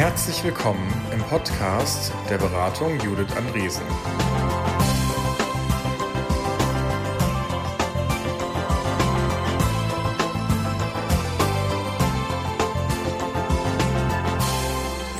Herzlich 0.00 0.42
willkommen 0.44 0.90
im 1.12 1.20
Podcast 1.20 2.10
der 2.30 2.38
Beratung 2.38 2.98
Judith 3.00 3.36
Andresen. 3.36 3.82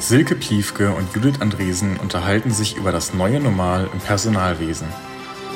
Silke 0.01 0.35
Piefke 0.35 0.93
und 0.93 1.15
Judith 1.15 1.43
Andresen 1.43 1.99
unterhalten 1.99 2.51
sich 2.51 2.79
über 2.79 2.91
das 2.91 3.13
neue 3.13 3.39
Normal 3.39 3.87
im 3.93 3.99
Personalwesen. 3.99 4.89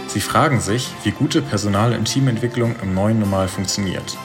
Sie 0.07 0.21
fragen 0.21 0.61
sich, 0.61 0.93
wie 1.03 1.13
gute 1.13 1.41
Personal- 1.41 1.95
und 1.95 2.05
Teamentwicklung 2.05 2.77
im 2.83 2.93
neuen 2.93 3.21
Normal 3.21 3.49
funktioniert. 3.49 4.19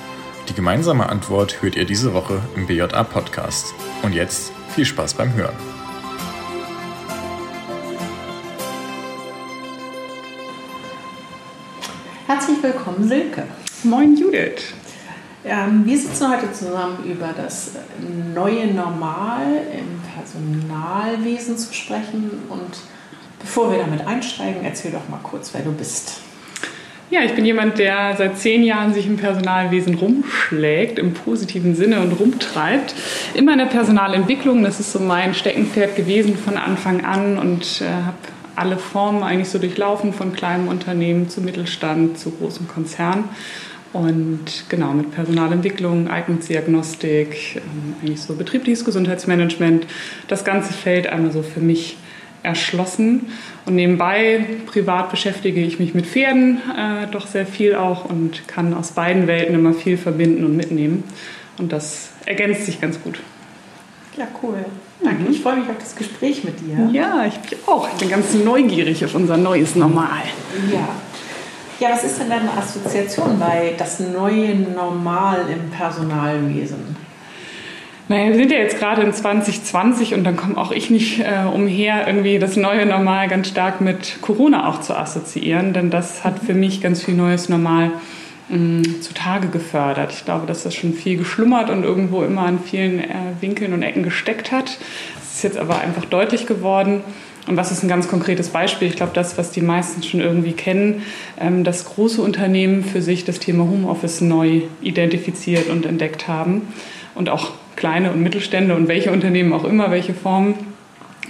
Die 0.49 0.53
gemeinsame 0.53 1.07
Antwort 1.07 1.61
hört 1.61 1.77
ihr 1.77 1.85
diese 1.85 2.13
Woche 2.13 2.41
im 2.57 2.67
BJA-Podcast. 2.67 3.73
Und 4.03 4.13
jetzt 4.13 4.51
viel 4.79 4.85
Spaß 4.85 5.13
beim 5.15 5.33
Hören. 5.33 5.55
Herzlich 12.27 12.63
willkommen, 12.63 13.05
Silke. 13.05 13.43
Moin, 13.83 14.15
Judith. 14.15 14.73
Ähm, 15.43 15.85
wir 15.85 15.97
sitzen 15.97 16.31
heute 16.31 16.53
zusammen 16.53 17.03
über 17.03 17.33
das 17.35 17.71
neue 18.33 18.73
Normal 18.73 19.63
im 19.77 19.99
Personalwesen 20.15 21.57
zu 21.57 21.73
sprechen. 21.73 22.43
Und 22.47 22.77
bevor 23.37 23.73
wir 23.73 23.79
damit 23.79 24.07
einsteigen, 24.07 24.63
erzähl 24.63 24.91
doch 24.91 25.09
mal 25.09 25.19
kurz, 25.21 25.53
wer 25.53 25.61
du 25.61 25.73
bist. 25.73 26.21
Ja, 27.11 27.23
ich 27.23 27.33
bin 27.33 27.43
jemand, 27.43 27.79
der 27.79 28.15
seit 28.15 28.37
zehn 28.37 28.61
Jahren 28.61 28.93
sich 28.93 29.07
im 29.07 29.17
Personalwesen 29.17 29.95
rumschlägt, 29.95 30.99
im 30.99 31.15
positiven 31.15 31.75
Sinne 31.75 32.01
und 32.01 32.11
rumtreibt. 32.11 32.93
Immer 33.33 33.53
in 33.53 33.57
der 33.57 33.65
Personalentwicklung, 33.65 34.61
das 34.61 34.79
ist 34.79 34.91
so 34.91 34.99
mein 34.99 35.33
Steckenpferd 35.33 35.95
gewesen 35.95 36.37
von 36.37 36.55
Anfang 36.55 37.03
an 37.03 37.39
und 37.39 37.81
äh, 37.81 37.85
habe 37.85 38.17
alle 38.55 38.77
Formen 38.77 39.23
eigentlich 39.23 39.49
so 39.49 39.57
durchlaufen, 39.57 40.13
von 40.13 40.33
kleinem 40.33 40.67
Unternehmen 40.67 41.29
zu 41.29 41.41
Mittelstand 41.41 42.19
zu 42.19 42.29
großem 42.29 42.67
Konzern. 42.67 43.23
Und 43.91 44.65
genau 44.69 44.91
mit 44.91 45.11
Personalentwicklung, 45.11 46.09
Eignungsdiagnostik, 46.09 47.55
ähm, 47.55 47.95
eigentlich 48.03 48.21
so 48.21 48.35
betriebliches 48.35 48.85
Gesundheitsmanagement, 48.85 49.87
das 50.27 50.45
ganze 50.45 50.73
Feld 50.73 51.07
einmal 51.07 51.31
so 51.31 51.41
für 51.41 51.59
mich 51.59 51.97
erschlossen. 52.43 53.27
Und 53.69 53.75
nebenbei, 53.75 54.47
privat 54.65 55.11
beschäftige 55.11 55.61
ich 55.61 55.77
mich 55.77 55.93
mit 55.93 56.07
Pferden 56.07 56.57
äh, 56.75 57.05
doch 57.11 57.27
sehr 57.27 57.45
viel 57.45 57.75
auch 57.75 58.03
und 58.03 58.47
kann 58.47 58.73
aus 58.73 58.93
beiden 58.93 59.27
Welten 59.27 59.53
immer 59.53 59.75
viel 59.75 59.95
verbinden 59.95 60.43
und 60.43 60.57
mitnehmen. 60.57 61.03
Und 61.59 61.71
das 61.71 62.09
ergänzt 62.25 62.65
sich 62.65 62.81
ganz 62.81 62.99
gut. 62.99 63.19
Ja, 64.17 64.27
cool. 64.41 64.65
Danke. 65.03 65.21
Mhm. 65.21 65.31
Ich 65.31 65.41
freue 65.41 65.57
mich 65.57 65.69
auf 65.69 65.77
das 65.77 65.95
Gespräch 65.95 66.43
mit 66.43 66.59
dir. 66.61 66.89
Ja, 66.91 67.25
ich 67.27 67.35
bin 67.47 67.59
auch. 67.67 67.87
Ich 67.93 67.99
bin 67.99 68.09
ganz 68.09 68.33
neugierig 68.33 69.05
auf 69.05 69.13
unser 69.13 69.37
neues 69.37 69.75
Normal. 69.75 70.23
Ja. 70.73 70.89
Ja, 71.79 71.93
was 71.93 72.03
ist 72.03 72.19
denn 72.19 72.29
deine 72.31 72.51
Assoziation 72.51 73.37
bei 73.37 73.75
das 73.77 73.99
neue 73.99 74.55
Normal 74.55 75.45
im 75.53 75.69
Personalwesen? 75.69 76.95
Naja, 78.09 78.29
wir 78.29 78.37
sind 78.37 78.51
ja 78.51 78.57
jetzt 78.57 78.79
gerade 78.79 79.03
in 79.03 79.13
2020 79.13 80.15
und 80.15 80.23
dann 80.23 80.35
komme 80.35 80.57
auch 80.57 80.71
ich 80.71 80.89
nicht 80.89 81.19
äh, 81.19 81.45
umher, 81.45 82.07
irgendwie 82.07 82.39
das 82.39 82.55
neue 82.55 82.87
Normal 82.87 83.27
ganz 83.27 83.49
stark 83.49 83.81
mit 83.81 84.17
Corona 84.21 84.67
auch 84.67 84.81
zu 84.81 84.97
assoziieren, 84.97 85.73
denn 85.73 85.91
das 85.91 86.23
hat 86.23 86.39
für 86.39 86.55
mich 86.55 86.81
ganz 86.81 87.03
viel 87.03 87.13
neues 87.13 87.49
Normal 87.49 87.91
mm, 88.49 88.81
zutage 89.01 89.49
gefördert. 89.49 90.11
Ich 90.11 90.25
glaube, 90.25 90.47
dass 90.47 90.63
das 90.63 90.73
schon 90.73 90.93
viel 90.93 91.17
geschlummert 91.17 91.69
und 91.69 91.83
irgendwo 91.83 92.23
immer 92.23 92.41
an 92.41 92.57
vielen 92.57 92.99
äh, 92.99 93.13
Winkeln 93.41 93.73
und 93.73 93.83
Ecken 93.83 94.01
gesteckt 94.01 94.51
hat. 94.51 94.79
Es 95.21 95.35
ist 95.35 95.43
jetzt 95.43 95.57
aber 95.59 95.79
einfach 95.79 96.05
deutlich 96.05 96.47
geworden. 96.47 97.03
Und 97.47 97.57
was 97.57 97.71
ist 97.71 97.83
ein 97.83 97.89
ganz 97.89 98.07
konkretes 98.07 98.49
Beispiel? 98.49 98.87
Ich 98.87 98.95
glaube, 98.95 99.11
das, 99.13 99.37
was 99.37 99.51
die 99.51 99.61
meisten 99.61 100.01
schon 100.01 100.19
irgendwie 100.19 100.53
kennen, 100.53 101.03
ähm, 101.39 101.63
dass 101.63 101.85
große 101.85 102.23
Unternehmen 102.23 102.83
für 102.83 103.03
sich 103.03 103.23
das 103.23 103.37
Thema 103.37 103.65
Homeoffice 103.65 104.21
neu 104.21 104.61
identifiziert 104.81 105.69
und 105.69 105.85
entdeckt 105.85 106.27
haben 106.27 106.73
und 107.13 107.29
auch 107.29 107.51
kleine 107.79 108.11
und 108.11 108.21
Mittelstände 108.21 108.75
und 108.75 108.87
welche 108.87 109.11
Unternehmen 109.11 109.53
auch 109.53 109.63
immer, 109.63 109.89
welche 109.89 110.13
Formen. 110.13 110.55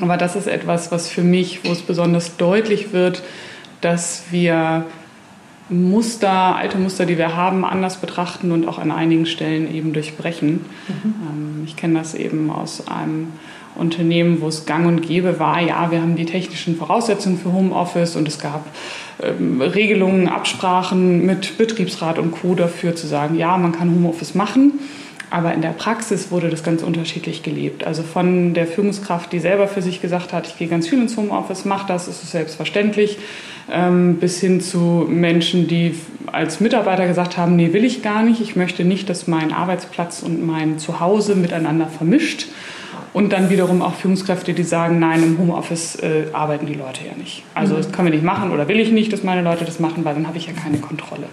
Aber 0.01 0.17
das 0.17 0.35
ist 0.35 0.47
etwas, 0.47 0.91
was 0.91 1.07
für 1.07 1.21
mich, 1.21 1.63
wo 1.63 1.71
es 1.71 1.81
besonders 1.81 2.37
deutlich 2.37 2.91
wird, 2.91 3.23
dass 3.81 4.23
wir 4.31 4.85
Muster, 5.69 6.55
alte 6.55 6.77
Muster, 6.77 7.05
die 7.05 7.17
wir 7.17 7.35
haben, 7.35 7.63
anders 7.63 7.97
betrachten 7.97 8.51
und 8.51 8.67
auch 8.67 8.79
an 8.79 8.91
einigen 8.91 9.25
Stellen 9.27 9.73
eben 9.73 9.93
durchbrechen. 9.93 10.65
Mhm. 10.87 11.03
Ähm, 11.03 11.63
ich 11.65 11.75
kenne 11.75 11.99
das 11.99 12.15
eben 12.15 12.49
aus 12.49 12.87
einem 12.87 13.27
Unternehmen, 13.75 14.41
wo 14.41 14.47
es 14.47 14.65
gang 14.65 14.87
und 14.87 15.01
gäbe 15.01 15.39
war, 15.39 15.61
ja, 15.61 15.91
wir 15.91 16.01
haben 16.01 16.15
die 16.15 16.25
technischen 16.25 16.75
Voraussetzungen 16.75 17.37
für 17.37 17.53
Homeoffice 17.53 18.15
und 18.15 18.27
es 18.27 18.39
gab 18.39 18.65
ähm, 19.21 19.61
Regelungen, 19.61 20.27
Absprachen 20.27 21.25
mit 21.25 21.57
Betriebsrat 21.57 22.17
und 22.17 22.31
Co. 22.31 22.55
dafür 22.55 22.95
zu 22.95 23.05
sagen, 23.05 23.37
ja, 23.37 23.55
man 23.57 23.71
kann 23.71 23.91
Homeoffice 23.91 24.33
machen. 24.33 24.79
Aber 25.31 25.53
in 25.53 25.61
der 25.61 25.69
Praxis 25.69 26.31
wurde 26.31 26.49
das 26.49 26.63
ganz 26.63 26.81
unterschiedlich 26.81 27.43
gelebt. 27.43 27.85
Also 27.85 28.01
von 28.01 28.53
der 28.53 28.65
Führungskraft, 28.65 29.31
die 29.31 29.39
selber 29.39 29.67
für 29.67 29.81
sich 29.81 30.01
gesagt 30.01 30.33
hat, 30.33 30.47
ich 30.47 30.57
gehe 30.57 30.67
ganz 30.67 30.87
viel 30.87 30.99
ins 30.99 31.15
Homeoffice, 31.17 31.65
mach 31.65 31.85
das, 31.85 32.07
ist 32.07 32.23
es 32.23 32.31
selbstverständlich, 32.31 33.19
ähm, 33.71 34.15
bis 34.15 34.39
hin 34.39 34.59
zu 34.59 35.05
Menschen, 35.07 35.67
die 35.67 35.95
als 36.31 36.59
Mitarbeiter 36.59 37.05
gesagt 37.05 37.37
haben, 37.37 37.55
nee, 37.55 37.73
will 37.73 37.83
ich 37.83 38.01
gar 38.01 38.23
nicht, 38.23 38.41
ich 38.41 38.55
möchte 38.55 38.83
nicht, 38.83 39.09
dass 39.09 39.27
mein 39.27 39.53
Arbeitsplatz 39.53 40.23
und 40.23 40.45
mein 40.45 40.79
Zuhause 40.79 41.35
miteinander 41.35 41.87
vermischt. 41.87 42.47
Und 43.11 43.33
dann 43.33 43.49
wiederum 43.49 43.81
auch 43.81 43.95
Führungskräfte, 43.95 44.53
die 44.53 44.63
sagen, 44.63 44.99
nein, 44.99 45.23
im 45.23 45.37
Homeoffice 45.39 45.95
äh, 45.95 46.25
arbeiten 46.31 46.67
die 46.67 46.75
Leute 46.75 47.01
ja 47.05 47.15
nicht. 47.17 47.43
Also 47.55 47.75
das 47.75 47.91
können 47.91 48.07
wir 48.07 48.13
nicht 48.13 48.23
machen 48.23 48.51
oder 48.51 48.67
will 48.67 48.79
ich 48.79 48.91
nicht, 48.91 49.11
dass 49.11 49.23
meine 49.23 49.41
Leute 49.41 49.65
das 49.65 49.79
machen, 49.79 50.05
weil 50.05 50.13
dann 50.13 50.27
habe 50.27 50.37
ich 50.37 50.45
ja 50.45 50.53
keine 50.53 50.77
Kontrolle. 50.77 51.25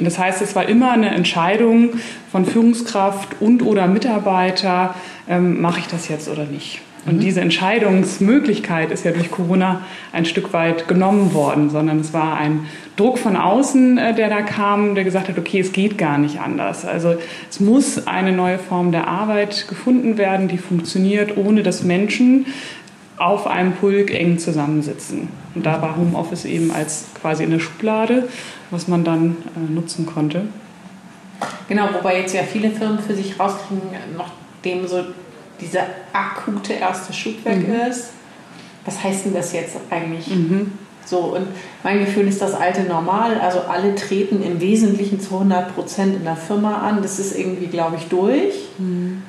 Und 0.00 0.06
das 0.06 0.18
heißt, 0.18 0.42
es 0.42 0.56
war 0.56 0.68
immer 0.68 0.90
eine 0.92 1.10
Entscheidung 1.10 1.90
von 2.32 2.44
Führungskraft 2.44 3.40
und 3.40 3.62
oder 3.62 3.86
Mitarbeiter, 3.86 4.94
ähm, 5.28 5.60
mache 5.60 5.80
ich 5.80 5.86
das 5.86 6.08
jetzt 6.08 6.28
oder 6.28 6.44
nicht. 6.44 6.80
Und 7.06 7.16
mhm. 7.16 7.20
diese 7.20 7.40
Entscheidungsmöglichkeit 7.40 8.90
ist 8.90 9.04
ja 9.04 9.12
durch 9.12 9.30
Corona 9.30 9.82
ein 10.12 10.24
Stück 10.24 10.52
weit 10.52 10.88
genommen 10.88 11.32
worden, 11.32 11.70
sondern 11.70 12.00
es 12.00 12.12
war 12.12 12.36
ein 12.36 12.66
Druck 12.96 13.18
von 13.18 13.36
außen, 13.36 13.98
äh, 13.98 14.14
der 14.14 14.28
da 14.28 14.42
kam, 14.42 14.94
der 14.94 15.04
gesagt 15.04 15.28
hat, 15.28 15.38
okay, 15.38 15.60
es 15.60 15.72
geht 15.72 15.96
gar 15.96 16.18
nicht 16.18 16.40
anders. 16.40 16.84
Also 16.84 17.14
es 17.48 17.60
muss 17.60 18.06
eine 18.06 18.32
neue 18.32 18.58
Form 18.58 18.92
der 18.92 19.06
Arbeit 19.08 19.66
gefunden 19.68 20.18
werden, 20.18 20.48
die 20.48 20.58
funktioniert, 20.58 21.36
ohne 21.36 21.62
dass 21.62 21.82
Menschen 21.82 22.46
auf 23.20 23.46
einem 23.46 23.72
Pulk 23.74 24.12
eng 24.12 24.38
zusammensitzen. 24.38 25.28
Und 25.54 25.66
da 25.66 25.82
war 25.82 25.96
Homeoffice 25.96 26.46
eben 26.46 26.70
als 26.70 27.04
quasi 27.20 27.44
eine 27.44 27.60
Schublade, 27.60 28.28
was 28.70 28.88
man 28.88 29.04
dann 29.04 29.36
äh, 29.56 29.72
nutzen 29.72 30.06
konnte. 30.06 30.46
Genau, 31.68 31.88
wobei 31.92 32.20
jetzt 32.20 32.34
ja 32.34 32.42
viele 32.42 32.70
Firmen 32.70 32.98
für 32.98 33.14
sich 33.14 33.38
rauskriegen, 33.38 33.82
nachdem 34.16 34.88
so 34.88 35.04
dieser 35.60 35.82
akute 36.12 36.72
erste 36.72 37.12
Schub 37.12 37.44
weg 37.44 37.68
mhm. 37.68 37.74
ist. 37.90 38.10
Was 38.86 39.04
heißt 39.04 39.26
denn 39.26 39.34
das 39.34 39.52
jetzt 39.52 39.76
eigentlich? 39.90 40.26
Mhm. 40.28 40.72
So, 41.04 41.18
und 41.36 41.46
mein 41.82 41.98
Gefühl 41.98 42.26
ist 42.26 42.40
das 42.40 42.54
alte 42.54 42.82
Normal. 42.84 43.38
Also 43.40 43.60
alle 43.60 43.94
treten 43.94 44.42
im 44.42 44.60
Wesentlichen 44.60 45.20
zu 45.20 45.34
100 45.34 45.74
Prozent 45.74 46.16
in 46.16 46.24
der 46.24 46.36
Firma 46.36 46.78
an. 46.78 47.02
Das 47.02 47.18
ist 47.18 47.38
irgendwie, 47.38 47.66
glaube 47.66 47.96
ich, 47.96 48.04
durch. 48.06 48.54
Mhm. 48.78 49.22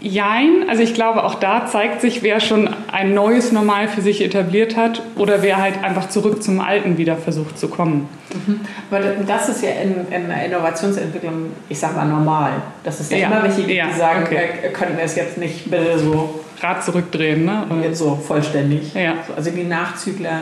Jein, 0.00 0.68
also 0.68 0.82
ich 0.82 0.92
glaube, 0.92 1.24
auch 1.24 1.36
da 1.36 1.66
zeigt 1.66 2.02
sich, 2.02 2.22
wer 2.22 2.38
schon 2.40 2.68
ein 2.92 3.14
neues 3.14 3.50
Normal 3.50 3.88
für 3.88 4.02
sich 4.02 4.22
etabliert 4.22 4.76
hat 4.76 5.02
oder 5.16 5.42
wer 5.42 5.56
halt 5.56 5.82
einfach 5.82 6.08
zurück 6.10 6.42
zum 6.42 6.60
Alten 6.60 6.98
wieder 6.98 7.16
versucht 7.16 7.58
zu 7.58 7.68
kommen. 7.68 8.08
Mhm. 8.32 8.60
Aber 8.90 9.00
das 9.26 9.48
ist 9.48 9.62
ja 9.62 9.70
in, 9.70 10.06
in 10.12 10.28
der 10.28 10.44
Innovationsentwicklung, 10.44 11.52
ich 11.68 11.78
sag 11.78 11.96
mal, 11.96 12.04
normal. 12.04 12.52
Das 12.84 13.00
ist 13.00 13.10
ja, 13.10 13.18
ja 13.18 13.26
immer 13.28 13.42
welche, 13.42 13.62
die 13.62 13.74
ja, 13.74 13.90
sagen, 13.90 14.24
okay. 14.24 14.48
äh, 14.62 14.68
können 14.68 14.96
wir 14.98 15.04
es 15.04 15.16
jetzt 15.16 15.38
nicht 15.38 15.70
bitte 15.70 15.98
so. 15.98 16.40
Rad 16.60 16.84
zurückdrehen, 16.84 17.44
ne? 17.44 17.66
Jetzt 17.82 17.98
so 17.98 18.16
vollständig. 18.16 18.94
Ja. 18.94 19.14
Also 19.34 19.50
die 19.50 19.64
Nachzügler 19.64 20.40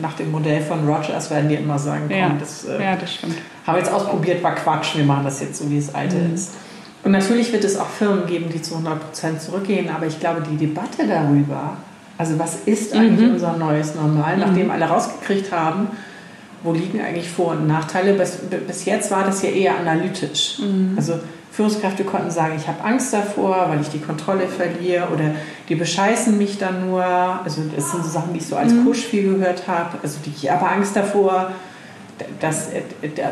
nach 0.00 0.14
dem 0.14 0.30
Modell 0.30 0.60
von 0.62 0.86
Rogers 0.86 1.30
werden 1.30 1.48
die 1.48 1.56
immer 1.56 1.78
sagen, 1.78 2.04
komm, 2.08 2.18
ja. 2.18 2.30
das, 2.38 2.64
äh, 2.64 2.82
ja, 2.82 2.96
das 2.96 3.14
stimmt. 3.14 3.36
haben 3.66 3.74
wir 3.74 3.80
jetzt 3.80 3.92
ausprobiert, 3.92 4.42
war 4.42 4.54
Quatsch, 4.54 4.96
wir 4.96 5.04
machen 5.04 5.24
das 5.24 5.40
jetzt 5.40 5.56
so, 5.56 5.70
wie 5.70 5.78
es 5.78 5.94
alte 5.94 6.16
mhm. 6.16 6.34
ist. 6.34 6.54
Und 7.02 7.12
natürlich 7.12 7.52
wird 7.52 7.64
es 7.64 7.76
auch 7.78 7.88
Firmen 7.88 8.26
geben, 8.26 8.50
die 8.52 8.60
zu 8.60 8.74
100% 8.74 9.38
zurückgehen, 9.38 9.88
aber 9.88 10.06
ich 10.06 10.20
glaube, 10.20 10.42
die 10.42 10.56
Debatte 10.56 11.06
darüber, 11.06 11.76
also 12.18 12.38
was 12.38 12.56
ist 12.66 12.94
eigentlich 12.94 13.28
mhm. 13.28 13.34
unser 13.34 13.56
neues 13.56 13.94
Normal, 13.94 14.36
mhm. 14.36 14.42
nachdem 14.42 14.70
alle 14.70 14.84
rausgekriegt 14.84 15.50
haben, 15.50 15.88
wo 16.62 16.72
liegen 16.72 17.00
eigentlich 17.00 17.30
Vor- 17.30 17.52
und 17.52 17.66
Nachteile, 17.66 18.12
bis, 18.14 18.38
bis 18.66 18.84
jetzt 18.84 19.10
war 19.10 19.24
das 19.24 19.42
ja 19.42 19.48
eher 19.48 19.78
analytisch. 19.78 20.58
Mhm. 20.58 20.92
Also 20.96 21.14
Führungskräfte 21.50 22.04
konnten 22.04 22.30
sagen, 22.30 22.54
ich 22.56 22.68
habe 22.68 22.84
Angst 22.84 23.12
davor, 23.12 23.66
weil 23.70 23.80
ich 23.80 23.88
die 23.88 23.98
Kontrolle 23.98 24.46
verliere 24.46 25.08
oder 25.08 25.32
die 25.68 25.74
bescheißen 25.74 26.36
mich 26.38 26.58
dann 26.58 26.88
nur. 26.88 27.02
Also 27.02 27.62
das 27.74 27.90
sind 27.90 28.04
so 28.04 28.10
Sachen, 28.10 28.32
die 28.32 28.38
ich 28.38 28.46
so 28.46 28.56
als 28.56 28.72
mhm. 28.72 28.84
Push 28.84 29.04
viel 29.06 29.34
gehört 29.34 29.66
habe. 29.66 29.98
Also 30.02 30.18
die, 30.24 30.32
ich 30.36 30.50
habe 30.50 30.68
Angst 30.68 30.94
davor, 30.94 31.52
dass 32.40 32.68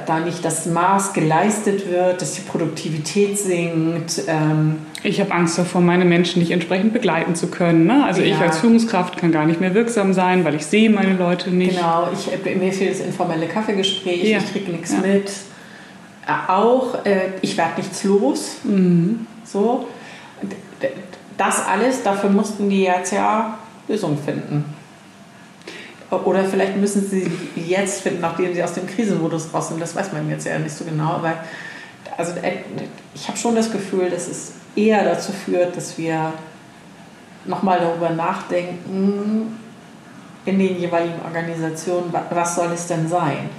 da 0.06 0.20
nicht 0.20 0.44
das 0.44 0.66
Maß 0.66 1.12
geleistet 1.12 1.90
wird, 1.90 2.20
dass 2.20 2.34
die 2.34 2.42
Produktivität 2.42 3.38
sinkt. 3.38 4.22
Ähm 4.26 4.78
ich 5.02 5.20
habe 5.20 5.32
Angst 5.32 5.58
davor, 5.58 5.80
meine 5.80 6.04
Menschen 6.04 6.40
nicht 6.40 6.50
entsprechend 6.50 6.92
begleiten 6.92 7.34
zu 7.34 7.48
können. 7.48 7.86
Ne? 7.86 8.04
Also 8.04 8.22
ja. 8.22 8.34
ich 8.34 8.40
als 8.40 8.58
Führungskraft 8.58 9.16
kann 9.16 9.32
gar 9.32 9.46
nicht 9.46 9.60
mehr 9.60 9.74
wirksam 9.74 10.12
sein, 10.12 10.44
weil 10.44 10.54
ich 10.54 10.66
sehe 10.66 10.90
meine 10.90 11.14
Leute 11.14 11.50
nicht. 11.50 11.76
Genau, 11.76 12.08
ich, 12.12 12.56
mir 12.56 12.72
fehlt 12.72 12.92
das 12.92 13.00
informelle 13.00 13.46
Kaffeegespräch, 13.46 14.24
ja. 14.24 14.38
ich 14.38 14.52
kriege 14.52 14.70
nichts 14.70 14.92
ja. 14.92 15.00
mit. 15.00 15.30
Auch, 16.48 17.04
äh, 17.04 17.30
ich 17.40 17.56
werde 17.56 17.80
nichts 17.80 18.04
los. 18.04 18.56
Mhm. 18.64 19.26
So. 19.44 19.86
Das 21.36 21.66
alles, 21.66 22.02
dafür 22.02 22.30
mussten 22.30 22.68
die 22.68 22.82
jetzt 22.82 23.12
ja 23.12 23.58
Lösungen 23.86 24.18
finden. 24.18 24.64
Oder 26.10 26.44
vielleicht 26.44 26.76
müssen 26.76 27.06
sie 27.06 27.30
jetzt 27.54 28.00
finden, 28.00 28.20
nachdem 28.20 28.54
sie 28.54 28.62
aus 28.62 28.72
dem 28.72 28.86
Krisenmodus 28.86 29.52
raus 29.52 29.68
sind. 29.68 29.80
Das 29.80 29.94
weiß 29.94 30.12
man 30.12 30.28
jetzt 30.30 30.46
ja 30.46 30.58
nicht 30.58 30.74
so 30.74 30.84
genau. 30.84 31.14
Aber 31.14 31.34
also, 32.16 32.32
äh, 32.40 32.58
ich 33.14 33.28
habe 33.28 33.36
schon 33.36 33.54
das 33.54 33.70
Gefühl, 33.70 34.08
dass 34.10 34.26
es 34.26 34.52
eher 34.74 35.04
dazu 35.04 35.32
führt, 35.32 35.76
dass 35.76 35.98
wir 35.98 36.32
nochmal 37.44 37.80
darüber 37.80 38.10
nachdenken, 38.10 39.58
in 40.44 40.58
den 40.58 40.78
jeweiligen 40.78 41.20
Organisationen, 41.24 42.12
was 42.30 42.54
soll 42.54 42.72
es 42.72 42.86
denn 42.86 43.06
sein? 43.06 43.50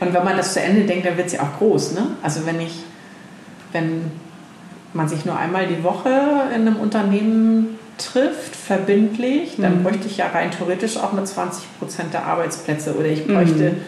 Und 0.00 0.12
wenn 0.12 0.24
man 0.24 0.36
das 0.36 0.52
zu 0.52 0.60
Ende 0.60 0.84
denkt, 0.84 1.06
dann 1.06 1.16
wird 1.16 1.28
es 1.28 1.32
ja 1.32 1.42
auch 1.42 1.58
groß. 1.58 1.92
Ne? 1.92 2.06
Also 2.22 2.44
wenn 2.44 2.60
ich, 2.60 2.84
wenn 3.72 4.10
man 4.92 5.08
sich 5.08 5.24
nur 5.24 5.36
einmal 5.36 5.66
die 5.66 5.82
Woche 5.82 6.10
in 6.54 6.66
einem 6.66 6.76
Unternehmen 6.76 7.77
trifft, 7.98 8.56
verbindlich, 8.56 9.56
dann 9.58 9.78
mhm. 9.78 9.82
bräuchte 9.84 10.06
ich 10.06 10.16
ja 10.16 10.28
rein 10.28 10.50
theoretisch 10.50 10.96
auch 10.96 11.12
nur 11.12 11.24
20 11.24 11.78
Prozent 11.78 12.14
der 12.14 12.24
Arbeitsplätze 12.24 12.96
oder 12.96 13.06
ich 13.06 13.26
bräuchte 13.26 13.72
mhm. 13.72 13.80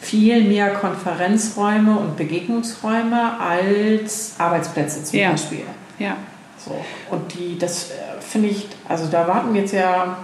viel 0.00 0.44
mehr 0.44 0.70
Konferenzräume 0.74 1.98
und 1.98 2.16
Begegnungsräume 2.16 3.38
als 3.40 4.34
Arbeitsplätze 4.38 5.04
zum 5.04 5.18
ja. 5.18 5.30
Beispiel. 5.30 5.64
Ja. 5.98 6.16
So. 6.58 6.76
Und 7.10 7.34
die, 7.34 7.58
das 7.58 7.90
äh, 7.90 8.20
finde 8.20 8.48
ich, 8.48 8.68
also 8.88 9.06
da 9.10 9.26
warten 9.26 9.54
jetzt 9.54 9.72
ja 9.72 10.18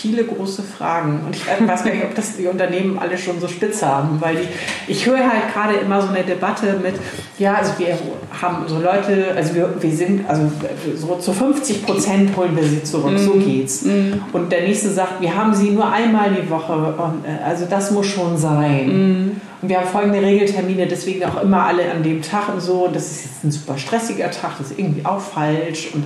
viele 0.00 0.24
große 0.24 0.62
Fragen. 0.62 1.20
Und 1.26 1.34
ich 1.34 1.44
weiß 1.46 1.82
gar 1.82 1.92
nicht, 1.92 2.04
ob 2.04 2.14
das 2.14 2.36
die 2.36 2.46
Unternehmen 2.46 2.98
alle 2.98 3.18
schon 3.18 3.40
so 3.40 3.48
spitz 3.48 3.82
haben, 3.82 4.20
weil 4.20 4.36
die, 4.36 4.92
ich 4.92 5.06
höre 5.06 5.18
halt 5.18 5.52
gerade 5.52 5.74
immer 5.74 6.00
so 6.00 6.08
eine 6.08 6.22
Debatte 6.22 6.78
mit, 6.80 6.94
ja, 7.38 7.54
also 7.54 7.72
wir 7.78 7.98
haben 8.40 8.68
so 8.68 8.78
Leute, 8.78 9.34
also 9.36 9.54
wir, 9.56 9.74
wir 9.80 9.90
sind, 9.90 10.28
also 10.28 10.50
so 10.94 11.16
zu 11.16 11.32
50 11.32 11.84
Prozent 11.84 12.36
holen 12.36 12.56
wir 12.56 12.62
sie 12.62 12.82
zurück, 12.84 13.14
mm. 13.14 13.18
so 13.18 13.34
mhm. 13.34 13.44
geht's. 13.44 13.82
Mm. 13.82 14.12
Und 14.32 14.52
der 14.52 14.62
nächste 14.62 14.90
sagt, 14.90 15.20
wir 15.20 15.34
haben 15.34 15.52
sie 15.52 15.70
nur 15.70 15.90
einmal 15.90 16.30
die 16.30 16.48
Woche, 16.48 16.94
äh, 17.24 17.44
also 17.44 17.66
das 17.68 17.90
muss 17.90 18.06
schon 18.06 18.38
sein. 18.38 18.86
Mm. 18.86 19.40
Und 19.60 19.68
wir 19.68 19.80
haben 19.80 19.88
folgende 19.88 20.22
Regeltermine, 20.22 20.86
deswegen 20.86 21.24
auch 21.24 21.42
immer 21.42 21.64
alle 21.64 21.90
an 21.90 22.04
dem 22.04 22.22
Tag 22.22 22.54
und 22.54 22.60
so. 22.60 22.86
Und 22.86 22.94
das 22.94 23.10
ist 23.10 23.24
jetzt 23.24 23.44
ein 23.44 23.50
super 23.50 23.76
stressiger 23.76 24.30
Tag, 24.30 24.52
das 24.58 24.70
ist 24.70 24.78
irgendwie 24.78 25.04
auch 25.04 25.20
falsch. 25.20 25.88
Und 25.92 26.04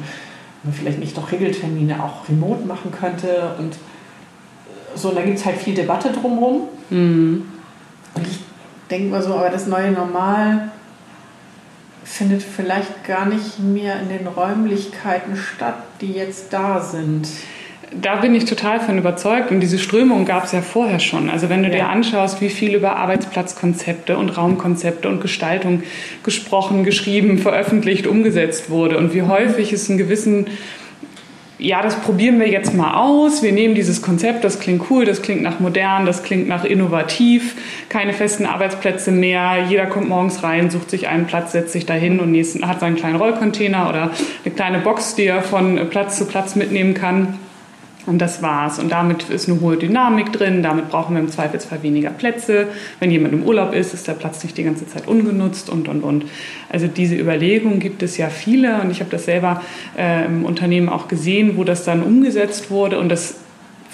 man 0.64 0.72
vielleicht 0.72 0.98
nicht 0.98 1.16
doch 1.16 1.32
Regeltermine 1.32 2.02
auch 2.02 2.28
remote 2.28 2.64
machen 2.64 2.90
könnte. 2.90 3.54
Und 3.58 3.76
so, 4.94 5.08
und 5.08 5.16
da 5.16 5.22
gibt 5.22 5.38
es 5.38 5.44
halt 5.44 5.56
viel 5.56 5.74
Debatte 5.74 6.10
drumherum. 6.12 6.68
Mhm. 6.90 7.44
Und 8.14 8.26
ich 8.26 8.40
denke 8.90 9.10
mal 9.10 9.22
so, 9.22 9.34
aber 9.34 9.50
das 9.50 9.66
neue 9.66 9.90
Normal 9.90 10.70
findet 12.04 12.42
vielleicht 12.42 13.04
gar 13.04 13.26
nicht 13.26 13.58
mehr 13.58 14.00
in 14.00 14.08
den 14.08 14.26
Räumlichkeiten 14.26 15.36
statt, 15.36 15.76
die 16.00 16.12
jetzt 16.12 16.52
da 16.52 16.80
sind 16.80 17.26
da 18.00 18.16
bin 18.16 18.34
ich 18.34 18.44
total 18.44 18.80
von 18.80 18.98
überzeugt 18.98 19.50
und 19.50 19.60
diese 19.60 19.78
Strömung 19.78 20.24
gab 20.24 20.44
es 20.44 20.52
ja 20.52 20.62
vorher 20.62 21.00
schon. 21.00 21.28
Also 21.28 21.48
wenn 21.48 21.62
du 21.62 21.68
ja. 21.68 21.74
dir 21.74 21.88
anschaust, 21.88 22.40
wie 22.40 22.48
viel 22.48 22.74
über 22.74 22.96
Arbeitsplatzkonzepte 22.96 24.16
und 24.16 24.30
Raumkonzepte 24.30 25.08
und 25.08 25.20
Gestaltung 25.20 25.82
gesprochen, 26.22 26.84
geschrieben, 26.84 27.38
veröffentlicht, 27.38 28.06
umgesetzt 28.06 28.70
wurde 28.70 28.98
und 28.98 29.14
wie 29.14 29.22
häufig 29.22 29.72
es 29.72 29.88
einen 29.88 29.98
gewissen 29.98 30.46
ja, 31.58 31.80
das 31.80 31.94
probieren 32.00 32.40
wir 32.40 32.48
jetzt 32.48 32.74
mal 32.74 32.94
aus. 32.94 33.44
Wir 33.44 33.52
nehmen 33.52 33.76
dieses 33.76 34.02
Konzept, 34.02 34.42
das 34.42 34.58
klingt 34.58 34.90
cool, 34.90 35.04
das 35.04 35.22
klingt 35.22 35.42
nach 35.42 35.60
modern, 35.60 36.06
das 36.06 36.24
klingt 36.24 36.48
nach 36.48 36.64
innovativ. 36.64 37.54
Keine 37.88 38.12
festen 38.12 38.46
Arbeitsplätze 38.46 39.12
mehr. 39.12 39.66
Jeder 39.68 39.86
kommt 39.86 40.08
morgens 40.08 40.42
rein, 40.42 40.70
sucht 40.70 40.90
sich 40.90 41.06
einen 41.06 41.26
Platz, 41.26 41.52
setzt 41.52 41.72
sich 41.72 41.86
dahin 41.86 42.18
und 42.18 42.34
hat 42.66 42.80
seinen 42.80 42.96
kleinen 42.96 43.14
Rollcontainer 43.14 43.88
oder 43.88 44.10
eine 44.44 44.54
kleine 44.54 44.78
Box, 44.80 45.14
die 45.14 45.26
er 45.26 45.40
von 45.40 45.88
Platz 45.88 46.18
zu 46.18 46.26
Platz 46.26 46.56
mitnehmen 46.56 46.94
kann. 46.94 47.38
Und 48.04 48.18
das 48.18 48.42
war's. 48.42 48.80
Und 48.80 48.90
damit 48.90 49.30
ist 49.30 49.48
eine 49.48 49.60
hohe 49.60 49.76
Dynamik 49.76 50.32
drin. 50.32 50.62
Damit 50.62 50.88
brauchen 50.90 51.14
wir 51.14 51.20
im 51.20 51.28
Zweifelsfall 51.28 51.82
weniger 51.82 52.10
Plätze. 52.10 52.66
Wenn 52.98 53.12
jemand 53.12 53.32
im 53.32 53.44
Urlaub 53.44 53.72
ist, 53.74 53.94
ist 53.94 54.08
der 54.08 54.14
Platz 54.14 54.42
nicht 54.42 54.58
die 54.58 54.64
ganze 54.64 54.88
Zeit 54.88 55.06
ungenutzt 55.06 55.70
und, 55.70 55.88
und, 55.88 56.02
und. 56.02 56.24
Also 56.68 56.88
diese 56.88 57.14
Überlegungen 57.14 57.78
gibt 57.78 58.02
es 58.02 58.16
ja 58.16 58.28
viele. 58.28 58.80
Und 58.80 58.90
ich 58.90 59.00
habe 59.00 59.10
das 59.10 59.24
selber 59.24 59.62
äh, 59.96 60.26
im 60.26 60.44
Unternehmen 60.44 60.88
auch 60.88 61.06
gesehen, 61.06 61.56
wo 61.56 61.62
das 61.62 61.84
dann 61.84 62.02
umgesetzt 62.02 62.70
wurde. 62.70 62.98
Und 62.98 63.08
das 63.08 63.36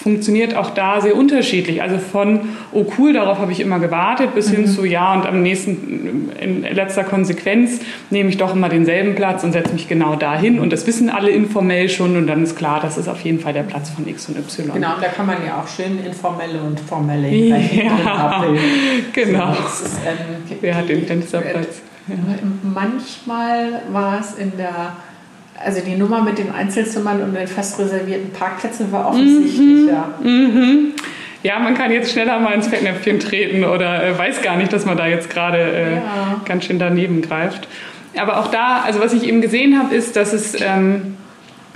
funktioniert 0.01 0.55
auch 0.55 0.69
da 0.69 1.01
sehr 1.01 1.15
unterschiedlich. 1.15 1.81
Also 1.81 1.97
von, 1.97 2.39
oh 2.71 2.85
cool, 2.97 3.11
darauf 3.11 3.39
habe 3.39 3.51
ich 3.51 3.59
immer 3.59 3.79
gewartet, 3.79 4.33
bis 4.33 4.49
mhm. 4.49 4.55
hin 4.55 4.67
zu, 4.67 4.85
ja, 4.85 5.13
und 5.13 5.27
am 5.27 5.41
nächsten, 5.41 6.31
in 6.39 6.61
letzter 6.61 7.03
Konsequenz 7.03 7.81
nehme 8.09 8.29
ich 8.29 8.37
doch 8.37 8.55
immer 8.55 8.69
denselben 8.69 9.15
Platz 9.15 9.43
und 9.43 9.51
setze 9.51 9.73
mich 9.73 9.89
genau 9.89 10.15
dahin. 10.15 10.59
Und 10.59 10.71
das 10.71 10.87
wissen 10.87 11.09
alle 11.09 11.31
informell 11.31 11.89
schon 11.89 12.15
und 12.15 12.27
dann 12.27 12.43
ist 12.43 12.55
klar, 12.55 12.79
das 12.81 12.97
ist 12.97 13.09
auf 13.09 13.19
jeden 13.21 13.41
Fall 13.41 13.51
der 13.51 13.63
Platz 13.63 13.89
von 13.89 14.07
X 14.07 14.29
und 14.29 14.37
Y. 14.37 14.73
Genau, 14.73 14.95
und 14.95 15.03
da 15.03 15.09
kann 15.09 15.25
man 15.25 15.37
ja 15.45 15.61
auch 15.61 15.67
schön 15.67 16.03
informelle 16.03 16.61
und 16.61 16.79
formelle 16.79 17.27
ja, 17.29 18.45
Genau. 19.13 19.53
So, 19.53 19.85
ist, 19.85 19.99
ähm, 20.07 20.57
Wer 20.61 20.75
hat 20.75 20.87
den 20.87 21.05
Fensterplatz? 21.05 21.81
Ja. 22.07 22.15
Manchmal 22.63 23.81
war 23.91 24.19
es 24.19 24.35
in 24.35 24.55
der 24.57 24.93
also 25.63 25.81
die 25.81 25.95
Nummer 25.95 26.21
mit 26.21 26.37
den 26.37 26.51
Einzelzimmern 26.51 27.21
und 27.21 27.33
den 27.33 27.47
fest 27.47 27.79
reservierten 27.79 28.31
Parkplätzen 28.31 28.91
war 28.91 29.09
offensichtlich, 29.09 29.59
mhm. 29.59 29.89
ja. 29.89 30.13
Mhm. 30.21 30.93
Ja, 31.41 31.59
man 31.59 31.73
kann 31.73 31.91
jetzt 31.91 32.11
schneller 32.11 32.39
mal 32.39 32.53
ins 32.53 32.67
Fettnäpfchen 32.67 33.19
treten 33.19 33.63
oder 33.63 34.03
äh, 34.03 34.17
weiß 34.17 34.41
gar 34.41 34.57
nicht, 34.57 34.73
dass 34.73 34.85
man 34.85 34.97
da 34.97 35.07
jetzt 35.07 35.29
gerade 35.29 35.57
äh, 35.57 35.93
ja. 35.95 36.41
ganz 36.43 36.65
schön 36.65 36.79
daneben 36.79 37.21
greift. 37.21 37.67
Aber 38.17 38.39
auch 38.39 38.47
da, 38.47 38.81
also 38.85 38.99
was 38.99 39.13
ich 39.13 39.23
eben 39.23 39.39
gesehen 39.39 39.79
habe, 39.79 39.95
ist, 39.95 40.15
dass 40.15 40.33
es 40.33 40.59
ähm, 40.59 41.15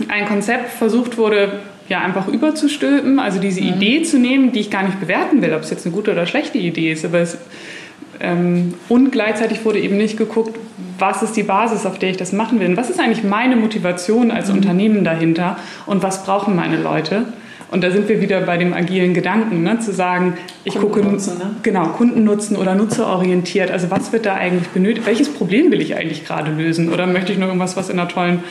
ein 0.10 0.26
Konzept 0.26 0.72
versucht 0.72 1.18
wurde, 1.18 1.60
ja 1.90 2.02
einfach 2.02 2.28
überzustülpen, 2.28 3.20
also 3.20 3.40
diese 3.40 3.62
mhm. 3.62 3.68
Idee 3.68 4.04
zu 4.04 4.18
nehmen, 4.18 4.52
die 4.52 4.62
ich 4.62 4.72
gar 4.72 4.84
nicht 4.84 5.00
bewerten 5.00 5.42
will, 5.42 5.54
ob 5.54 5.62
es 5.62 5.70
jetzt 5.70 5.86
eine 5.86 5.94
gute 5.94 6.12
oder 6.12 6.26
schlechte 6.26 6.58
Idee 6.58 6.92
ist, 6.92 7.06
aber 7.06 7.20
es 7.20 7.38
ähm, 8.20 8.74
und 8.90 9.12
gleichzeitig 9.12 9.64
wurde 9.66 9.80
eben 9.80 9.98
nicht 9.98 10.18
geguckt, 10.18 10.58
was 11.04 11.22
ist 11.22 11.36
die 11.36 11.44
Basis, 11.44 11.86
auf 11.86 12.00
der 12.00 12.12
ich 12.12 12.18
das 12.18 12.32
machen 12.32 12.62
will. 12.62 12.68
Und 12.70 12.78
was 12.78 12.90
ist 12.90 12.98
eigentlich 12.98 13.26
meine 13.26 13.58
Motivation 13.58 14.32
als 14.32 14.48
mhm. 14.48 14.56
Unternehmen 14.56 15.04
dahinter 15.04 15.58
und 15.86 16.02
was 16.02 16.24
brauchen 16.24 16.56
meine 16.56 16.78
Leute? 16.78 17.26
Und 17.72 17.84
da 17.84 17.92
sind 17.92 18.08
wir 18.08 18.22
wieder 18.22 18.40
bei 18.42 18.56
dem 18.56 18.72
agilen 18.72 19.14
Gedanken, 19.14 19.64
ne? 19.64 19.80
zu 19.80 19.92
sagen, 19.92 20.38
ich 20.64 20.76
gucke, 20.76 21.02
ne? 21.02 21.18
genau, 21.62 21.88
Kundennutzen 21.88 22.56
oder 22.56 22.74
nutzerorientiert. 22.76 23.70
Also 23.70 23.92
was 23.92 24.14
wird 24.14 24.26
da 24.26 24.36
eigentlich 24.36 24.70
benötigt? 24.70 25.06
Welches 25.06 25.34
Problem 25.34 25.72
will 25.72 25.82
ich 25.82 25.96
eigentlich 25.96 26.24
gerade 26.24 26.52
lösen? 26.52 26.94
Oder 26.94 27.06
möchte 27.06 27.34
ich 27.34 27.38
nur 27.38 27.48
irgendwas, 27.48 27.76
was 27.76 27.90
in, 27.90 28.00
einer 28.00 28.08
tollen, 28.08 28.44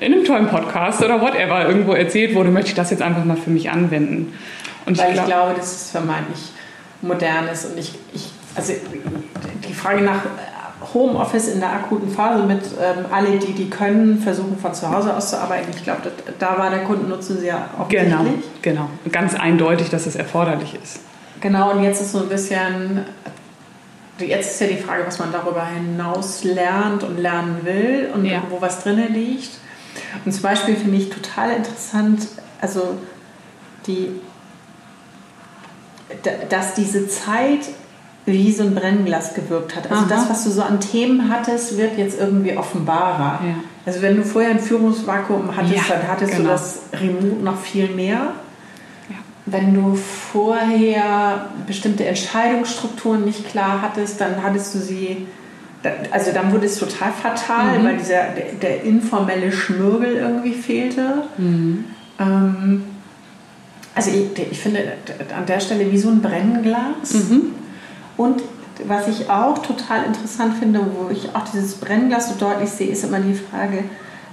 in 0.00 0.12
einem 0.12 0.24
tollen 0.24 0.48
Podcast 0.48 1.04
oder 1.04 1.20
whatever 1.20 1.68
irgendwo 1.68 1.92
erzählt 1.92 2.34
wurde, 2.34 2.50
möchte 2.50 2.70
ich 2.70 2.74
das 2.74 2.90
jetzt 2.90 3.02
einfach 3.02 3.24
mal 3.24 3.36
für 3.36 3.50
mich 3.50 3.70
anwenden? 3.70 4.32
Und 4.86 4.98
Weil 4.98 5.10
ich, 5.10 5.14
glaub, 5.14 5.26
ich 5.28 5.32
glaube, 5.32 5.54
dass 5.54 5.72
es 5.72 5.90
vermeintlich 5.92 6.40
modern 7.00 7.46
ist 7.52 7.66
und 7.66 7.78
ich, 7.78 7.94
ich 8.12 8.30
also 8.56 8.72
die 9.68 9.74
Frage 9.74 10.02
nach 10.02 10.22
Homeoffice 10.94 11.48
in 11.48 11.60
der 11.60 11.72
akuten 11.72 12.10
Phase 12.10 12.44
mit 12.44 12.60
ähm, 12.80 13.06
alle, 13.10 13.38
die 13.38 13.52
die 13.52 13.70
können, 13.70 14.18
versuchen 14.18 14.58
von 14.58 14.74
zu 14.74 14.90
Hause 14.90 15.16
aus 15.16 15.30
zu 15.30 15.40
arbeiten. 15.40 15.70
Ich 15.74 15.84
glaube, 15.84 16.12
da 16.38 16.58
war 16.58 16.70
der 16.70 16.84
Kundennutzen 16.84 17.38
sehr 17.38 17.68
offensichtlich. 17.78 18.12
Genau, 18.62 18.88
genau. 18.88 18.88
Ganz 19.10 19.34
eindeutig, 19.34 19.90
dass 19.90 20.06
es 20.06 20.16
erforderlich 20.16 20.78
ist. 20.82 21.00
Genau, 21.40 21.72
und 21.72 21.82
jetzt 21.82 22.00
ist 22.00 22.12
so 22.12 22.20
ein 22.20 22.28
bisschen, 22.28 23.04
jetzt 24.18 24.52
ist 24.52 24.60
ja 24.60 24.68
die 24.68 24.76
Frage, 24.76 25.04
was 25.06 25.18
man 25.18 25.32
darüber 25.32 25.66
hinaus 25.66 26.44
lernt 26.44 27.02
und 27.02 27.18
lernen 27.18 27.60
will 27.64 28.10
und 28.14 28.24
ja. 28.24 28.42
wo 28.48 28.60
was 28.60 28.82
drin 28.82 29.12
liegt. 29.12 29.50
Und 30.24 30.32
zum 30.32 30.42
Beispiel 30.42 30.76
finde 30.76 30.98
ich 30.98 31.10
total 31.10 31.50
interessant, 31.56 32.28
also 32.60 32.96
die, 33.86 34.20
dass 36.48 36.74
diese 36.74 37.08
Zeit 37.08 37.60
wie 38.24 38.52
so 38.52 38.62
ein 38.62 38.74
Brennglas 38.74 39.34
gewirkt 39.34 39.74
hat. 39.74 39.90
Also 39.90 40.04
Aha. 40.04 40.08
das, 40.08 40.30
was 40.30 40.44
du 40.44 40.50
so 40.50 40.62
an 40.62 40.80
Themen 40.80 41.28
hattest, 41.28 41.76
wird 41.76 41.98
jetzt 41.98 42.20
irgendwie 42.20 42.56
offenbarer. 42.56 43.40
Ja. 43.44 43.54
Also 43.84 44.00
wenn 44.00 44.16
du 44.16 44.22
vorher 44.22 44.50
ein 44.50 44.60
Führungsvakuum 44.60 45.56
hattest, 45.56 45.88
ja, 45.88 45.96
dann 45.96 46.08
hattest 46.08 46.32
genau. 46.32 46.44
du 46.44 46.50
das 46.50 46.82
Remote 46.92 47.42
noch 47.42 47.58
viel 47.60 47.88
mehr. 47.88 48.32
Ja. 49.08 49.16
Wenn 49.46 49.74
du 49.74 49.96
vorher 49.96 51.48
bestimmte 51.66 52.04
Entscheidungsstrukturen 52.04 53.24
nicht 53.24 53.48
klar 53.48 53.82
hattest, 53.82 54.20
dann 54.20 54.40
hattest 54.40 54.76
du 54.76 54.78
sie, 54.78 55.26
also 56.12 56.30
dann 56.30 56.52
wurde 56.52 56.66
es 56.66 56.78
total 56.78 57.10
fatal, 57.10 57.80
mhm. 57.80 57.84
weil 57.84 57.96
dieser, 57.96 58.22
der, 58.36 58.52
der, 58.60 58.84
informelle 58.84 59.50
Schmürgel 59.50 60.14
irgendwie 60.14 60.54
fehlte. 60.54 61.24
Mhm. 61.38 61.86
Ähm, 62.20 62.84
also 63.96 64.12
ich, 64.12 64.52
ich, 64.52 64.60
finde 64.60 64.92
an 65.36 65.44
der 65.44 65.58
Stelle 65.58 65.90
wie 65.90 65.98
so 65.98 66.08
ein 66.08 66.22
Brennglas. 66.22 67.14
Mhm 67.14 67.61
Und 68.16 68.42
was 68.84 69.08
ich 69.08 69.28
auch 69.30 69.58
total 69.58 70.04
interessant 70.04 70.54
finde, 70.58 70.80
wo 70.80 71.10
ich 71.10 71.34
auch 71.34 71.44
dieses 71.52 71.74
Brennglas 71.76 72.30
so 72.30 72.34
deutlich 72.38 72.70
sehe, 72.70 72.90
ist 72.90 73.04
immer 73.04 73.20
die 73.20 73.34
Frage, 73.34 73.84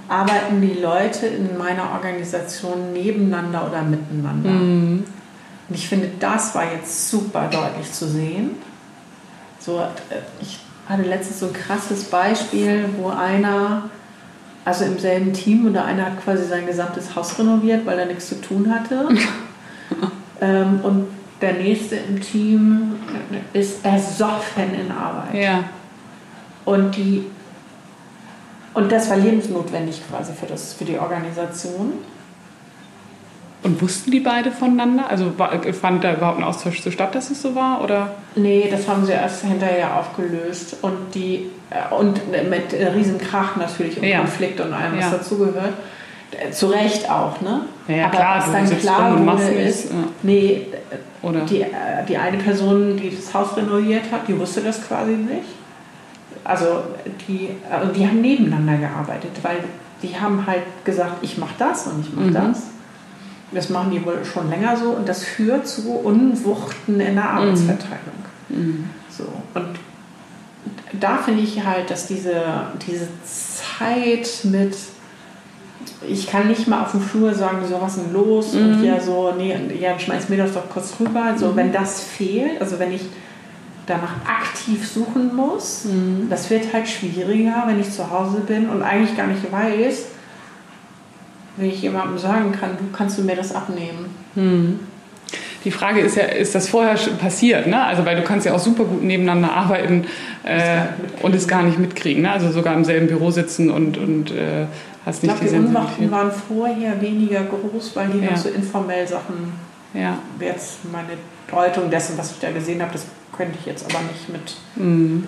arbeiten 0.08 0.60
die 0.60 0.80
Leute 0.80 1.26
in 1.26 1.56
meiner 1.56 1.92
Organisation 1.92 2.92
nebeneinander 2.92 3.66
oder 3.68 3.82
miteinander? 3.82 4.50
Mhm. 4.50 5.04
Und 5.68 5.74
ich 5.74 5.88
finde, 5.88 6.10
das 6.18 6.54
war 6.54 6.72
jetzt 6.72 7.10
super 7.10 7.48
deutlich 7.48 7.92
zu 7.92 8.08
sehen. 8.08 8.56
So, 9.60 9.78
äh, 9.78 9.84
ich 10.40 10.58
hatte 10.88 11.02
letztens 11.02 11.40
so 11.40 11.46
ein 11.46 11.52
krasses 11.52 12.04
Beispiel, 12.04 12.86
wo 12.98 13.10
einer, 13.10 13.88
also 14.64 14.84
im 14.84 14.98
selben 14.98 15.32
Team, 15.32 15.66
oder 15.68 15.84
einer 15.84 16.06
hat 16.06 16.24
quasi 16.24 16.44
sein 16.46 16.66
gesamtes 16.66 17.14
Haus 17.14 17.38
renoviert, 17.38 17.86
weil 17.86 17.98
er 17.98 18.06
nichts 18.06 18.28
zu 18.28 18.40
tun 18.40 18.74
hatte. 18.74 19.08
ähm, 20.40 20.80
und 20.82 21.06
der 21.40 21.54
nächste 21.54 21.96
im 21.96 22.20
Team 22.20 22.96
ist 23.52 23.84
ersoffen 23.84 24.74
in 24.74 24.90
Arbeit. 24.90 25.34
Ja. 25.34 25.64
Und 26.64 26.96
die 26.96 27.24
und 28.72 28.92
das 28.92 29.10
war 29.10 29.16
lebensnotwendig 29.16 30.00
quasi 30.08 30.32
für, 30.32 30.46
das, 30.46 30.74
für 30.74 30.84
die 30.84 30.98
Organisation. 30.98 31.94
Und 33.62 33.82
wussten 33.82 34.10
die 34.10 34.20
beide 34.20 34.52
voneinander? 34.52 35.10
Also 35.10 35.32
fand 35.78 36.02
da 36.02 36.14
überhaupt 36.14 36.38
ein 36.38 36.44
Austausch 36.44 36.80
so 36.80 36.90
statt, 36.90 37.14
dass 37.14 37.30
es 37.30 37.42
so 37.42 37.54
war? 37.54 37.82
Oder? 37.82 38.14
Nee, 38.36 38.68
das 38.70 38.88
haben 38.88 39.04
sie 39.04 39.12
erst 39.12 39.44
hinterher 39.44 39.98
aufgelöst. 39.98 40.76
Und, 40.82 41.14
die, 41.14 41.50
äh, 41.68 41.94
und 41.94 42.20
mit 42.48 42.72
riesen 42.72 43.18
Krach 43.18 43.56
natürlich 43.56 43.98
und 43.98 44.04
ja. 44.04 44.20
Konflikt 44.20 44.60
und 44.60 44.72
allem, 44.72 44.96
was 44.96 45.04
ja. 45.04 45.10
dazugehört. 45.10 45.74
Zu 46.52 46.68
Recht 46.68 47.10
auch, 47.10 47.40
ne? 47.40 47.62
Ja, 47.88 48.06
Aber 48.06 48.16
klar, 48.16 48.38
was 48.38 48.52
dann 48.52 48.78
klar 48.78 49.26
wurde, 49.26 49.42
ist, 49.42 49.90
ja. 49.90 49.96
nee, 50.22 50.66
Oder? 51.22 51.40
Die, 51.40 51.62
äh, 51.62 51.66
die 52.08 52.16
eine 52.16 52.38
Person, 52.38 52.96
die 52.96 53.14
das 53.14 53.34
Haus 53.34 53.56
renoviert 53.56 54.04
hat, 54.12 54.28
die 54.28 54.38
wusste 54.38 54.60
das 54.60 54.86
quasi 54.86 55.12
nicht 55.12 55.44
also 56.44 56.82
die, 57.28 57.50
also 57.70 57.92
die 57.92 58.06
haben 58.06 58.20
nebeneinander 58.20 58.76
gearbeitet, 58.76 59.32
weil 59.42 59.58
die 60.02 60.18
haben 60.18 60.46
halt 60.46 60.62
gesagt, 60.84 61.16
ich 61.22 61.38
mache 61.38 61.54
das 61.58 61.86
und 61.86 62.04
ich 62.06 62.12
mache 62.14 62.26
mhm. 62.26 62.34
das. 62.34 62.62
Das 63.52 63.68
machen 63.68 63.90
die 63.90 64.04
wohl 64.04 64.24
schon 64.24 64.48
länger 64.48 64.76
so 64.76 64.90
und 64.90 65.08
das 65.08 65.24
führt 65.24 65.66
zu 65.66 65.90
Unwuchten 65.90 67.00
in 67.00 67.14
der 67.14 67.24
mhm. 67.24 67.30
Arbeitsverteilung. 67.30 67.98
Mhm. 68.48 68.90
So. 69.10 69.24
Und 69.54 69.66
da 70.92 71.18
finde 71.18 71.42
ich 71.42 71.64
halt, 71.64 71.90
dass 71.90 72.06
diese, 72.06 72.42
diese 72.86 73.08
Zeit 73.24 74.44
mit, 74.44 74.76
ich 76.08 76.26
kann 76.26 76.48
nicht 76.48 76.66
mal 76.66 76.82
auf 76.82 76.92
dem 76.92 77.00
Flur 77.00 77.34
sagen, 77.34 77.58
so 77.68 77.80
was 77.80 77.96
ist 77.96 78.06
denn 78.06 78.12
los 78.12 78.54
mhm. 78.54 78.60
und 78.60 78.84
ja 78.84 79.00
so, 79.00 79.32
nee, 79.36 79.54
ja, 79.80 79.98
schmeiß 79.98 80.28
mir 80.28 80.36
das 80.36 80.54
doch 80.54 80.68
kurz 80.68 80.94
rüber. 80.98 81.34
So, 81.36 81.48
mhm. 81.48 81.56
wenn 81.56 81.72
das 81.72 82.02
fehlt, 82.02 82.60
also 82.60 82.78
wenn 82.78 82.92
ich 82.92 83.02
danach 83.86 84.14
aktiv 84.26 84.88
suchen 84.88 85.34
muss. 85.34 85.84
Mhm. 85.84 86.28
Das 86.30 86.48
wird 86.50 86.72
halt 86.72 86.88
schwieriger, 86.88 87.64
wenn 87.66 87.80
ich 87.80 87.90
zu 87.90 88.10
Hause 88.10 88.40
bin 88.40 88.68
und 88.68 88.82
eigentlich 88.82 89.16
gar 89.16 89.26
nicht 89.26 89.50
weiß, 89.50 90.06
wie 91.56 91.68
ich 91.68 91.82
jemandem 91.82 92.18
sagen 92.18 92.52
kann, 92.52 92.70
du 92.78 92.96
kannst 92.96 93.18
du 93.18 93.22
mir 93.22 93.36
das 93.36 93.54
abnehmen. 93.54 94.06
Mhm. 94.34 94.80
Die 95.64 95.70
Frage 95.70 96.00
ist 96.00 96.16
ja, 96.16 96.24
ist 96.24 96.54
das 96.54 96.70
vorher 96.70 96.94
passiert? 97.18 97.66
Ne? 97.66 97.84
Also, 97.84 98.06
weil 98.06 98.16
du 98.16 98.22
kannst 98.22 98.46
ja 98.46 98.54
auch 98.54 98.58
super 98.58 98.84
gut 98.84 99.02
nebeneinander 99.02 99.52
arbeiten 99.52 100.06
äh, 100.42 100.82
und 101.22 101.34
es 101.34 101.46
gar 101.46 101.62
nicht 101.62 101.78
mitkriegen. 101.78 102.22
Ne? 102.22 102.30
Also 102.30 102.50
sogar 102.50 102.74
im 102.74 102.84
selben 102.84 103.08
Büro 103.08 103.30
sitzen 103.30 103.70
und, 103.70 103.98
und 103.98 104.30
äh, 104.30 104.66
hast 105.04 105.22
ich 105.22 105.30
glaube, 105.30 105.44
die 105.44 105.56
Unwachten 105.56 106.10
waren 106.10 106.30
vorher 106.30 107.00
weniger 107.00 107.44
groß, 107.44 107.96
weil 107.96 108.08
die 108.08 108.20
ja. 108.20 108.32
noch 108.32 108.36
so 108.36 108.48
informell 108.48 109.06
Sachen. 109.06 109.52
Ja. 109.94 110.18
Jetzt 110.38 110.90
meine 110.90 111.18
Deutung 111.50 111.90
dessen, 111.90 112.16
was 112.16 112.32
ich 112.32 112.38
da 112.38 112.50
gesehen 112.50 112.80
habe, 112.80 112.92
das 112.92 113.06
könnte 113.36 113.58
ich 113.58 113.66
jetzt 113.66 113.84
aber 113.90 114.04
nicht 114.04 114.28
mit 114.28 114.56
mhm. 114.76 115.26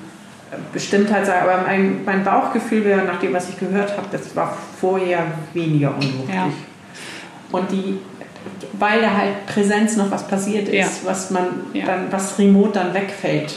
Bestimmtheit 0.72 1.26
sagen. 1.26 1.48
Aber 1.48 1.62
mein, 1.62 2.04
mein 2.04 2.24
Bauchgefühl 2.24 2.84
wäre, 2.84 3.04
nach 3.04 3.18
dem, 3.18 3.32
was 3.32 3.48
ich 3.48 3.58
gehört 3.58 3.96
habe, 3.96 4.06
das 4.12 4.34
war 4.36 4.56
vorher 4.80 5.26
weniger 5.54 5.90
unwuchtig. 5.94 6.34
Ja. 6.34 6.50
Und 7.50 7.70
die, 7.70 7.98
weil 8.74 9.00
da 9.00 9.16
halt 9.16 9.46
Präsenz 9.46 9.96
noch 9.96 10.10
was 10.10 10.26
passiert 10.26 10.68
ist, 10.68 11.02
ja. 11.02 11.08
was 11.08 11.30
man 11.30 11.46
dann, 11.86 12.10
was 12.10 12.38
remote 12.38 12.72
dann 12.72 12.94
wegfällt. 12.94 13.54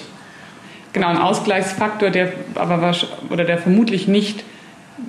Genau, 0.93 1.07
ein 1.07 1.17
Ausgleichsfaktor, 1.17 2.09
der 2.09 2.31
aber 2.55 2.93
oder 3.29 3.43
der 3.43 3.57
vermutlich 3.57 4.07
nicht 4.07 4.45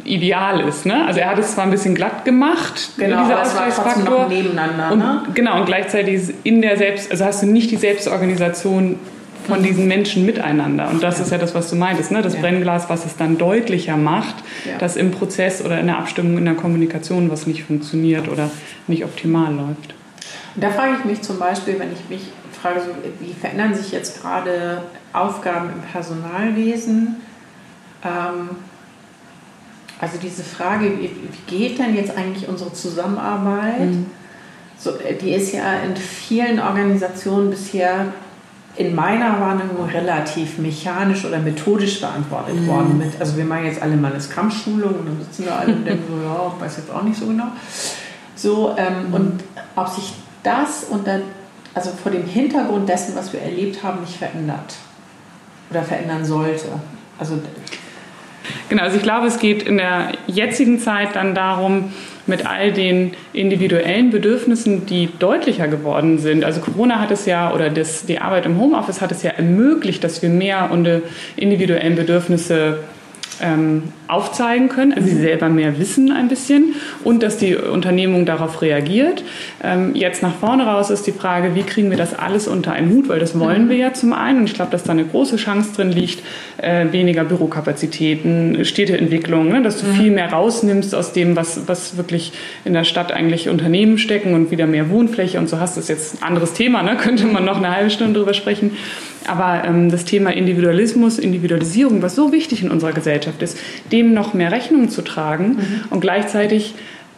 ideal 0.04 0.60
ist. 0.60 0.86
Ne? 0.86 1.04
Also 1.06 1.20
er 1.20 1.30
hat 1.30 1.38
es 1.38 1.54
zwar 1.54 1.64
ein 1.64 1.70
bisschen 1.70 1.94
glatt 1.94 2.24
gemacht, 2.24 2.90
genau, 2.96 3.22
dieser 3.22 3.42
Ausgleichsfaktor. 3.42 4.28
nebeneinander. 4.28 4.92
Und, 4.92 4.98
ne? 4.98 5.22
Genau, 5.34 5.60
und 5.60 5.66
gleichzeitig 5.66 6.34
in 6.42 6.60
der 6.60 6.76
Selbst, 6.76 7.10
also 7.10 7.24
hast 7.24 7.42
du 7.42 7.46
nicht 7.46 7.70
die 7.70 7.76
Selbstorganisation 7.76 8.98
von 9.46 9.62
diesen 9.62 9.86
Menschen 9.86 10.26
miteinander. 10.26 10.88
Und 10.90 11.02
das 11.02 11.18
ja. 11.18 11.24
ist 11.24 11.30
ja 11.30 11.38
das, 11.38 11.54
was 11.54 11.70
du 11.70 11.76
meintest, 11.76 12.10
ne? 12.10 12.20
das 12.20 12.34
ja. 12.34 12.40
Brennglas, 12.40 12.88
was 12.88 13.06
es 13.06 13.16
dann 13.16 13.38
deutlicher 13.38 13.96
macht, 13.96 14.34
ja. 14.64 14.76
dass 14.78 14.96
im 14.96 15.12
Prozess 15.12 15.64
oder 15.64 15.78
in 15.78 15.86
der 15.86 15.98
Abstimmung, 15.98 16.36
in 16.38 16.44
der 16.44 16.54
Kommunikation 16.54 17.30
was 17.30 17.46
nicht 17.46 17.62
funktioniert 17.62 18.28
oder 18.28 18.50
nicht 18.88 19.04
optimal 19.04 19.54
läuft. 19.54 19.94
Und 20.56 20.64
da 20.64 20.70
frage 20.70 20.96
ich 20.98 21.04
mich 21.04 21.22
zum 21.22 21.38
Beispiel, 21.38 21.78
wenn 21.78 21.92
ich 21.92 22.08
mich 22.08 22.28
frage, 22.60 22.80
so, 22.80 22.88
wie 23.20 23.32
verändern 23.32 23.74
sich 23.74 23.92
jetzt 23.92 24.20
gerade 24.20 24.82
Aufgaben 25.12 25.70
im 25.70 25.82
Personalwesen? 25.92 27.16
Ähm, 28.04 28.50
also 30.00 30.18
diese 30.18 30.42
Frage, 30.42 30.92
wie, 30.98 31.10
geht 31.46 31.78
denn 31.78 31.94
jetzt 31.94 32.16
eigentlich 32.16 32.48
unsere 32.48 32.72
Zusammenarbeit? 32.72 33.80
Mhm. 33.80 34.06
So, 34.78 34.92
die 35.20 35.30
ist 35.30 35.52
ja 35.52 35.74
in 35.86 35.96
vielen 35.96 36.60
Organisationen 36.60 37.50
bisher 37.50 38.12
in 38.76 38.94
meiner 38.94 39.40
Wahrnehmung 39.40 39.88
relativ 39.88 40.58
mechanisch 40.58 41.24
oder 41.24 41.38
methodisch 41.38 42.00
beantwortet 42.00 42.60
mhm. 42.60 42.66
worden. 42.66 42.98
Mit, 42.98 43.18
also 43.18 43.38
wir 43.38 43.46
machen 43.46 43.64
jetzt 43.64 43.80
alle 43.80 43.96
mal 43.96 44.12
eine 44.12 44.20
Scrum-Schulung 44.20 44.94
und 45.00 45.06
dann 45.06 45.18
sitzen 45.18 45.46
wir 45.46 45.56
alle 45.58 45.74
und 45.74 45.86
denken 45.86 46.04
so, 46.08 46.22
ja, 46.22 46.52
ich 46.54 46.62
weiß 46.62 46.76
jetzt 46.76 46.90
auch 46.90 47.02
nicht 47.02 47.18
so 47.18 47.26
genau. 47.26 47.46
So, 48.34 48.74
ähm, 48.76 49.08
mhm. 49.08 49.14
Und 49.14 49.44
ob 49.76 49.88
sich 49.88 50.12
das 50.42 50.84
unter, 50.90 51.20
also 51.72 51.90
vor 51.90 52.12
dem 52.12 52.26
Hintergrund 52.26 52.86
dessen, 52.86 53.16
was 53.16 53.32
wir 53.32 53.40
erlebt 53.40 53.82
haben, 53.82 54.02
nicht 54.02 54.16
verändert 54.16 54.74
oder 55.70 55.82
verändern 55.82 56.24
sollte. 56.24 56.68
Also 57.18 57.38
Genau, 58.68 58.82
also 58.82 58.96
ich 58.96 59.02
glaube, 59.02 59.26
es 59.26 59.38
geht 59.38 59.62
in 59.62 59.78
der 59.78 60.12
jetzigen 60.26 60.78
Zeit 60.78 61.14
dann 61.14 61.34
darum, 61.34 61.92
mit 62.26 62.44
all 62.44 62.72
den 62.72 63.12
individuellen 63.32 64.10
Bedürfnissen, 64.10 64.84
die 64.86 65.08
deutlicher 65.18 65.68
geworden 65.68 66.18
sind. 66.18 66.44
Also 66.44 66.60
Corona 66.60 66.98
hat 66.98 67.10
es 67.12 67.26
ja, 67.26 67.52
oder 67.54 67.70
das, 67.70 68.04
die 68.04 68.18
Arbeit 68.18 68.46
im 68.46 68.58
Homeoffice 68.58 69.00
hat 69.00 69.12
es 69.12 69.22
ja 69.22 69.30
ermöglicht, 69.30 70.02
dass 70.02 70.22
wir 70.22 70.28
mehr 70.28 70.70
und 70.72 70.88
individuellen 71.36 71.94
Bedürfnisse 71.94 72.80
ähm, 73.40 73.84
aufzeigen 74.08 74.68
können, 74.68 74.92
also 74.92 75.08
sie 75.08 75.16
selber 75.16 75.48
mehr 75.48 75.78
wissen 75.78 76.12
ein 76.12 76.28
bisschen 76.28 76.74
und 77.04 77.22
dass 77.22 77.38
die 77.38 77.56
Unternehmung 77.56 78.24
darauf 78.24 78.62
reagiert. 78.62 79.24
Ähm, 79.62 79.94
jetzt 79.94 80.22
nach 80.22 80.34
vorne 80.34 80.66
raus 80.66 80.90
ist 80.90 81.06
die 81.06 81.12
Frage, 81.12 81.54
wie 81.54 81.62
kriegen 81.62 81.90
wir 81.90 81.96
das 81.96 82.14
alles 82.14 82.48
unter 82.48 82.72
einen 82.72 82.90
Hut, 82.90 83.08
weil 83.08 83.18
das 83.18 83.38
wollen 83.38 83.68
wir 83.68 83.76
ja 83.76 83.92
zum 83.92 84.12
einen 84.12 84.40
und 84.40 84.44
ich 84.44 84.54
glaube, 84.54 84.70
dass 84.70 84.84
da 84.84 84.92
eine 84.92 85.04
große 85.04 85.36
Chance 85.36 85.74
drin 85.74 85.90
liegt, 85.92 86.22
äh, 86.58 86.86
weniger 86.92 87.24
Bürokapazitäten, 87.24 88.64
Städteentwicklung, 88.64 89.48
ne, 89.48 89.62
dass 89.62 89.80
du 89.80 89.86
mhm. 89.86 89.94
viel 89.94 90.10
mehr 90.10 90.32
rausnimmst 90.32 90.94
aus 90.94 91.12
dem, 91.12 91.36
was, 91.36 91.68
was 91.68 91.96
wirklich 91.96 92.32
in 92.64 92.72
der 92.72 92.84
Stadt 92.84 93.12
eigentlich 93.12 93.48
Unternehmen 93.48 93.98
stecken 93.98 94.34
und 94.34 94.50
wieder 94.50 94.66
mehr 94.66 94.90
Wohnfläche 94.90 95.38
und 95.38 95.48
so 95.48 95.58
hast. 95.60 95.76
Das 95.76 95.84
ist 95.84 95.88
jetzt 95.88 96.22
ein 96.22 96.22
anderes 96.22 96.52
Thema, 96.52 96.82
ne? 96.82 96.96
könnte 97.06 97.26
man 97.26 97.44
noch 97.44 97.58
eine 97.58 97.74
halbe 97.74 97.90
Stunde 97.90 98.18
drüber 98.18 98.34
sprechen. 98.34 98.72
Aber 99.28 99.64
ähm, 99.64 99.90
das 99.90 100.04
Thema 100.04 100.30
Individualismus, 100.30 101.18
Individualisierung, 101.18 102.02
was 102.02 102.14
so 102.14 102.32
wichtig 102.32 102.62
in 102.62 102.70
unserer 102.70 102.92
Gesellschaft 102.92 103.42
ist, 103.42 103.58
dem 103.92 104.14
noch 104.14 104.34
mehr 104.34 104.52
Rechnung 104.52 104.88
zu 104.88 105.02
tragen. 105.02 105.48
Mhm. 105.48 105.84
Und 105.90 106.00
gleichzeitig 106.00 106.74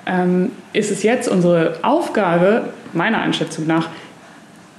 ähm, 0.06 0.50
ist 0.72 0.90
es 0.90 1.02
jetzt 1.02 1.28
unsere 1.28 1.78
Aufgabe, 1.82 2.70
meiner 2.92 3.20
Einschätzung 3.20 3.66
nach, 3.66 3.88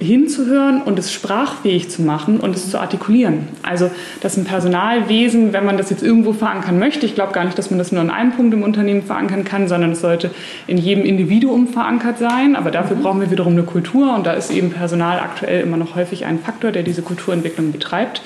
hinzuhören 0.00 0.82
und 0.82 0.98
es 0.98 1.12
sprachfähig 1.12 1.90
zu 1.90 2.02
machen 2.02 2.40
und 2.40 2.56
es 2.56 2.70
zu 2.70 2.78
artikulieren. 2.78 3.48
Also, 3.62 3.90
dass 4.22 4.36
ein 4.36 4.44
Personalwesen, 4.44 5.52
wenn 5.52 5.64
man 5.64 5.76
das 5.76 5.90
jetzt 5.90 6.02
irgendwo 6.02 6.32
verankern 6.32 6.78
möchte, 6.78 7.04
ich 7.04 7.14
glaube 7.14 7.32
gar 7.32 7.44
nicht, 7.44 7.58
dass 7.58 7.70
man 7.70 7.78
das 7.78 7.92
nur 7.92 8.00
an 8.00 8.10
einem 8.10 8.32
Punkt 8.32 8.54
im 8.54 8.62
Unternehmen 8.62 9.02
verankern 9.02 9.44
kann, 9.44 9.68
sondern 9.68 9.92
es 9.92 10.00
sollte 10.00 10.30
in 10.66 10.78
jedem 10.78 11.04
Individuum 11.04 11.68
verankert 11.68 12.18
sein. 12.18 12.56
Aber 12.56 12.70
dafür 12.70 12.96
mhm. 12.96 13.02
brauchen 13.02 13.20
wir 13.20 13.30
wiederum 13.30 13.52
eine 13.52 13.64
Kultur 13.64 14.14
und 14.14 14.26
da 14.26 14.32
ist 14.32 14.50
eben 14.50 14.70
Personal 14.70 15.20
aktuell 15.20 15.62
immer 15.62 15.76
noch 15.76 15.94
häufig 15.94 16.24
ein 16.24 16.38
Faktor, 16.38 16.72
der 16.72 16.82
diese 16.82 17.02
Kulturentwicklung 17.02 17.70
betreibt 17.72 18.22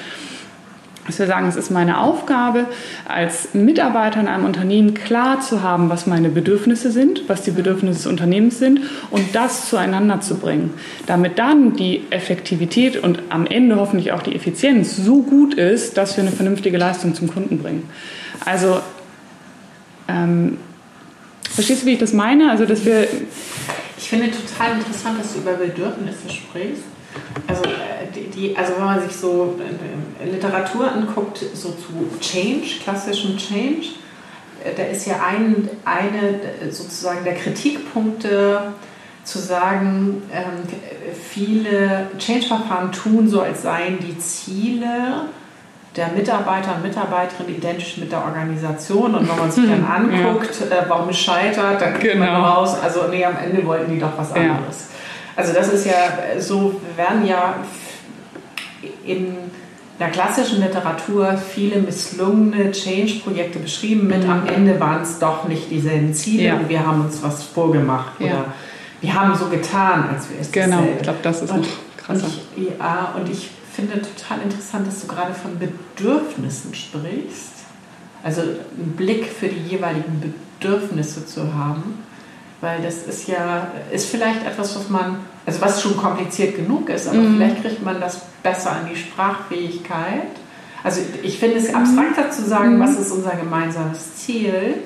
dass 1.06 1.18
wir 1.18 1.26
sagen, 1.26 1.46
es 1.46 1.56
ist 1.56 1.70
meine 1.70 2.00
Aufgabe, 2.00 2.66
als 3.06 3.52
Mitarbeiter 3.52 4.20
in 4.20 4.28
einem 4.28 4.44
Unternehmen 4.44 4.94
klar 4.94 5.40
zu 5.40 5.62
haben, 5.62 5.90
was 5.90 6.06
meine 6.06 6.30
Bedürfnisse 6.30 6.90
sind, 6.90 7.28
was 7.28 7.42
die 7.42 7.50
Bedürfnisse 7.50 7.98
des 7.98 8.06
Unternehmens 8.06 8.58
sind 8.58 8.80
und 9.10 9.34
das 9.34 9.68
zueinander 9.68 10.20
zu 10.20 10.36
bringen, 10.36 10.72
damit 11.06 11.38
dann 11.38 11.74
die 11.76 12.04
Effektivität 12.10 12.96
und 12.96 13.20
am 13.28 13.46
Ende 13.46 13.76
hoffentlich 13.76 14.12
auch 14.12 14.22
die 14.22 14.34
Effizienz 14.34 14.96
so 14.96 15.22
gut 15.22 15.54
ist, 15.54 15.96
dass 15.98 16.16
wir 16.16 16.24
eine 16.24 16.32
vernünftige 16.32 16.78
Leistung 16.78 17.14
zum 17.14 17.28
Kunden 17.28 17.58
bringen. 17.58 17.88
Also 18.44 18.80
ähm, 20.08 20.56
verstehst 21.50 21.82
du, 21.82 21.86
wie 21.86 21.92
ich 21.92 21.98
das 21.98 22.12
meine? 22.12 22.50
Also 22.50 22.64
dass 22.64 22.84
wir 22.84 23.06
ich 23.96 24.10
finde 24.10 24.30
total 24.30 24.76
interessant, 24.76 25.18
dass 25.18 25.32
du 25.32 25.38
über 25.38 25.52
Bedürfnisse 25.52 26.28
sprichst 26.28 26.93
Also, 27.46 27.64
äh, 27.64 28.10
die, 28.14 28.30
die, 28.30 28.56
also 28.56 28.74
wenn 28.76 28.84
man 28.84 29.00
sich 29.00 29.16
so 29.16 29.58
äh, 30.20 30.30
Literatur 30.30 30.90
anguckt, 30.90 31.38
so 31.54 31.70
zu 31.70 32.18
Change, 32.20 32.80
klassischem 32.82 33.36
Change, 33.36 33.86
äh, 34.64 34.74
da 34.76 34.84
ist 34.84 35.06
ja 35.06 35.16
ein, 35.26 35.68
eine 35.84 36.70
sozusagen 36.70 37.24
der 37.24 37.34
Kritikpunkte 37.34 38.72
zu 39.24 39.38
sagen, 39.38 40.22
ähm, 40.32 40.62
viele 41.30 42.08
Change-Verfahren 42.18 42.92
tun 42.92 43.28
so, 43.28 43.40
als 43.40 43.62
seien 43.62 43.98
die 43.98 44.18
Ziele 44.18 45.28
der 45.96 46.08
Mitarbeiter 46.08 46.74
und 46.76 46.82
Mitarbeiterin 46.82 47.48
identisch 47.48 47.98
mit 47.98 48.10
der 48.10 48.24
Organisation. 48.24 49.14
Und 49.14 49.28
wenn 49.28 49.38
man 49.38 49.50
sich 49.50 49.64
dann 49.68 49.84
anguckt, 50.12 50.60
äh, 50.60 50.84
warum 50.88 51.08
es 51.08 51.18
scheitert, 51.18 51.80
dann 51.80 51.94
kriegt 51.94 52.14
genau. 52.14 52.26
man 52.26 52.42
raus, 52.42 52.76
also 52.82 53.04
nee, 53.10 53.24
am 53.24 53.36
Ende 53.36 53.64
wollten 53.64 53.92
die 53.92 54.00
doch 54.00 54.16
was 54.16 54.32
anderes. 54.32 54.88
Ja. 54.90 54.93
Also 55.36 55.52
das 55.52 55.72
ist 55.72 55.86
ja 55.86 56.40
so, 56.40 56.80
werden 56.96 57.26
ja 57.26 57.56
in 59.04 59.36
der 59.98 60.10
klassischen 60.10 60.60
Literatur 60.60 61.36
viele 61.36 61.80
misslungene 61.80 62.72
Change-Projekte 62.72 63.58
beschrieben 63.58 64.06
mit, 64.06 64.24
mhm. 64.24 64.30
am 64.30 64.46
Ende 64.46 64.78
waren 64.80 65.02
es 65.02 65.18
doch 65.18 65.46
nicht 65.46 65.70
dieselben 65.70 66.12
Ziele 66.14 66.44
ja. 66.44 66.56
und 66.56 66.68
wir 66.68 66.84
haben 66.84 67.02
uns 67.04 67.22
was 67.22 67.44
vorgemacht. 67.44 68.20
Oder 68.20 68.46
wir 69.00 69.14
haben 69.14 69.36
so 69.36 69.48
getan, 69.48 70.08
als 70.12 70.30
wir 70.30 70.40
es 70.40 70.50
Genau, 70.50 70.82
ich 70.96 71.02
glaube, 71.02 71.18
das 71.22 71.42
ist 71.42 71.50
und, 71.50 71.66
krasser. 71.96 72.24
Und 72.24 72.32
ich, 72.56 72.78
ja, 72.78 73.14
und 73.16 73.30
ich 73.30 73.50
finde 73.74 74.00
total 74.00 74.42
interessant, 74.42 74.86
dass 74.86 75.00
du 75.00 75.06
gerade 75.06 75.34
von 75.34 75.58
Bedürfnissen 75.58 76.74
sprichst. 76.74 77.52
Also 78.22 78.40
einen 78.40 78.94
Blick 78.96 79.26
für 79.26 79.48
die 79.48 79.60
jeweiligen 79.68 80.34
Bedürfnisse 80.58 81.26
zu 81.26 81.54
haben. 81.54 82.02
Weil 82.64 82.80
das 82.80 83.02
ist 83.02 83.28
ja, 83.28 83.66
ist 83.92 84.06
vielleicht 84.06 84.46
etwas, 84.46 84.74
was 84.74 84.88
man, 84.88 85.18
also 85.44 85.60
was 85.60 85.82
schon 85.82 85.98
kompliziert 85.98 86.56
genug 86.56 86.88
ist, 86.88 87.06
aber 87.06 87.18
mhm. 87.18 87.36
vielleicht 87.36 87.60
kriegt 87.60 87.84
man 87.84 88.00
das 88.00 88.22
besser 88.42 88.72
an 88.72 88.88
die 88.90 88.96
Sprachfähigkeit. 88.96 90.30
Also 90.82 91.02
ich 91.22 91.38
finde 91.38 91.56
es 91.56 91.74
abstrakter 91.74 92.30
zu 92.30 92.42
sagen, 92.42 92.78
mhm. 92.78 92.80
was 92.80 92.98
ist 92.98 93.12
unser 93.12 93.32
gemeinsames 93.32 94.16
Ziel, 94.16 94.76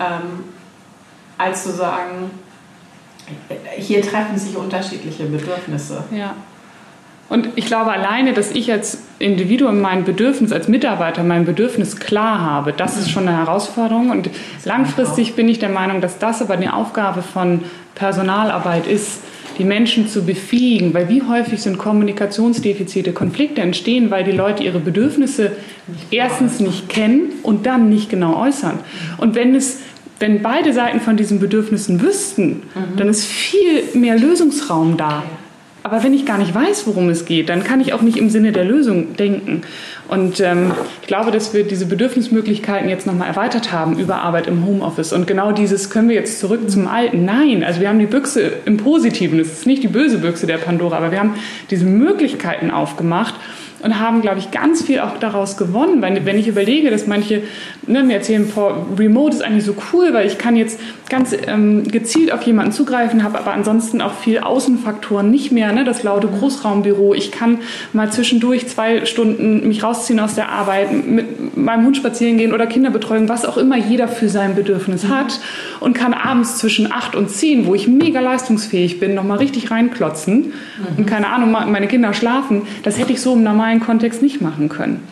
ähm, 0.00 0.42
als 1.38 1.62
zu 1.62 1.70
sagen, 1.70 2.32
hier 3.76 4.02
treffen 4.02 4.36
sich 4.36 4.56
unterschiedliche 4.56 5.26
Bedürfnisse. 5.26 6.02
Ja. 6.10 6.34
Und 7.28 7.48
ich 7.56 7.66
glaube 7.66 7.92
alleine, 7.92 8.32
dass 8.32 8.52
ich 8.52 8.72
als 8.72 9.02
Individuum 9.18 9.80
mein 9.80 10.04
Bedürfnis, 10.04 10.50
als 10.50 10.68
Mitarbeiter 10.68 11.22
mein 11.22 11.44
Bedürfnis 11.44 11.96
klar 11.96 12.40
habe, 12.40 12.72
das 12.72 12.96
ist 12.96 13.10
schon 13.10 13.28
eine 13.28 13.36
Herausforderung. 13.36 14.10
Und 14.10 14.30
langfristig 14.64 15.34
bin 15.34 15.48
ich 15.48 15.58
der 15.58 15.68
Meinung, 15.68 16.00
dass 16.00 16.18
das 16.18 16.40
aber 16.40 16.56
die 16.56 16.68
Aufgabe 16.68 17.22
von 17.22 17.64
Personalarbeit 17.94 18.86
ist, 18.86 19.20
die 19.58 19.64
Menschen 19.64 20.08
zu 20.08 20.24
befähigen. 20.24 20.94
Weil 20.94 21.10
wie 21.10 21.22
häufig 21.22 21.60
sind 21.60 21.76
Kommunikationsdefizite, 21.76 23.12
Konflikte 23.12 23.60
entstehen, 23.60 24.10
weil 24.10 24.24
die 24.24 24.32
Leute 24.32 24.62
ihre 24.62 24.78
Bedürfnisse 24.78 25.52
erstens 26.10 26.60
nicht 26.60 26.88
kennen 26.88 27.32
und 27.42 27.66
dann 27.66 27.90
nicht 27.90 28.08
genau 28.08 28.40
äußern. 28.40 28.78
Und 29.18 29.34
wenn 29.34 29.54
es 29.54 29.80
wenn 30.20 30.42
beide 30.42 30.72
Seiten 30.72 31.00
von 31.00 31.16
diesen 31.16 31.38
Bedürfnissen 31.38 32.00
wüssten, 32.00 32.48
mhm. 32.74 32.96
dann 32.96 33.08
ist 33.08 33.24
viel 33.24 33.84
mehr 33.94 34.18
Lösungsraum 34.18 34.96
da. 34.96 35.22
Aber 35.90 36.04
wenn 36.04 36.12
ich 36.12 36.26
gar 36.26 36.36
nicht 36.36 36.54
weiß, 36.54 36.86
worum 36.86 37.08
es 37.08 37.24
geht, 37.24 37.48
dann 37.48 37.64
kann 37.64 37.80
ich 37.80 37.94
auch 37.94 38.02
nicht 38.02 38.18
im 38.18 38.28
Sinne 38.28 38.52
der 38.52 38.66
Lösung 38.66 39.16
denken. 39.16 39.62
Und 40.06 40.38
ähm, 40.38 40.72
ich 41.00 41.06
glaube, 41.06 41.30
dass 41.30 41.54
wir 41.54 41.64
diese 41.64 41.86
Bedürfnismöglichkeiten 41.86 42.90
jetzt 42.90 43.06
nochmal 43.06 43.28
erweitert 43.28 43.72
haben 43.72 43.98
über 43.98 44.16
Arbeit 44.16 44.48
im 44.48 44.66
Homeoffice. 44.66 45.14
Und 45.14 45.26
genau 45.26 45.50
dieses 45.52 45.88
können 45.88 46.10
wir 46.10 46.16
jetzt 46.16 46.40
zurück 46.40 46.70
zum 46.70 46.88
Alten. 46.88 47.24
Nein, 47.24 47.64
also 47.64 47.80
wir 47.80 47.88
haben 47.88 47.98
die 47.98 48.04
Büchse 48.04 48.52
im 48.66 48.76
Positiven. 48.76 49.40
Es 49.40 49.50
ist 49.50 49.66
nicht 49.66 49.82
die 49.82 49.88
böse 49.88 50.18
Büchse 50.18 50.46
der 50.46 50.58
Pandora, 50.58 50.98
aber 50.98 51.10
wir 51.10 51.20
haben 51.20 51.36
diese 51.70 51.86
Möglichkeiten 51.86 52.70
aufgemacht 52.70 53.36
und 53.82 54.00
haben, 54.00 54.22
glaube 54.22 54.38
ich, 54.38 54.50
ganz 54.50 54.82
viel 54.82 55.00
auch 55.00 55.18
daraus 55.18 55.56
gewonnen. 55.56 56.02
Weil, 56.02 56.24
wenn 56.24 56.38
ich 56.38 56.48
überlege, 56.48 56.90
dass 56.90 57.06
manche 57.06 57.42
ne, 57.86 58.02
mir 58.02 58.14
erzählen, 58.14 58.50
boah, 58.52 58.86
Remote 58.98 59.36
ist 59.36 59.42
eigentlich 59.42 59.64
so 59.64 59.74
cool, 59.92 60.12
weil 60.12 60.26
ich 60.26 60.38
kann 60.38 60.56
jetzt 60.56 60.80
ganz 61.08 61.34
ähm, 61.46 61.84
gezielt 61.84 62.32
auf 62.32 62.42
jemanden 62.42 62.72
zugreifen, 62.72 63.22
habe 63.22 63.38
aber 63.38 63.52
ansonsten 63.52 64.00
auch 64.00 64.12
viel 64.12 64.40
Außenfaktoren 64.40 65.30
nicht 65.30 65.52
mehr, 65.52 65.72
ne, 65.72 65.84
das 65.84 66.02
laute 66.02 66.28
Großraumbüro. 66.28 67.14
Ich 67.14 67.30
kann 67.30 67.58
mal 67.92 68.10
zwischendurch 68.12 68.68
zwei 68.68 69.06
Stunden 69.06 69.66
mich 69.66 69.82
rausziehen 69.82 70.20
aus 70.20 70.34
der 70.34 70.50
Arbeit, 70.50 70.92
mit 70.92 71.56
meinem 71.56 71.86
Hund 71.86 71.96
spazieren 71.96 72.36
gehen 72.38 72.52
oder 72.52 72.66
Kinderbetreuung, 72.66 73.28
was 73.28 73.44
auch 73.44 73.56
immer 73.56 73.76
jeder 73.76 74.08
für 74.08 74.28
sein 74.28 74.54
Bedürfnis 74.54 75.04
mhm. 75.04 75.08
hat 75.10 75.40
und 75.80 75.94
kann 75.94 76.14
abends 76.14 76.58
zwischen 76.58 76.92
acht 76.92 77.14
und 77.14 77.30
zehn, 77.30 77.66
wo 77.66 77.74
ich 77.74 77.88
mega 77.88 78.20
leistungsfähig 78.20 79.00
bin, 79.00 79.14
nochmal 79.14 79.38
richtig 79.38 79.70
reinklotzen 79.70 80.34
mhm. 80.36 80.52
und 80.98 81.06
keine 81.06 81.28
Ahnung, 81.28 81.50
meine 81.50 81.86
Kinder 81.86 82.12
schlafen. 82.12 82.62
Das 82.82 82.98
hätte 82.98 83.12
ich 83.12 83.20
so 83.20 83.34
im 83.34 83.42
normalen 83.42 83.67
Kontext 83.76 84.22
nicht 84.22 84.40
machen 84.40 84.68
können. 84.68 85.06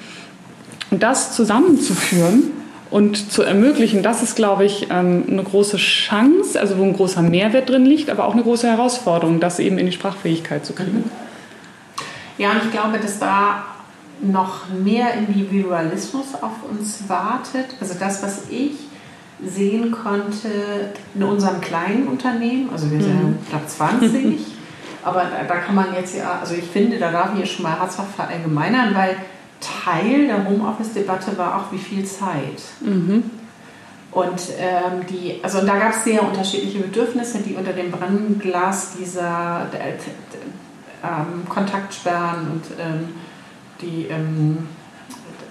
Und 0.90 1.02
das 1.02 1.34
zusammenzuführen 1.34 2.52
und 2.90 3.32
zu 3.32 3.42
ermöglichen, 3.42 4.02
das 4.02 4.22
ist, 4.22 4.36
glaube 4.36 4.64
ich, 4.64 4.88
ähm, 4.90 5.24
eine 5.28 5.42
große 5.42 5.76
Chance, 5.76 6.60
also 6.60 6.78
wo 6.78 6.84
ein 6.84 6.92
großer 6.92 7.22
Mehrwert 7.22 7.68
drin 7.68 7.84
liegt, 7.84 8.10
aber 8.10 8.24
auch 8.24 8.32
eine 8.32 8.42
große 8.42 8.68
Herausforderung, 8.68 9.40
das 9.40 9.58
eben 9.58 9.78
in 9.78 9.86
die 9.86 9.92
Sprachfähigkeit 9.92 10.64
zu 10.64 10.72
kriegen. 10.72 10.98
Mhm. 10.98 11.10
Ja, 12.38 12.52
und 12.52 12.64
ich 12.64 12.70
glaube, 12.70 12.98
dass 12.98 13.18
da 13.18 13.64
noch 14.20 14.68
mehr 14.68 15.14
Individualismus 15.14 16.34
auf 16.40 16.70
uns 16.70 17.08
wartet. 17.08 17.66
Also 17.80 17.94
das, 17.98 18.22
was 18.22 18.44
ich 18.50 18.72
sehen 19.44 19.90
konnte 19.90 20.48
in 21.14 21.22
unserem 21.22 21.60
kleinen 21.60 22.08
Unternehmen, 22.08 22.70
also 22.72 22.90
wir 22.90 23.02
sind 23.02 23.22
mhm. 23.22 23.38
knapp 23.50 23.68
20, 23.68 24.55
aber 25.06 25.24
da, 25.24 25.44
da, 25.44 25.56
kann 25.58 25.76
man 25.76 25.94
jetzt 25.94 26.16
ja, 26.16 26.40
also 26.40 26.54
ich 26.54 26.64
finde, 26.64 26.98
da 26.98 27.12
darf 27.12 27.30
ich 27.32 27.38
hier 27.38 27.46
schon 27.46 27.62
mal 27.62 27.78
herzhaft 27.78 28.16
verallgemeinern, 28.16 28.92
weil 28.92 29.16
Teil 29.60 30.26
der 30.26 30.44
Homeoffice-Debatte 30.44 31.38
war 31.38 31.58
auch, 31.58 31.72
wie 31.72 31.78
viel 31.78 32.04
Zeit. 32.04 32.60
Mhm. 32.80 33.30
Und 34.10 34.40
ähm, 34.58 35.06
die, 35.08 35.38
also 35.44 35.64
da 35.64 35.78
gab 35.78 35.92
es 35.92 36.02
sehr 36.02 36.22
unterschiedliche 36.24 36.80
Bedürfnisse, 36.80 37.38
die 37.38 37.54
unter 37.54 37.72
dem 37.72 37.92
Brennglas 37.92 38.96
dieser 38.98 39.68
äh, 39.72 39.92
ähm, 41.04 41.48
Kontaktsperren 41.48 42.50
und 42.50 42.64
ähm, 42.80 43.08
die 43.80 44.08
ähm, 44.10 44.66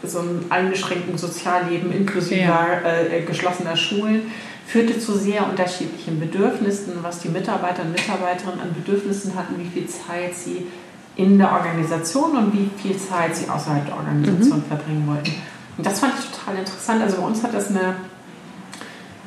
so 0.04 0.20
einem 0.20 0.46
eingeschränkten 0.50 1.18
Sozialleben 1.18 1.94
inklusive 1.94 2.42
ja. 2.42 2.82
äh, 2.84 3.22
geschlossener 3.22 3.78
Schulen 3.78 4.24
führte 4.66 5.00
zu 5.00 5.14
sehr 5.18 5.48
unterschiedlichen 5.48 6.20
Bedürfnissen, 6.20 6.94
was 7.02 7.20
die 7.20 7.30
Mitarbeiter 7.30 7.84
und 7.84 7.92
Mitarbeiterinnen 7.92 8.60
an 8.60 8.74
Bedürfnissen 8.74 9.36
hatten, 9.36 9.60
wie 9.60 9.70
viel 9.70 9.88
Zeit 9.88 10.36
sie 10.36 10.68
in 11.16 11.38
der 11.38 11.52
Organisation 11.52 12.36
und 12.36 12.54
wie 12.54 12.70
viel 12.82 12.98
Zeit 12.98 13.36
sie 13.36 13.48
außerhalb 13.48 13.86
der 13.86 13.96
Organisation 13.96 14.60
mhm. 14.60 14.64
verbringen 14.64 15.08
wollten. 15.08 15.34
Und 15.78 15.86
das 15.86 16.00
fand 16.00 16.14
ich 16.20 16.26
total 16.26 16.58
interessant. 16.58 17.02
Also 17.02 17.18
bei 17.18 17.28
uns 17.28 17.44
hat 17.44 17.54
das 17.54 17.70
eine 17.70 17.96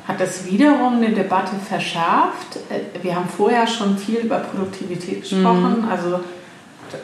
hat 0.07 0.19
das 0.19 0.43
wiederum 0.45 0.95
eine 0.95 1.11
Debatte 1.11 1.55
verschärft. 1.67 2.57
Äh, 2.69 3.03
wir 3.03 3.15
haben 3.15 3.29
vorher 3.29 3.67
schon 3.67 3.95
viel 3.95 4.21
über 4.21 4.39
Produktivität 4.39 5.21
gesprochen. 5.21 5.83
Mhm. 5.83 5.87
Also 5.87 6.19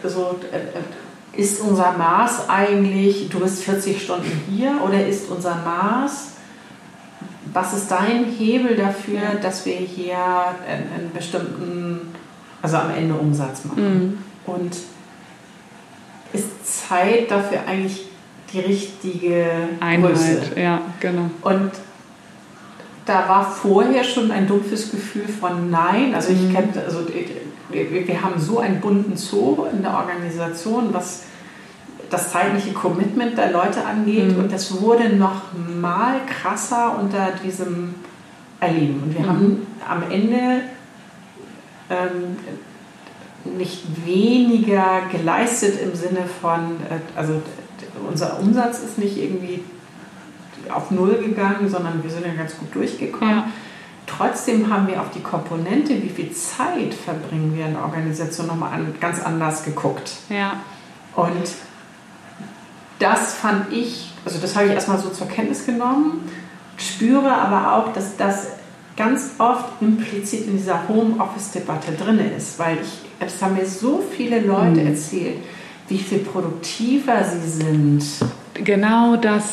so, 0.03 0.39
äh, 0.51 1.39
ist 1.39 1.61
unser 1.61 1.91
Maß 1.91 2.49
eigentlich, 2.49 3.29
du 3.29 3.39
bist 3.39 3.63
40 3.63 4.01
Stunden 4.01 4.41
hier 4.49 4.79
oder 4.83 5.05
ist 5.05 5.29
unser 5.29 5.55
Maß, 5.55 6.34
was 7.53 7.73
ist 7.73 7.91
dein 7.91 8.25
Hebel 8.25 8.75
dafür, 8.75 9.21
dass 9.41 9.65
wir 9.65 9.75
hier 9.75 10.17
einen, 10.17 10.91
einen 10.93 11.11
bestimmten, 11.13 12.13
also 12.61 12.77
am 12.77 12.91
Ende 12.91 13.15
Umsatz 13.15 13.65
machen? 13.65 13.83
Mhm. 13.83 14.17
Und 14.51 14.77
ist 16.33 16.87
Zeit 16.87 17.31
dafür 17.31 17.59
eigentlich 17.67 18.05
die 18.51 18.59
richtige 18.59 19.45
Einheit, 19.79 20.11
Größe? 20.11 20.41
Ja, 20.55 20.81
genau. 20.99 21.29
Und 21.41 21.71
da 23.05 23.29
war 23.29 23.49
vorher 23.49 24.03
schon 24.03 24.31
ein 24.31 24.47
dumpfes 24.47 24.91
Gefühl 24.91 25.27
von 25.27 25.69
Nein. 25.69 26.15
Also 26.15 26.33
ich 26.33 26.41
mhm. 26.41 26.53
kenne, 26.53 26.83
also 26.85 27.01
wir, 27.69 28.07
wir 28.07 28.21
haben 28.21 28.39
so 28.39 28.59
einen 28.59 28.81
bunten 28.81 29.15
Zoo 29.15 29.65
in 29.71 29.81
der 29.81 29.93
Organisation, 29.93 30.93
was 30.93 31.23
das 32.09 32.31
zeitliche 32.31 32.73
Commitment 32.73 33.37
der 33.37 33.51
Leute 33.51 33.85
angeht. 33.85 34.31
Mhm. 34.31 34.43
Und 34.43 34.51
das 34.51 34.81
wurde 34.81 35.09
noch 35.09 35.41
mal 35.79 36.19
krasser 36.27 36.97
unter 36.99 37.29
diesem 37.43 37.95
Erleben. 38.59 39.03
Und 39.03 39.13
wir 39.13 39.21
mhm. 39.21 39.29
haben 39.29 39.67
am 39.87 40.11
Ende 40.11 40.61
ähm, 41.89 42.37
nicht 43.57 44.05
weniger 44.05 45.03
geleistet 45.11 45.79
im 45.81 45.95
Sinne 45.95 46.25
von, 46.41 46.77
äh, 46.89 47.17
also 47.17 47.41
unser 48.09 48.39
Umsatz 48.39 48.79
ist 48.79 48.97
nicht 48.97 49.17
irgendwie 49.17 49.63
auf 50.69 50.91
Null 50.91 51.17
gegangen, 51.23 51.69
sondern 51.69 52.03
wir 52.03 52.09
sind 52.09 52.25
ja 52.25 52.33
ganz 52.33 52.57
gut 52.57 52.73
durchgekommen. 52.73 53.35
Ja. 53.35 53.47
Trotzdem 54.07 54.71
haben 54.71 54.87
wir 54.87 55.01
auf 55.01 55.09
die 55.11 55.21
Komponente, 55.21 56.01
wie 56.01 56.09
viel 56.09 56.31
Zeit 56.31 56.93
verbringen 56.93 57.55
wir 57.55 57.65
in 57.65 57.73
der 57.73 57.83
Organisation, 57.83 58.47
nochmal 58.47 58.73
an, 58.73 58.95
ganz 58.99 59.21
anders 59.21 59.63
geguckt. 59.63 60.11
Ja. 60.29 60.61
Und 61.15 61.47
das 62.99 63.35
fand 63.35 63.71
ich, 63.71 64.11
also 64.25 64.39
das 64.39 64.55
habe 64.55 64.67
ich 64.67 64.73
erstmal 64.73 64.99
so 64.99 65.09
zur 65.09 65.27
Kenntnis 65.27 65.65
genommen, 65.65 66.29
spüre 66.77 67.31
aber 67.31 67.73
auch, 67.75 67.93
dass 67.93 68.17
das 68.17 68.47
ganz 68.97 69.31
oft 69.37 69.81
implizit 69.81 70.47
in 70.47 70.57
dieser 70.57 70.87
Homeoffice-Debatte 70.87 71.91
drin 71.93 72.19
ist, 72.37 72.57
weil 72.59 72.77
ich, 72.81 73.25
es 73.25 73.41
haben 73.41 73.55
mir 73.55 73.65
so 73.65 74.01
viele 74.15 74.39
Leute 74.39 74.81
mhm. 74.81 74.87
erzählt, 74.87 75.37
wie 75.87 75.97
viel 75.97 76.19
produktiver 76.19 77.23
sie 77.23 77.47
sind. 77.47 78.03
Genau 78.53 79.17
das, 79.17 79.43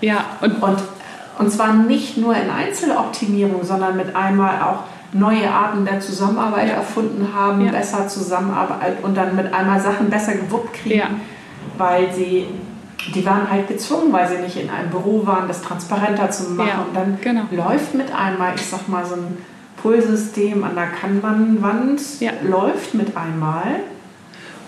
ja. 0.00 0.24
Und, 0.40 0.62
und, 0.62 0.78
und 1.38 1.50
zwar 1.50 1.72
nicht 1.74 2.18
nur 2.18 2.34
in 2.34 2.50
Einzeloptimierung, 2.50 3.64
sondern 3.64 3.96
mit 3.96 4.14
einmal 4.14 4.60
auch 4.62 4.82
neue 5.12 5.50
Arten 5.50 5.84
der 5.84 6.00
Zusammenarbeit 6.00 6.68
ja. 6.68 6.74
erfunden 6.74 7.28
haben, 7.34 7.64
ja. 7.64 7.70
besser 7.70 8.08
zusammenarbeiten 8.08 9.04
und 9.04 9.16
dann 9.16 9.36
mit 9.36 9.52
einmal 9.52 9.80
Sachen 9.80 10.10
besser 10.10 10.34
gewuppt 10.34 10.74
kriegen, 10.74 10.98
ja. 10.98 11.10
weil 11.78 12.12
sie 12.12 12.46
die 13.14 13.26
waren 13.26 13.50
halt 13.50 13.68
gezwungen, 13.68 14.12
weil 14.12 14.28
sie 14.28 14.38
nicht 14.38 14.56
in 14.56 14.70
einem 14.70 14.90
Büro 14.90 15.26
waren, 15.26 15.48
das 15.48 15.62
transparenter 15.62 16.30
zu 16.30 16.50
machen. 16.50 16.68
Ja, 16.68 16.84
und 16.86 16.94
dann 16.94 17.18
genau. 17.20 17.42
läuft 17.50 17.94
mit 17.94 18.14
einmal, 18.14 18.54
ich 18.54 18.66
sag 18.66 18.88
mal, 18.88 19.04
so 19.04 19.14
ein 19.14 19.38
Pullsystem 19.82 20.62
an 20.62 20.74
der 20.74 20.86
Kanban-Wand, 20.86 22.20
ja. 22.20 22.30
läuft 22.42 22.94
mit 22.94 23.16
einmal. 23.16 23.80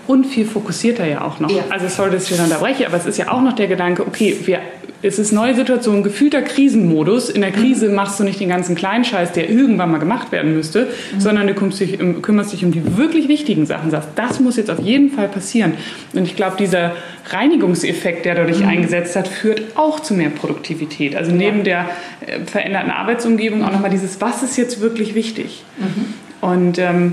Und 0.06 0.26
viel 0.26 0.44
fokussierter 0.44 1.06
ja 1.06 1.22
auch 1.22 1.40
noch. 1.40 1.50
Ja. 1.50 1.64
Also 1.70 1.88
sorry, 1.88 2.10
dass 2.10 2.24
ich 2.24 2.32
wieder 2.32 2.44
unterbreche, 2.44 2.86
aber 2.86 2.96
es 2.96 3.06
ist 3.06 3.18
ja 3.18 3.30
auch 3.30 3.40
noch 3.40 3.54
der 3.54 3.68
Gedanke, 3.68 4.06
okay, 4.06 4.36
wir 4.44 4.60
es 5.04 5.18
ist 5.18 5.32
neue 5.32 5.54
Situation, 5.54 6.02
gefühlter 6.02 6.40
Krisenmodus. 6.40 7.28
In 7.28 7.42
der 7.42 7.52
Krise 7.52 7.90
mhm. 7.90 7.94
machst 7.94 8.18
du 8.18 8.24
nicht 8.24 8.40
den 8.40 8.48
ganzen 8.48 8.74
kleinen 8.74 9.04
Scheiß, 9.04 9.32
der 9.32 9.50
irgendwann 9.50 9.90
mal 9.90 9.98
gemacht 9.98 10.32
werden 10.32 10.54
müsste, 10.54 10.88
mhm. 11.12 11.20
sondern 11.20 11.46
du 11.46 11.52
dich, 11.52 11.98
kümmerst 12.22 12.54
dich 12.54 12.64
um 12.64 12.72
die 12.72 12.96
wirklich 12.96 13.28
wichtigen 13.28 13.66
Sachen. 13.66 13.90
Sagst, 13.90 14.08
das 14.16 14.40
muss 14.40 14.56
jetzt 14.56 14.70
auf 14.70 14.78
jeden 14.78 15.10
Fall 15.10 15.28
passieren. 15.28 15.74
Und 16.14 16.22
ich 16.22 16.36
glaube, 16.36 16.56
dieser 16.58 16.92
Reinigungseffekt, 17.28 18.24
der 18.24 18.34
dadurch 18.34 18.60
mhm. 18.60 18.68
eingesetzt 18.68 19.14
hat, 19.14 19.28
führt 19.28 19.62
auch 19.74 20.00
zu 20.00 20.14
mehr 20.14 20.30
Produktivität. 20.30 21.16
Also 21.16 21.32
neben 21.32 21.58
ja. 21.58 21.64
der 21.64 21.88
äh, 22.26 22.40
veränderten 22.46 22.90
Arbeitsumgebung 22.90 23.62
auch 23.62 23.72
nochmal 23.72 23.90
dieses, 23.90 24.22
was 24.22 24.42
ist 24.42 24.56
jetzt 24.56 24.80
wirklich 24.80 25.14
wichtig? 25.14 25.64
Mhm. 25.76 26.14
Und 26.40 26.78
ähm, 26.78 27.12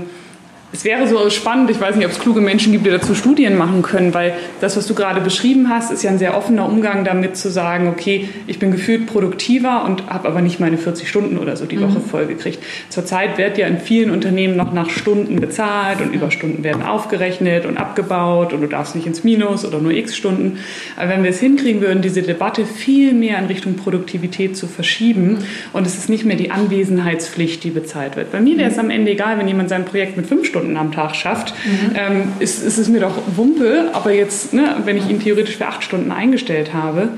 es 0.72 0.84
wäre 0.84 1.06
so 1.06 1.28
spannend, 1.28 1.70
ich 1.70 1.78
weiß 1.78 1.96
nicht, 1.96 2.06
ob 2.06 2.12
es 2.12 2.18
kluge 2.18 2.40
Menschen 2.40 2.72
gibt, 2.72 2.86
die 2.86 2.90
dazu 2.90 3.14
Studien 3.14 3.56
machen 3.58 3.82
können, 3.82 4.14
weil 4.14 4.32
das, 4.60 4.76
was 4.76 4.86
du 4.86 4.94
gerade 4.94 5.20
beschrieben 5.20 5.68
hast, 5.68 5.92
ist 5.92 6.02
ja 6.02 6.10
ein 6.10 6.18
sehr 6.18 6.36
offener 6.36 6.66
Umgang 6.66 7.04
damit 7.04 7.36
zu 7.36 7.50
sagen, 7.50 7.88
okay, 7.88 8.28
ich 8.46 8.58
bin 8.58 8.72
gefühlt 8.72 9.06
produktiver 9.06 9.84
und 9.84 10.06
habe 10.08 10.28
aber 10.28 10.40
nicht 10.40 10.60
meine 10.60 10.78
40 10.78 11.08
Stunden 11.08 11.36
oder 11.36 11.56
so 11.56 11.66
die 11.66 11.78
Woche 11.78 11.98
mhm. 11.98 12.04
voll 12.04 12.26
gekriegt. 12.26 12.58
Zurzeit 12.88 13.36
wird 13.36 13.58
ja 13.58 13.66
in 13.66 13.78
vielen 13.78 14.10
Unternehmen 14.10 14.56
noch 14.56 14.72
nach 14.72 14.88
Stunden 14.88 15.36
bezahlt 15.36 16.00
und 16.00 16.14
Überstunden 16.14 16.64
werden 16.64 16.82
aufgerechnet 16.82 17.66
und 17.66 17.76
abgebaut 17.76 18.54
und 18.54 18.62
du 18.62 18.66
darfst 18.66 18.96
nicht 18.96 19.06
ins 19.06 19.24
Minus 19.24 19.66
oder 19.66 19.78
nur 19.78 19.92
x 19.92 20.16
Stunden. 20.16 20.58
Aber 20.96 21.10
wenn 21.10 21.22
wir 21.22 21.30
es 21.30 21.40
hinkriegen 21.40 21.82
würden, 21.82 22.00
diese 22.00 22.22
Debatte 22.22 22.64
viel 22.64 23.12
mehr 23.12 23.38
in 23.38 23.44
Richtung 23.44 23.74
Produktivität 23.74 24.56
zu 24.56 24.66
verschieben 24.66 25.38
und 25.74 25.86
es 25.86 25.98
ist 25.98 26.08
nicht 26.08 26.24
mehr 26.24 26.36
die 26.36 26.50
Anwesenheitspflicht, 26.50 27.62
die 27.62 27.70
bezahlt 27.70 28.16
wird. 28.16 28.32
Bei 28.32 28.40
mir 28.40 28.56
wäre 28.56 28.70
es 28.70 28.78
am 28.78 28.88
Ende 28.88 29.10
egal, 29.10 29.38
wenn 29.38 29.48
jemand 29.48 29.68
sein 29.68 29.84
Projekt 29.84 30.16
mit 30.16 30.26
fünf 30.26 30.46
Stunden 30.46 30.61
Stunden 30.62 30.76
am 30.76 30.92
Tag 30.92 31.16
schafft, 31.16 31.54
mhm. 31.64 31.96
ähm, 31.96 32.32
ist, 32.38 32.62
ist 32.62 32.78
es 32.78 32.88
mir 32.88 33.00
doch 33.00 33.14
Wumpe. 33.36 33.90
Aber 33.92 34.12
jetzt, 34.12 34.54
ne, 34.54 34.76
wenn 34.84 34.96
ich 34.96 35.08
ihn 35.10 35.20
theoretisch 35.20 35.56
für 35.56 35.66
acht 35.66 35.82
Stunden 35.82 36.12
eingestellt 36.12 36.72
habe, 36.72 37.10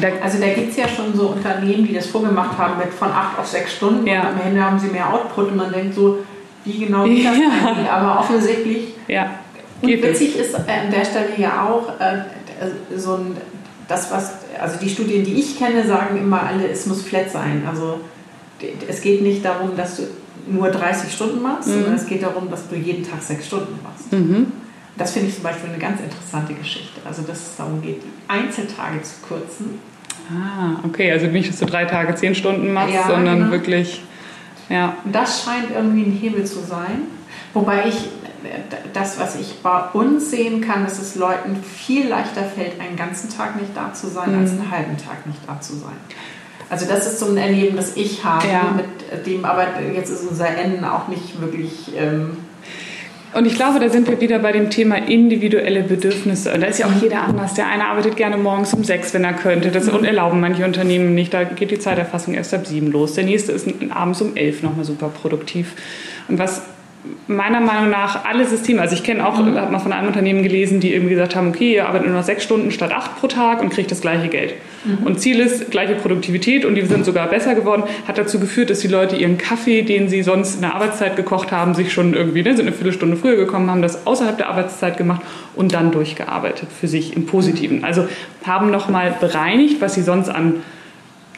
da 0.00 0.08
also 0.22 0.38
da 0.38 0.46
gibt 0.46 0.70
es 0.70 0.76
ja 0.76 0.86
schon 0.86 1.14
so 1.14 1.28
Unternehmen, 1.28 1.84
die 1.86 1.92
das 1.92 2.06
vorgemacht 2.06 2.56
haben 2.56 2.78
mit 2.78 2.94
von 2.94 3.08
acht 3.08 3.36
auf 3.38 3.46
sechs 3.46 3.74
Stunden 3.74 4.06
ja. 4.06 4.20
und 4.20 4.26
am 4.28 4.46
Ende 4.46 4.64
haben 4.64 4.78
sie 4.78 4.86
mehr 4.86 5.12
Output 5.12 5.48
und 5.48 5.56
man 5.56 5.72
denkt 5.72 5.96
so, 5.96 6.20
wie 6.64 6.78
genau 6.78 7.04
geht 7.04 7.26
das 7.26 7.36
ja. 7.36 7.90
Aber 7.90 8.20
offensichtlich. 8.20 8.94
Ja. 9.08 9.30
Und 9.82 9.88
witzig 9.88 10.36
es. 10.38 10.48
ist 10.48 10.54
an 10.54 10.92
der 10.92 11.04
Stelle 11.04 11.30
ja 11.38 11.68
auch 11.68 11.88
äh, 12.00 12.18
so 12.96 13.14
ein, 13.14 13.36
das, 13.88 14.12
was, 14.12 14.34
also 14.60 14.78
die 14.80 14.88
Studien, 14.88 15.24
die 15.24 15.34
ich 15.34 15.58
kenne, 15.58 15.84
sagen 15.84 16.16
immer 16.16 16.40
alle, 16.40 16.68
es 16.68 16.86
muss 16.86 17.02
flat 17.02 17.28
sein. 17.28 17.64
Also 17.68 17.98
es 18.86 19.00
geht 19.00 19.22
nicht 19.22 19.44
darum, 19.44 19.76
dass 19.76 19.96
du 19.96 20.02
nur 20.50 20.70
30 20.70 21.12
Stunden 21.12 21.42
machst, 21.42 21.68
mhm. 21.68 21.72
sondern 21.72 21.94
es 21.94 22.06
geht 22.06 22.22
darum, 22.22 22.50
dass 22.50 22.68
du 22.68 22.76
jeden 22.76 23.08
Tag 23.08 23.22
sechs 23.22 23.46
Stunden 23.46 23.78
machst. 23.82 24.12
Mhm. 24.12 24.52
Das 24.96 25.12
finde 25.12 25.28
ich 25.28 25.34
zum 25.34 25.44
Beispiel 25.44 25.70
eine 25.70 25.78
ganz 25.78 26.00
interessante 26.00 26.52
Geschichte. 26.54 27.00
Also, 27.04 27.22
dass 27.22 27.38
es 27.38 27.56
darum 27.56 27.80
geht, 27.80 28.02
die 28.02 28.10
Einzeltage 28.28 29.00
zu 29.02 29.14
kürzen. 29.26 29.78
Ah, 30.30 30.80
okay. 30.84 31.10
Also 31.10 31.26
nicht, 31.26 31.48
dass 31.48 31.58
du 31.58 31.66
drei 31.66 31.86
Tage 31.86 32.14
zehn 32.14 32.34
Stunden 32.34 32.72
machst, 32.72 32.94
ja, 32.94 33.06
sondern 33.06 33.38
genau. 33.38 33.50
wirklich. 33.50 34.02
Ja. 34.68 34.96
Das 35.10 35.44
scheint 35.44 35.70
irgendwie 35.74 36.02
ein 36.02 36.12
Hebel 36.12 36.44
zu 36.44 36.60
sein. 36.60 37.02
Wobei 37.54 37.88
ich 37.88 37.96
das, 38.92 39.18
was 39.18 39.36
ich 39.36 39.60
bei 39.62 39.80
uns 39.92 40.30
sehen 40.30 40.60
kann, 40.60 40.84
dass 40.84 41.00
es 41.00 41.16
Leuten 41.16 41.56
viel 41.62 42.08
leichter 42.08 42.44
fällt, 42.44 42.80
einen 42.80 42.96
ganzen 42.96 43.28
Tag 43.28 43.60
nicht 43.60 43.76
da 43.76 43.92
zu 43.92 44.06
sein, 44.06 44.32
mhm. 44.32 44.40
als 44.40 44.50
einen 44.52 44.70
halben 44.70 44.96
Tag 44.96 45.26
nicht 45.26 45.40
da 45.46 45.60
zu 45.60 45.74
sein. 45.74 45.96
Also 46.70 46.86
das 46.86 47.06
ist 47.06 47.18
so 47.18 47.26
ein 47.26 47.36
Erleben, 47.36 47.76
das 47.76 47.96
ich 47.96 48.24
habe, 48.24 48.46
ja. 48.46 48.74
mit 48.76 49.26
dem 49.26 49.44
aber 49.44 49.66
jetzt 49.92 50.08
ist 50.08 50.26
unser 50.28 50.48
N 50.48 50.84
auch 50.84 51.08
nicht 51.08 51.40
wirklich... 51.40 51.92
Ähm, 51.98 52.36
und 53.32 53.46
ich 53.46 53.54
glaube, 53.54 53.78
da 53.78 53.88
sind 53.88 54.08
wir 54.08 54.20
wieder 54.20 54.40
bei 54.40 54.50
dem 54.50 54.70
Thema 54.70 54.96
individuelle 54.96 55.82
Bedürfnisse. 55.82 56.52
Und 56.52 56.62
da 56.62 56.66
ist 56.66 56.80
ja 56.80 56.86
auch 56.86 57.02
jeder 57.02 57.22
anders. 57.22 57.54
Der 57.54 57.68
eine 57.68 57.86
arbeitet 57.86 58.16
gerne 58.16 58.36
morgens 58.36 58.74
um 58.74 58.82
sechs, 58.82 59.14
wenn 59.14 59.22
er 59.22 59.34
könnte. 59.34 59.70
Das 59.70 59.86
mhm. 59.86 60.04
erlauben 60.04 60.40
manche 60.40 60.64
Unternehmen 60.64 61.14
nicht. 61.14 61.32
Da 61.32 61.44
geht 61.44 61.70
die 61.70 61.78
Zeiterfassung 61.78 62.34
erst 62.34 62.52
ab 62.54 62.66
sieben 62.66 62.90
los. 62.90 63.14
Der 63.14 63.24
nächste 63.24 63.52
ist 63.52 63.68
abends 63.90 64.20
um 64.20 64.36
elf 64.36 64.64
nochmal 64.64 64.84
super 64.84 65.08
produktiv. 65.08 65.74
Und 66.26 66.40
was 66.40 66.62
meiner 67.26 67.60
Meinung 67.60 67.90
nach 67.90 68.24
alle 68.24 68.44
Systeme, 68.44 68.82
also 68.82 68.94
ich 68.94 69.02
kenne 69.02 69.26
auch, 69.26 69.38
mhm. 69.38 69.56
habe 69.56 69.72
mal 69.72 69.78
von 69.78 69.92
einem 69.92 70.08
Unternehmen 70.08 70.42
gelesen, 70.42 70.80
die 70.80 70.92
irgendwie 70.92 71.14
gesagt 71.14 71.34
haben, 71.34 71.48
okay, 71.48 71.74
ihr 71.74 71.86
arbeitet 71.86 72.08
nur 72.08 72.16
noch 72.16 72.24
sechs 72.24 72.44
Stunden 72.44 72.70
statt 72.70 72.92
acht 72.92 73.18
pro 73.18 73.26
Tag 73.26 73.62
und 73.62 73.70
kriegt 73.70 73.90
das 73.90 74.00
gleiche 74.00 74.28
Geld. 74.28 74.54
Mhm. 74.84 75.06
Und 75.06 75.20
Ziel 75.20 75.40
ist 75.40 75.70
gleiche 75.70 75.94
Produktivität 75.94 76.64
und 76.64 76.74
die 76.74 76.82
sind 76.82 77.04
sogar 77.04 77.28
besser 77.28 77.54
geworden, 77.54 77.84
hat 78.06 78.18
dazu 78.18 78.38
geführt, 78.38 78.68
dass 78.70 78.80
die 78.80 78.88
Leute 78.88 79.16
ihren 79.16 79.38
Kaffee, 79.38 79.82
den 79.82 80.08
sie 80.08 80.22
sonst 80.22 80.56
in 80.56 80.60
der 80.60 80.74
Arbeitszeit 80.74 81.16
gekocht 81.16 81.52
haben, 81.52 81.74
sich 81.74 81.92
schon 81.92 82.12
irgendwie, 82.12 82.42
ne, 82.42 82.54
sind 82.54 82.66
eine 82.66 82.76
Viertelstunde 82.76 83.16
früher 83.16 83.36
gekommen, 83.36 83.70
haben 83.70 83.82
das 83.82 84.06
außerhalb 84.06 84.36
der 84.36 84.48
Arbeitszeit 84.48 84.98
gemacht 84.98 85.22
und 85.56 85.72
dann 85.72 85.92
durchgearbeitet 85.92 86.68
für 86.78 86.88
sich 86.88 87.16
im 87.16 87.24
Positiven. 87.26 87.84
Also 87.84 88.08
haben 88.44 88.70
nochmal 88.70 89.14
bereinigt, 89.20 89.80
was 89.80 89.94
sie 89.94 90.02
sonst 90.02 90.28
an 90.28 90.62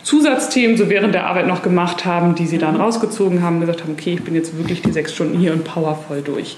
Zusatzthemen 0.02 0.76
so 0.76 0.90
während 0.90 1.14
der 1.14 1.26
Arbeit 1.26 1.46
noch 1.46 1.62
gemacht 1.62 2.04
haben, 2.04 2.34
die 2.34 2.46
sie 2.46 2.58
dann 2.58 2.76
rausgezogen 2.76 3.42
haben, 3.42 3.60
gesagt 3.60 3.82
haben, 3.82 3.92
okay, 3.92 4.14
ich 4.14 4.24
bin 4.24 4.34
jetzt 4.34 4.56
wirklich 4.56 4.82
die 4.82 4.92
sechs 4.92 5.14
Stunden 5.14 5.38
hier 5.38 5.52
und 5.52 5.64
powervoll 5.64 6.22
durch. 6.22 6.56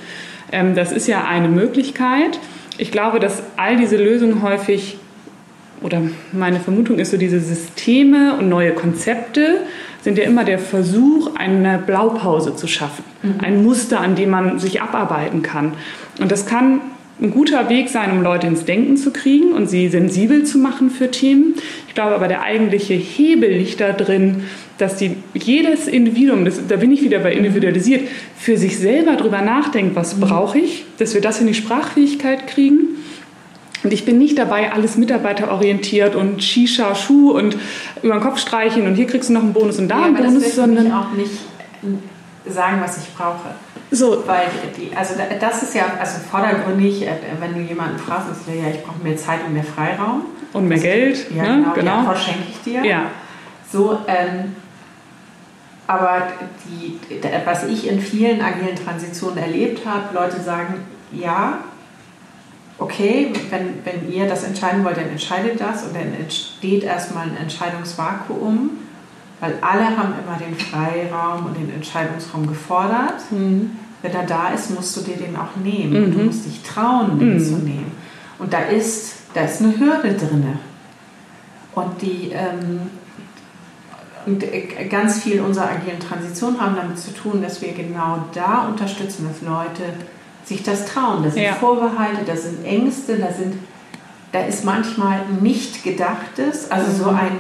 Ähm, 0.51 0.75
das 0.75 0.93
ist 0.93 1.07
ja 1.07 1.25
eine 1.25 1.49
Möglichkeit. 1.49 2.39
Ich 2.79 2.91
glaube, 2.91 3.21
dass 3.21 3.43
all 3.57 3.77
diese 3.77 3.97
Lösungen 3.97 4.43
häufig, 4.43 4.99
oder 5.83 6.01
meine 6.33 6.61
Vermutung 6.61 6.99
ist 6.99 7.11
so, 7.11 7.17
diese 7.17 7.41
Systeme 7.41 8.37
und 8.39 8.49
neue 8.49 8.73
Konzepte 8.73 9.59
sind 10.03 10.19
ja 10.19 10.25
immer 10.25 10.45
der 10.45 10.59
Versuch, 10.59 11.35
eine 11.37 11.79
Blaupause 11.79 12.57
zu 12.57 12.67
schaffen. 12.67 13.05
Mhm. 13.23 13.35
Ein 13.43 13.65
Muster, 13.65 14.01
an 14.01 14.15
dem 14.15 14.31
man 14.31 14.59
sich 14.59 14.81
abarbeiten 14.81 15.43
kann. 15.43 15.75
Und 16.21 16.33
das 16.33 16.47
kann 16.47 16.81
ein 17.21 17.31
guter 17.31 17.69
Weg 17.69 17.89
sein, 17.89 18.11
um 18.11 18.23
Leute 18.23 18.47
ins 18.47 18.65
Denken 18.65 18.97
zu 18.97 19.13
kriegen 19.13 19.53
und 19.53 19.69
sie 19.69 19.89
sensibel 19.89 20.45
zu 20.45 20.59
machen 20.59 20.91
für 20.91 21.11
Themen. 21.11 21.55
Ich 21.87 21.95
glaube 21.95 22.15
aber, 22.15 22.27
der 22.27 22.43
eigentliche 22.43 22.95
Hebel 22.95 23.51
liegt 23.51 23.81
da 23.81 23.93
drin, 23.93 24.45
dass 24.79 24.97
die, 24.97 25.17
jedes 25.35 25.87
Individuum, 25.87 26.45
das, 26.45 26.67
da 26.67 26.77
bin 26.77 26.91
ich 26.91 27.03
wieder 27.03 27.21
bei 27.21 27.33
individualisiert, 27.33 28.09
für 28.37 28.57
sich 28.57 28.79
selber 28.79 29.15
darüber 29.17 29.43
nachdenkt, 29.43 29.95
was 29.95 30.19
brauche 30.19 30.59
ich, 30.59 30.85
dass 30.99 31.15
wir 31.15 31.21
das 31.21 31.41
in 31.41 31.47
die 31.47 31.55
Sprachfähigkeit 31.55 32.49
kriegen. 32.49 32.89
Und 33.85 33.93
ich 33.93 34.05
bin 34.05 34.19
nicht 34.19 34.39
dabei, 34.39 34.73
alles 34.73 34.97
mitarbeiterorientiert 34.97 36.17
und 36.17 36.43
Shisha, 36.43 36.95
Schuh 36.95 37.31
und 37.33 37.57
über 38.03 38.15
den 38.15 38.23
Kopf 38.23 38.39
streichen 38.39 38.87
und 38.87 38.95
hier 38.95 39.07
kriegst 39.07 39.29
du 39.29 39.35
noch 39.35 39.43
einen 39.43 39.53
Bonus 39.53 39.79
und 39.79 39.89
da 39.89 40.01
ja, 40.01 40.05
einen 40.07 40.17
Bonus, 40.17 40.55
sondern 40.55 40.91
auch 40.91 41.13
nicht 41.13 41.31
sagen, 42.47 42.81
was 42.83 42.99
ich 42.99 43.15
brauche. 43.15 43.55
So. 43.95 44.25
Weil 44.27 44.47
die, 44.77 44.95
also 44.97 45.15
das 45.41 45.63
ist 45.63 45.75
ja 45.75 45.85
also 45.99 46.19
vordergründig, 46.31 47.07
äh, 47.07 47.13
wenn 47.39 47.55
du 47.55 47.61
jemanden 47.61 47.99
fragst, 47.99 48.29
ist 48.31 48.49
ja, 48.49 48.69
ich 48.69 48.83
brauche 48.83 49.03
mehr 49.03 49.17
Zeit 49.17 49.41
und 49.47 49.55
mehr 49.55 49.65
Freiraum. 49.65 50.25
Und 50.53 50.69
mehr 50.69 50.77
also, 50.77 50.87
Geld. 50.87 51.31
Ja, 51.31 51.43
ne? 51.43 51.49
genau. 51.57 51.75
genau. 51.75 52.11
Ja, 52.11 52.17
schenke 52.17 52.43
ich 52.51 52.61
dir. 52.63 52.85
Ja. 52.85 53.07
So, 53.71 53.99
ähm, 54.09 54.57
aber 55.87 56.29
die, 56.67 56.99
was 57.45 57.65
ich 57.65 57.89
in 57.89 58.01
vielen 58.01 58.41
agilen 58.41 58.75
Transitionen 58.75 59.39
erlebt 59.39 59.87
habe, 59.87 60.15
Leute 60.15 60.41
sagen, 60.41 60.75
ja, 61.13 61.59
okay, 62.79 63.33
wenn, 63.51 63.85
wenn 63.85 64.11
ihr 64.13 64.27
das 64.27 64.45
entscheiden 64.45 64.85
wollt, 64.85 64.97
dann 64.97 65.09
entscheidet 65.11 65.61
das 65.61 65.85
und 65.85 65.95
dann 65.95 66.15
entsteht 66.15 66.85
erstmal 66.85 67.29
ein 67.29 67.37
Entscheidungsvakuum, 67.37 68.71
weil 69.41 69.59
alle 69.61 69.85
haben 69.85 70.15
immer 70.23 70.39
den 70.39 70.57
Freiraum 70.57 71.47
und 71.47 71.57
den 71.57 71.73
Entscheidungsraum 71.75 72.47
gefordert. 72.47 73.31
Mhm. 73.31 73.73
Wenn 74.03 74.13
er 74.13 74.27
da 74.27 74.49
ist, 74.51 74.71
musst 74.71 74.97
du 74.97 75.01
dir 75.01 75.17
den 75.17 75.37
auch 75.37 75.57
nehmen. 75.63 76.09
Mhm. 76.09 76.13
Du 76.13 76.25
musst 76.25 76.47
dich 76.47 76.63
trauen, 76.63 77.19
den 77.19 77.35
mhm. 77.35 77.45
zu 77.45 77.55
nehmen. 77.55 77.93
Und 78.39 78.53
da 78.53 78.61
ist, 78.61 79.15
da 79.35 79.43
ist 79.43 79.61
eine 79.61 79.79
Hürde 79.79 80.15
drin. 80.15 80.59
Und 81.75 82.03
die 82.03 82.31
ähm, 82.33 82.81
und 84.27 84.43
äh, 84.43 84.87
ganz 84.89 85.23
viel 85.23 85.41
unserer 85.41 85.71
agilen 85.71 86.01
Transition 86.01 86.61
haben 86.61 86.77
damit 86.77 86.99
zu 86.99 87.13
tun, 87.13 87.43
dass 87.43 87.61
wir 87.61 87.73
genau 87.73 88.25
da 88.33 88.67
unterstützen, 88.69 89.29
dass 89.29 89.47
Leute 89.47 89.83
sich 90.45 90.63
das 90.63 90.87
trauen. 90.87 91.23
Das 91.23 91.35
sind 91.35 91.43
ja. 91.43 91.53
Vorbehalte, 91.55 92.25
das 92.27 92.45
sind 92.45 92.65
Ängste, 92.65 93.19
da, 93.19 93.33
sind, 93.33 93.55
da 94.33 94.41
ist 94.41 94.65
manchmal 94.65 95.21
nicht 95.41 95.85
Gedachtes, 95.85 96.71
also 96.71 97.05
so 97.05 97.11
mhm. 97.11 97.19
ein 97.19 97.37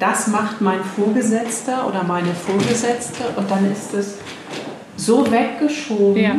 das 0.00 0.26
macht 0.26 0.60
mein 0.60 0.82
Vorgesetzter 0.82 1.86
oder 1.86 2.02
meine 2.02 2.34
Vorgesetzte 2.34 3.22
und 3.36 3.48
dann 3.50 3.70
ist 3.70 3.94
es 3.94 4.16
so 4.96 5.30
weggeschoben 5.30 6.22
ja. 6.22 6.34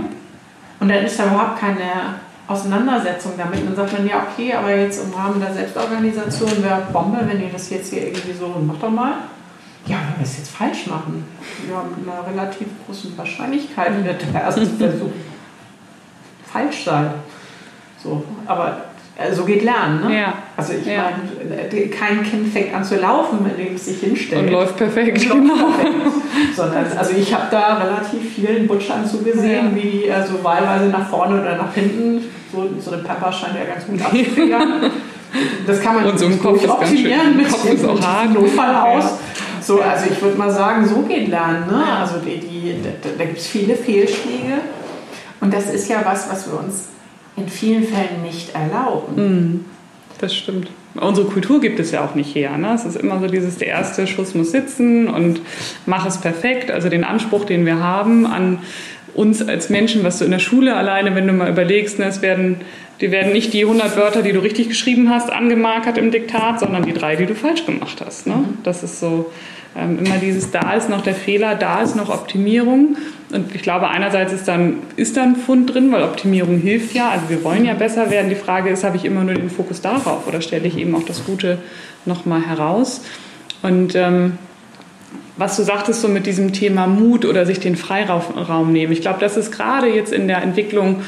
und 0.79 0.89
dann 0.89 1.05
ist 1.05 1.17
da 1.17 1.27
überhaupt 1.27 1.59
keine 1.59 2.19
Auseinandersetzung 2.47 3.33
damit. 3.37 3.61
Und 3.61 3.67
dann 3.67 3.75
sagt 3.75 3.93
man, 3.93 4.07
ja, 4.07 4.27
okay, 4.29 4.53
aber 4.53 4.75
jetzt 4.75 5.03
im 5.03 5.13
Rahmen 5.13 5.39
der 5.39 5.53
Selbstorganisation 5.53 6.63
wäre 6.63 6.81
Bombe, 6.91 7.19
wenn 7.25 7.41
ihr 7.41 7.49
das 7.49 7.69
jetzt 7.69 7.93
hier 7.93 8.07
irgendwie 8.07 8.33
so, 8.33 8.47
macht 8.47 8.83
doch 8.83 8.89
mal. 8.89 9.13
Ja, 9.85 9.97
wenn 9.97 10.19
wir 10.19 10.23
es 10.23 10.37
jetzt 10.37 10.51
falsch 10.51 10.87
machen, 10.87 11.23
ja, 11.69 11.83
mit 11.83 12.07
einer 12.07 12.27
relativ 12.27 12.67
großen 12.85 13.17
Wahrscheinlichkeit 13.17 14.03
wird 14.03 14.21
der 14.33 14.41
erste 14.41 14.65
Versuch 14.77 15.11
falsch 16.51 16.83
sein. 16.83 17.11
So, 18.03 18.23
aber 18.45 18.90
so 19.31 19.45
geht 19.45 19.63
Lernen. 19.63 20.07
Ne? 20.07 20.19
Ja. 20.19 20.33
Also 20.57 20.73
ich 20.73 20.85
ja. 20.85 21.11
meine, 21.11 21.67
äh, 21.69 21.87
kein 21.87 22.23
Kind 22.23 22.51
fängt 22.51 22.73
an 22.73 22.83
zu 22.83 22.95
laufen, 22.95 23.45
indem 23.45 23.75
es 23.75 23.85
sich 23.85 23.99
hinstellt. 23.99 24.47
Und 24.47 24.51
läuft 24.51 24.77
perfekt. 24.77 25.17
Und 25.31 25.47
läuft 25.47 25.53
genau. 25.53 25.71
perfekt. 25.71 26.55
Sondern, 26.55 26.85
also 26.97 27.11
ich 27.15 27.33
habe 27.33 27.45
da 27.51 27.77
relativ 27.77 28.33
vielen 28.35 28.67
Butschern 28.67 29.05
zugesehen, 29.05 29.71
ja. 29.71 29.75
wie 29.75 29.89
die 29.89 30.11
also 30.11 30.43
wahlweise 30.43 30.85
nach 30.85 31.07
vorne 31.09 31.41
oder 31.41 31.57
nach 31.57 31.73
hinten, 31.73 32.25
so, 32.51 32.69
so 32.79 32.91
eine 32.91 33.03
Pepper 33.03 33.31
scheint 33.31 33.55
ja 33.55 33.73
ganz 33.73 33.85
gut 33.85 34.01
abzufingern. 34.05 34.91
Das 35.65 35.81
kann 35.81 35.95
man 35.95 36.05
und 36.05 36.19
so 36.19 36.25
im 36.25 36.41
Kopf 36.41 36.67
optimieren 36.67 37.37
mit 37.37 37.49
Kopf 37.49 37.65
ist 37.65 37.85
auch 37.85 38.01
hart. 38.01 38.33
Notfall 38.33 38.75
aus. 38.75 39.03
Ja. 39.03 39.17
So, 39.61 39.79
also 39.79 40.07
ich 40.11 40.21
würde 40.21 40.37
mal 40.37 40.51
sagen, 40.51 40.85
so 40.85 41.01
geht 41.03 41.29
Lernen. 41.29 41.67
Ne? 41.67 41.83
Also 41.99 42.15
die, 42.17 42.39
die, 42.39 42.75
da, 42.83 43.09
da 43.17 43.25
gibt 43.25 43.37
es 43.37 43.47
viele 43.47 43.75
Fehlschläge. 43.75 44.59
Und 45.39 45.53
das 45.53 45.73
ist 45.73 45.87
ja 45.89 46.01
was, 46.03 46.29
was 46.29 46.51
wir 46.51 46.59
uns 46.59 46.89
in 47.41 47.49
vielen 47.49 47.83
Fällen 47.83 48.21
nicht 48.23 48.53
erlauben. 48.55 49.15
Mhm. 49.15 49.65
Das 50.19 50.35
stimmt. 50.35 50.69
Unsere 50.93 51.27
Kultur 51.27 51.61
gibt 51.61 51.79
es 51.79 51.91
ja 51.91 52.03
auch 52.05 52.15
nicht 52.15 52.35
her. 52.35 52.57
Ne? 52.57 52.73
Es 52.75 52.85
ist 52.85 52.97
immer 52.97 53.19
so 53.19 53.27
dieses, 53.27 53.57
der 53.57 53.69
erste 53.69 54.07
Schuss 54.07 54.35
muss 54.35 54.51
sitzen 54.51 55.07
und 55.07 55.41
mach 55.85 56.05
es 56.05 56.19
perfekt. 56.19 56.69
Also 56.69 56.89
den 56.89 57.03
Anspruch, 57.03 57.45
den 57.45 57.65
wir 57.65 57.79
haben 57.79 58.25
an 58.25 58.59
uns 59.13 59.41
als 59.41 59.69
Menschen, 59.69 60.03
was 60.03 60.19
du 60.19 60.25
in 60.25 60.31
der 60.31 60.39
Schule 60.39 60.75
alleine, 60.75 61.15
wenn 61.15 61.27
du 61.27 61.33
mal 61.33 61.49
überlegst, 61.49 61.99
ne, 61.99 62.05
es 62.05 62.21
werden, 62.21 62.57
die 62.99 63.11
werden 63.11 63.33
nicht 63.33 63.53
die 63.53 63.63
100 63.63 63.97
Wörter, 63.97 64.21
die 64.21 64.31
du 64.31 64.39
richtig 64.39 64.69
geschrieben 64.69 65.09
hast, 65.09 65.31
angemarkert 65.31 65.97
im 65.97 66.11
Diktat, 66.11 66.59
sondern 66.59 66.83
die 66.83 66.93
drei, 66.93 67.15
die 67.15 67.25
du 67.25 67.35
falsch 67.35 67.65
gemacht 67.65 68.01
hast. 68.05 68.27
Ne? 68.27 68.35
Mhm. 68.35 68.57
Das 68.63 68.83
ist 68.83 68.99
so 68.99 69.31
ähm, 69.77 69.99
immer 69.99 70.17
dieses, 70.17 70.51
da 70.51 70.73
ist 70.73 70.89
noch 70.89 71.01
der 71.01 71.15
Fehler, 71.15 71.55
da 71.55 71.81
ist 71.81 71.95
noch 71.95 72.09
Optimierung. 72.09 72.97
Und 73.31 73.55
ich 73.55 73.61
glaube, 73.61 73.87
einerseits 73.87 74.33
ist 74.33 74.47
dann, 74.47 74.79
ist 74.97 75.15
dann 75.15 75.35
Fund 75.35 75.73
drin, 75.73 75.91
weil 75.91 76.03
Optimierung 76.03 76.57
hilft 76.57 76.93
ja. 76.93 77.09
Also 77.09 77.29
wir 77.29 77.43
wollen 77.43 77.65
ja 77.65 77.73
besser 77.73 78.11
werden. 78.11 78.29
Die 78.29 78.35
Frage 78.35 78.69
ist, 78.69 78.83
habe 78.83 78.97
ich 78.97 79.05
immer 79.05 79.23
nur 79.23 79.35
den 79.35 79.49
Fokus 79.49 79.81
darauf 79.81 80.27
oder 80.27 80.41
stelle 80.41 80.67
ich 80.67 80.77
eben 80.77 80.95
auch 80.95 81.03
das 81.03 81.25
Gute 81.25 81.57
nochmal 82.05 82.45
heraus? 82.45 83.01
Und 83.61 83.95
ähm, 83.95 84.37
was 85.37 85.55
du 85.55 85.63
sagtest, 85.63 86.01
so 86.01 86.07
mit 86.07 86.25
diesem 86.25 86.53
Thema 86.53 86.87
Mut 86.87 87.25
oder 87.25 87.45
sich 87.45 87.59
den 87.59 87.75
Freiraum 87.75 88.71
nehmen. 88.71 88.91
Ich 88.91 89.01
glaube, 89.01 89.19
das 89.19 89.37
ist 89.37 89.51
gerade 89.51 89.87
jetzt 89.87 90.11
in 90.11 90.27
der 90.27 90.41
Entwicklung 90.43 91.01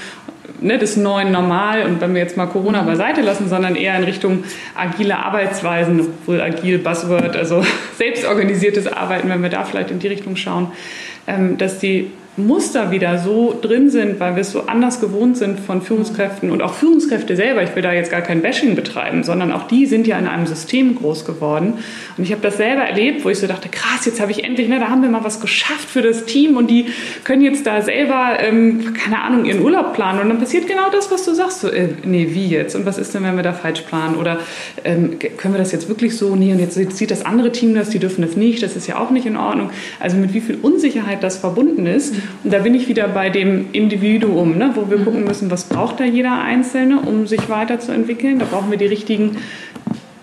ne, 0.61 0.77
des 0.77 0.97
neuen 0.97 1.31
Normal 1.31 1.85
und 1.85 2.01
wenn 2.01 2.13
wir 2.13 2.21
jetzt 2.21 2.37
mal 2.37 2.47
Corona 2.47 2.81
beiseite 2.81 3.21
lassen, 3.21 3.49
sondern 3.49 3.75
eher 3.75 3.95
in 3.95 4.03
Richtung 4.03 4.43
agile 4.75 5.17
Arbeitsweisen, 5.17 6.07
wohl 6.25 6.41
agil 6.41 6.79
Buzzword, 6.79 7.35
also 7.35 7.63
selbstorganisiertes 7.97 8.87
Arbeiten, 8.87 9.29
wenn 9.29 9.43
wir 9.43 9.49
da 9.49 9.65
vielleicht 9.65 9.91
in 9.91 9.99
die 9.99 10.07
Richtung 10.07 10.35
schauen, 10.35 10.71
dass 11.57 11.79
die 11.79 12.11
Muster 12.35 12.89
wieder 12.89 13.19
so 13.19 13.57
drin 13.61 13.91
sind, 13.91 14.19
weil 14.19 14.35
wir 14.35 14.41
es 14.41 14.51
so 14.51 14.65
anders 14.65 14.99
gewohnt 14.99 15.37
sind 15.37 15.59
von 15.59 15.83
Führungskräften 15.83 16.49
und 16.49 16.63
auch 16.63 16.73
Führungskräfte 16.73 17.35
selber. 17.35 17.61
Ich 17.61 17.75
will 17.75 17.83
da 17.83 17.93
jetzt 17.93 18.09
gar 18.09 18.21
kein 18.21 18.41
Bashing 18.41 18.75
betreiben, 18.75 19.23
sondern 19.23 19.51
auch 19.51 19.67
die 19.67 19.85
sind 19.85 20.07
ja 20.07 20.17
in 20.17 20.25
einem 20.25 20.47
System 20.47 20.95
groß 20.95 21.25
geworden. 21.25 21.75
Und 22.17 22.23
ich 22.23 22.31
habe 22.31 22.41
das 22.41 22.57
selber 22.57 22.81
erlebt, 22.81 23.23
wo 23.23 23.29
ich 23.29 23.37
so 23.37 23.45
dachte, 23.45 23.69
krass, 23.69 24.05
jetzt 24.05 24.19
habe 24.19 24.31
ich 24.31 24.43
endlich, 24.43 24.67
ne, 24.67 24.79
da 24.79 24.89
haben 24.89 25.03
wir 25.03 25.09
mal 25.09 25.23
was 25.23 25.41
geschafft 25.41 25.87
für 25.87 26.01
das 26.01 26.25
Team 26.25 26.57
und 26.57 26.71
die 26.71 26.87
können 27.23 27.43
jetzt 27.43 27.67
da 27.67 27.83
selber, 27.83 28.37
ähm, 28.39 28.95
keine 28.95 29.21
Ahnung, 29.21 29.45
ihren 29.45 29.61
Urlaub 29.61 29.93
planen. 29.93 30.19
Und 30.19 30.29
dann 30.29 30.39
passiert 30.39 30.67
genau 30.67 30.89
das, 30.91 31.11
was 31.11 31.25
du 31.25 31.35
sagst. 31.35 31.61
So, 31.61 31.67
äh, 31.67 31.89
nee, 32.03 32.29
wie 32.31 32.47
jetzt? 32.47 32.75
Und 32.75 32.87
was 32.87 32.97
ist 32.97 33.13
denn, 33.13 33.23
wenn 33.23 33.35
wir 33.35 33.43
da 33.43 33.53
falsch 33.53 33.81
planen? 33.81 34.15
Oder 34.15 34.39
ähm, 34.83 35.19
können 35.37 35.53
wir 35.53 35.59
das 35.59 35.71
jetzt 35.71 35.87
wirklich 35.87 36.17
so? 36.17 36.35
Nee, 36.35 36.51
und 36.51 36.59
jetzt 36.59 36.73
sieht 36.73 37.11
das 37.11 37.23
andere 37.23 37.51
Team 37.51 37.75
das, 37.75 37.89
die 37.89 37.99
dürfen 37.99 38.23
das 38.23 38.35
nicht. 38.35 38.63
Das 38.63 38.75
ist 38.75 38.87
ja 38.87 38.97
auch 38.97 39.11
nicht 39.11 39.27
in 39.27 39.37
Ordnung. 39.37 39.69
Also 39.99 40.17
mit 40.17 40.33
wie 40.33 40.41
viel 40.41 40.57
Unsicherheit 40.59 41.21
das 41.21 41.37
verbunden 41.37 41.85
ist. 41.85 42.15
Und 42.43 42.53
da 42.53 42.59
bin 42.59 42.75
ich 42.75 42.87
wieder 42.87 43.07
bei 43.07 43.29
dem 43.29 43.67
Individuum, 43.71 44.57
ne, 44.57 44.71
wo 44.75 44.89
wir 44.89 44.97
mhm. 44.97 45.05
gucken 45.05 45.23
müssen, 45.23 45.51
was 45.51 45.65
braucht 45.65 45.99
da 45.99 46.03
jeder 46.03 46.41
Einzelne, 46.41 46.99
um 47.01 47.27
sich 47.27 47.49
weiterzuentwickeln. 47.49 48.39
Da 48.39 48.45
brauchen 48.45 48.71
wir 48.71 48.77
die 48.77 48.85
richtigen 48.85 49.37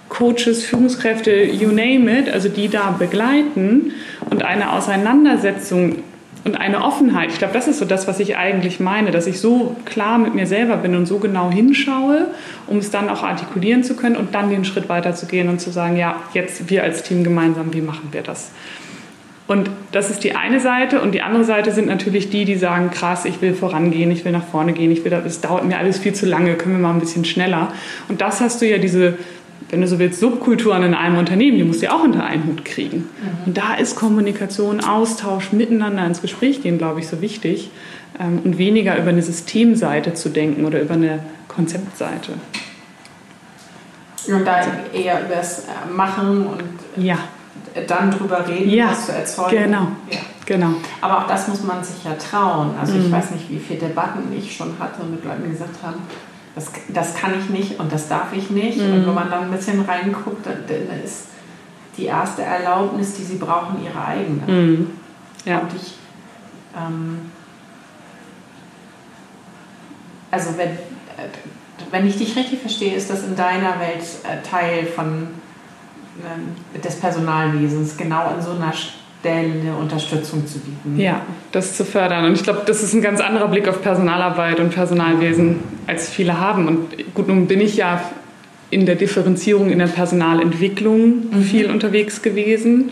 Coaches, 0.09 0.65
Führungskräfte, 0.65 1.31
you 1.31 1.69
name 1.69 2.19
it, 2.19 2.29
also 2.33 2.49
die 2.49 2.69
da 2.69 2.91
begleiten 2.91 3.93
und 4.29 4.43
eine 4.43 4.73
Auseinandersetzung 4.73 5.97
und 6.45 6.61
eine 6.61 6.83
Offenheit. 6.85 7.31
Ich 7.31 7.39
glaube, 7.39 7.55
das 7.55 7.69
ist 7.69 7.79
so 7.79 7.85
das, 7.85 8.09
was 8.09 8.19
ich 8.19 8.37
eigentlich 8.37 8.81
meine, 8.81 9.11
dass 9.11 9.27
ich 9.27 9.41
so 9.41 9.77
klar 9.85 10.19
mit 10.19 10.35
mir 10.35 10.47
selber 10.47 10.77
bin 10.77 10.97
und 10.97 11.07
so 11.07 11.19
genau 11.19 11.51
hinschaue, 11.51 12.29
um 12.67 12.79
es 12.79 12.91
dann 12.91 13.09
auch 13.09 13.23
artikulieren 13.23 13.85
zu 13.85 13.95
können 13.95 14.17
und 14.17 14.35
dann 14.35 14.51
den 14.51 14.65
Schritt 14.65 14.89
weiterzugehen 14.89 15.49
und 15.49 15.61
zu 15.61 15.71
sagen, 15.71 15.97
ja, 15.97 16.17
jetzt 16.33 16.71
wir 16.71 16.83
als 16.83 17.03
Team 17.03 17.25
gemeinsam, 17.25 17.73
wie 17.73 17.83
machen 17.83 18.09
wir 18.13 18.23
das? 18.23 18.51
Und 19.51 19.69
das 19.91 20.11
ist 20.11 20.23
die 20.23 20.37
eine 20.37 20.61
Seite. 20.61 21.01
Und 21.01 21.11
die 21.11 21.23
andere 21.23 21.43
Seite 21.43 21.73
sind 21.73 21.89
natürlich 21.89 22.31
die, 22.31 22.45
die 22.45 22.55
sagen, 22.55 22.93
krass, 22.93 23.25
ich 23.25 23.43
will 23.43 23.53
vorangehen, 23.53 24.09
ich 24.13 24.25
will 24.25 24.31
nach 24.31 24.47
vorne 24.47 24.73
gehen, 24.73 24.93
ich 24.93 25.05
will, 25.05 25.13
es 25.13 25.41
dauert 25.41 25.65
mir 25.65 25.77
alles 25.77 25.99
viel 25.99 26.13
zu 26.13 26.25
lange, 26.25 26.55
können 26.55 26.77
wir 26.77 26.81
mal 26.81 26.95
ein 26.95 27.01
bisschen 27.01 27.25
schneller. 27.25 27.73
Und 28.09 28.21
das 28.21 28.41
hast 28.41 28.63
du 28.63 28.69
ja 28.69 28.79
diese, 28.79 29.19
wenn 29.71 29.81
du 29.81 29.89
so 29.89 29.99
willst, 29.99 30.21
Subkulturen 30.21 30.85
in 30.85 30.95
einem 30.95 31.19
Unternehmen, 31.19 31.59
die 31.59 31.65
musst 31.65 31.83
du 31.83 31.87
ja 31.87 31.97
auch 31.97 32.05
unter 32.05 32.23
einen 32.23 32.47
Hut 32.47 32.65
kriegen. 32.65 32.99
Mhm. 32.99 33.47
Und 33.47 33.59
da 33.59 33.75
ist 33.75 33.97
Kommunikation, 33.97 34.85
Austausch, 34.85 35.51
miteinander 35.51 36.07
ins 36.07 36.23
Gespräch 36.23 36.63
gehen, 36.63 36.79
glaube 36.79 37.01
ich, 37.01 37.09
so 37.09 37.21
wichtig. 37.21 37.73
Ähm, 38.21 38.43
und 38.45 38.57
weniger 38.57 38.97
über 38.99 39.09
eine 39.09 39.23
Systemseite 39.23 40.15
zu 40.15 40.29
denken 40.29 40.65
oder 40.65 40.81
über 40.81 40.95
eine 40.95 41.25
Konzeptseite. 41.49 42.35
Und 44.29 44.45
da 44.45 44.61
eher 44.95 45.25
über 45.25 45.35
das 45.35 45.65
Machen 45.93 46.47
und 46.47 46.63
ja 47.05 47.19
dann 47.87 48.11
drüber 48.11 48.47
reden, 48.47 48.71
ja, 48.71 48.91
was 48.91 49.07
zu 49.07 49.13
erzeugen. 49.13 49.65
Genau. 49.65 49.89
Ja. 50.11 50.19
genau. 50.47 50.75
Aber 51.01 51.19
auch 51.19 51.27
das 51.27 51.49
muss 51.49 51.63
man 51.63 51.83
sich 51.85 52.05
ja 52.05 52.15
trauen. 52.15 52.75
Also 52.81 52.95
mhm. 52.95 53.07
ich 53.07 53.13
weiß 53.13 53.31
nicht, 53.33 53.51
wie 53.51 53.59
viele 53.59 53.81
Debatten 53.81 54.33
ich 54.37 54.57
schon 54.57 54.79
hatte 54.79 55.05
mit 55.05 55.25
Leuten, 55.25 55.45
die 55.45 55.51
gesagt 55.51 55.83
haben, 55.83 56.01
das, 56.55 56.71
das 56.89 57.15
kann 57.15 57.39
ich 57.39 57.49
nicht 57.49 57.79
und 57.79 57.93
das 57.93 58.09
darf 58.09 58.33
ich 58.33 58.51
nicht. 58.51 58.79
Mhm. 58.79 58.93
Und 58.93 59.07
wenn 59.07 59.15
man 59.15 59.31
dann 59.31 59.45
ein 59.45 59.51
bisschen 59.51 59.83
reinguckt, 59.83 60.47
dann, 60.47 60.65
dann 60.67 61.03
ist 61.03 61.27
die 61.97 62.07
erste 62.07 62.43
Erlaubnis, 62.43 63.15
die 63.15 63.23
sie 63.23 63.37
brauchen, 63.37 63.85
ihre 63.85 64.05
eigene. 64.05 64.43
Mhm. 64.47 64.91
Ja. 65.45 65.59
Und 65.61 65.71
ich, 65.75 65.95
ähm, 66.77 67.19
also 70.31 70.57
wenn, 70.57 70.71
äh, 70.71 70.79
wenn 71.91 72.07
ich 72.07 72.17
dich 72.17 72.37
richtig 72.37 72.61
verstehe, 72.61 72.95
ist 72.95 73.11
das 73.11 73.25
in 73.25 73.37
deiner 73.37 73.79
Welt 73.81 74.03
äh, 74.25 74.47
Teil 74.49 74.87
von 74.87 75.29
des 76.83 76.97
Personalwesens 76.97 77.97
genau 77.97 78.27
an 78.27 78.43
so 78.43 78.53
einer 78.53 78.73
Stelle 78.73 79.75
Unterstützung 79.79 80.47
zu 80.47 80.59
bieten. 80.59 80.99
Ja, 80.99 81.23
das 81.53 81.77
zu 81.77 81.85
fördern. 81.85 82.25
Und 82.25 82.33
ich 82.35 82.43
glaube, 82.43 82.63
das 82.67 82.83
ist 82.83 82.95
ein 82.95 83.03
ganz 83.03 83.21
anderer 83.21 83.49
Blick 83.49 83.69
auf 83.69 83.83
Personalarbeit 83.83 84.61
und 84.61 84.71
Personalwesen, 84.71 85.61
als 85.87 86.09
viele 86.09 86.41
haben. 86.41 86.67
Und 86.67 87.15
gut, 87.15 87.29
nun 87.29 87.47
bin 87.47 87.61
ich 87.61 87.77
ja 87.77 88.03
in 88.71 88.87
der 88.87 88.95
Differenzierung 88.95 89.71
in 89.71 89.79
der 89.79 89.89
Personalentwicklung 89.89 91.31
mhm. 91.31 91.43
viel 91.43 91.71
unterwegs 91.71 92.23
gewesen. 92.23 92.91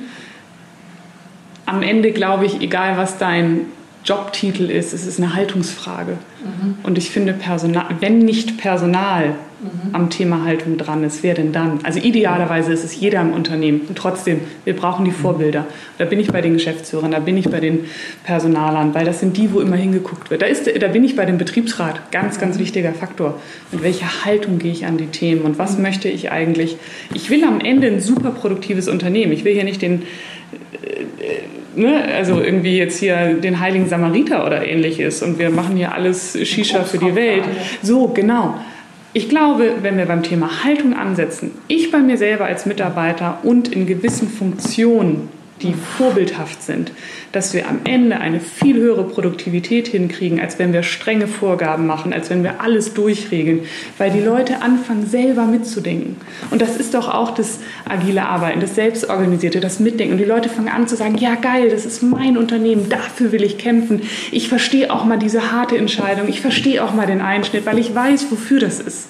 Am 1.67 1.83
Ende 1.83 2.13
glaube 2.13 2.47
ich, 2.47 2.61
egal 2.61 2.97
was 2.99 3.19
dein 3.19 3.67
Jobtitel 4.05 4.71
ist, 4.71 4.93
es 4.93 5.07
ist 5.07 5.21
eine 5.21 5.35
Haltungsfrage. 5.35 6.19
Mhm. 6.43 6.77
Und 6.83 6.99
ich 6.99 7.11
finde, 7.11 7.33
Personal, 7.33 7.87
wenn 8.01 8.19
nicht 8.19 8.59
Personal 8.59 9.35
mhm. 9.61 9.95
am 9.95 10.11
Thema 10.11 10.45
Haltung 10.45 10.77
dran 10.77 11.05
ist, 11.05 11.23
wer 11.23 11.35
denn 11.35 11.53
dann? 11.53 11.81
Also 11.83 12.01
idealerweise 12.01 12.73
ist 12.73 12.85
es 12.85 12.99
jeder 12.99 13.21
im 13.21 13.33
Unternehmen. 13.33 13.83
Und 13.89 13.97
trotzdem, 13.97 14.41
wir 14.65 14.75
brauchen 14.75 15.05
die 15.05 15.11
mhm. 15.11 15.17
Vorbilder. 15.17 15.67
Da 15.99 16.05
bin 16.05 16.21
ich 16.21 16.29
bei 16.29 16.41
den 16.41 16.55
Geschäftsführern, 16.55 17.11
da 17.11 17.19
bin 17.19 17.37
ich 17.37 17.49
bei 17.49 17.61
den 17.61 17.87
Personalern, 18.25 18.95
weil 18.95 19.05
das 19.05 19.21
sind 19.21 19.37
die, 19.37 19.53
wo 19.53 19.61
immer 19.61 19.77
hingeguckt 19.77 20.31
wird. 20.31 20.43
Da, 20.43 20.47
ist, 20.47 20.71
da 20.81 20.89
bin 20.89 21.05
ich 21.05 21.17
bei 21.17 21.25
dem 21.25 21.39
Betriebsrat, 21.39 22.11
ganz, 22.13 22.39
ganz 22.39 22.57
mhm. 22.57 22.61
wichtiger 22.61 22.93
Faktor. 22.93 23.41
Mit 23.73 23.83
welcher 23.83 24.25
Haltung 24.25 24.59
gehe 24.59 24.73
ich 24.73 24.87
an 24.87 24.97
die 24.97 25.07
Themen 25.07 25.43
und 25.43 25.59
was 25.59 25.77
mhm. 25.77 25.83
möchte 25.83 26.09
ich 26.09 26.31
eigentlich? 26.31 26.77
Ich 27.15 27.31
will 27.31 27.45
am 27.45 27.61
Ende 27.61 27.89
ein 27.89 28.01
super 28.01 28.31
produktives 28.31 28.89
Unternehmen. 28.89 29.33
Ich 29.33 29.45
will 29.45 29.55
hier 29.55 29.65
nicht 29.65 29.83
den 29.83 30.03
äh, 30.03 31.79
ne, 31.79 32.05
also 32.15 32.41
irgendwie 32.41 32.77
jetzt 32.77 32.99
hier 32.99 33.35
den 33.35 33.61
heiligen 33.61 33.89
Samariter 33.89 34.47
oder 34.47 34.67
ähnliches 34.67 35.23
und 35.23 35.39
wir 35.39 35.51
machen 35.51 35.77
hier 35.77 35.93
alles 35.93 36.39
Shisha 36.43 36.85
für 36.85 36.99
die 36.99 37.15
Welt. 37.15 37.45
So, 37.83 38.09
genau. 38.09 38.55
Ich 39.15 39.29
glaube, 39.29 39.77
wenn 39.83 39.97
wir 39.97 40.05
beim 40.05 40.23
Thema 40.23 40.65
Haltung 40.65 40.95
ansetzen, 40.95 41.53
ich 41.67 41.91
bei 41.91 41.99
mir 41.99 42.19
selber 42.19 42.45
als 42.45 42.67
Mitarbeiter 42.67 43.39
und 43.43 43.69
in 43.69 43.87
gewissen 43.87 44.29
Funktionen 44.29 45.31
die 45.63 45.75
vorbildhaft 45.75 46.63
sind, 46.63 46.93
dass 47.33 47.53
wir 47.53 47.69
am 47.69 47.81
Ende 47.85 48.19
eine 48.19 48.41
viel 48.41 48.77
höhere 48.77 49.05
Produktivität 49.05 49.89
hinkriegen, 49.89 50.41
als 50.41 50.59
wenn 50.59 50.73
wir 50.73 50.83
strenge 50.83 51.27
Vorgaben 51.27 51.87
machen, 51.87 52.13
als 52.13 52.31
wenn 52.31 52.43
wir 52.43 52.61
alles 52.61 52.95
durchregeln, 52.95 53.61
weil 53.99 54.11
die 54.11 54.21
Leute 54.21 54.63
anfangen, 54.63 55.07
selber 55.07 55.45
mitzudenken. 55.45 56.17
Und 56.51 56.63
das 56.63 56.77
ist 56.77 56.95
doch 56.95 57.13
auch 57.13 57.33
das 57.33 57.59
agile 57.89 58.27
Arbeiten, 58.27 58.61
das 58.61 58.75
Selbstorganisierte, 58.75 59.61
das 59.61 59.81
Mitdenken. 59.81 60.13
Und 60.13 60.19
die 60.19 60.25
Leute 60.25 60.49
fangen 60.49 60.69
an 60.69 60.87
zu 60.87 60.97
sagen, 60.97 61.17
ja 61.19 61.35
geil, 61.35 61.71
das 61.71 61.85
ist 61.85 62.03
mein 62.03 62.39
Unternehmen, 62.39 62.89
dafür 62.89 63.33
will 63.33 63.43
ich 63.43 63.59
kämpfen. 63.59 64.03
Ich 64.31 64.49
verstehe 64.49 64.93
auch 64.93 65.05
mal 65.05 65.19
diese 65.19 65.53
harte 65.53 65.77
Entscheidung, 65.77 66.29
ich 66.29 66.41
verstehe 66.41 66.85
auch 66.85 66.95
mal 66.95 67.07
den 67.07 67.21
Einschnitt, 67.21 67.67
weil 67.67 67.79
ich 67.79 67.95
weiß, 67.95 68.31
wofür 68.31 68.61
das 68.61 68.81
ist. 68.81 69.09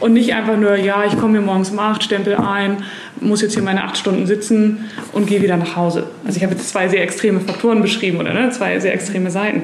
Und 0.00 0.14
nicht 0.14 0.34
einfach 0.34 0.56
nur, 0.56 0.76
ja, 0.76 1.04
ich 1.04 1.16
komme 1.16 1.38
hier 1.38 1.46
morgens 1.46 1.70
um 1.70 1.78
acht, 1.78 2.02
stempel 2.02 2.34
ein, 2.34 2.78
muss 3.22 3.42
jetzt 3.42 3.54
hier 3.54 3.62
meine 3.62 3.84
acht 3.84 3.96
Stunden 3.96 4.26
sitzen 4.26 4.84
und 5.12 5.26
gehe 5.26 5.42
wieder 5.42 5.56
nach 5.56 5.76
Hause. 5.76 6.08
Also 6.24 6.36
ich 6.36 6.42
habe 6.42 6.54
jetzt 6.54 6.68
zwei 6.68 6.88
sehr 6.88 7.02
extreme 7.02 7.40
Faktoren 7.40 7.82
beschrieben 7.82 8.18
oder 8.18 8.32
ne, 8.32 8.50
zwei 8.50 8.78
sehr 8.80 8.94
extreme 8.94 9.30
Seiten. 9.30 9.62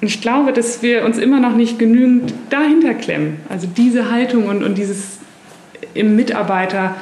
Und 0.00 0.06
ich 0.06 0.20
glaube, 0.20 0.52
dass 0.52 0.82
wir 0.82 1.04
uns 1.04 1.18
immer 1.18 1.40
noch 1.40 1.54
nicht 1.54 1.78
genügend 1.78 2.32
dahinter 2.48 2.94
klemmen. 2.94 3.36
Also 3.48 3.66
diese 3.66 4.10
Haltung 4.10 4.46
und, 4.46 4.62
und 4.62 4.78
dieses 4.78 5.18
im 5.94 6.16
Mitarbeiter 6.16 6.96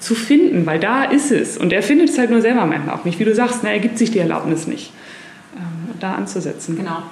zu 0.00 0.14
finden, 0.14 0.66
weil 0.66 0.80
da 0.80 1.04
ist 1.04 1.30
es. 1.30 1.56
Und 1.58 1.72
er 1.72 1.82
findet 1.82 2.08
es 2.08 2.18
halt 2.18 2.30
nur 2.30 2.40
selber 2.40 2.66
manchmal 2.66 2.96
auch 2.96 3.04
nicht. 3.04 3.18
Wie 3.18 3.24
du 3.24 3.34
sagst, 3.34 3.62
ne, 3.62 3.70
er 3.70 3.78
gibt 3.78 3.98
sich 3.98 4.10
die 4.10 4.18
Erlaubnis 4.18 4.66
nicht, 4.66 4.92
ähm, 5.56 5.94
da 6.00 6.14
anzusetzen. 6.14 6.76
Genau. 6.76 7.02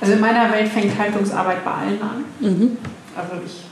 Also 0.00 0.12
in 0.12 0.20
meiner 0.20 0.52
Welt 0.52 0.68
fängt 0.68 0.98
Haltungsarbeit 0.98 1.64
bei 1.64 1.70
allen 1.70 2.02
an. 2.02 2.24
Mhm. 2.40 2.76
Also 3.16 3.42
ich 3.44 3.63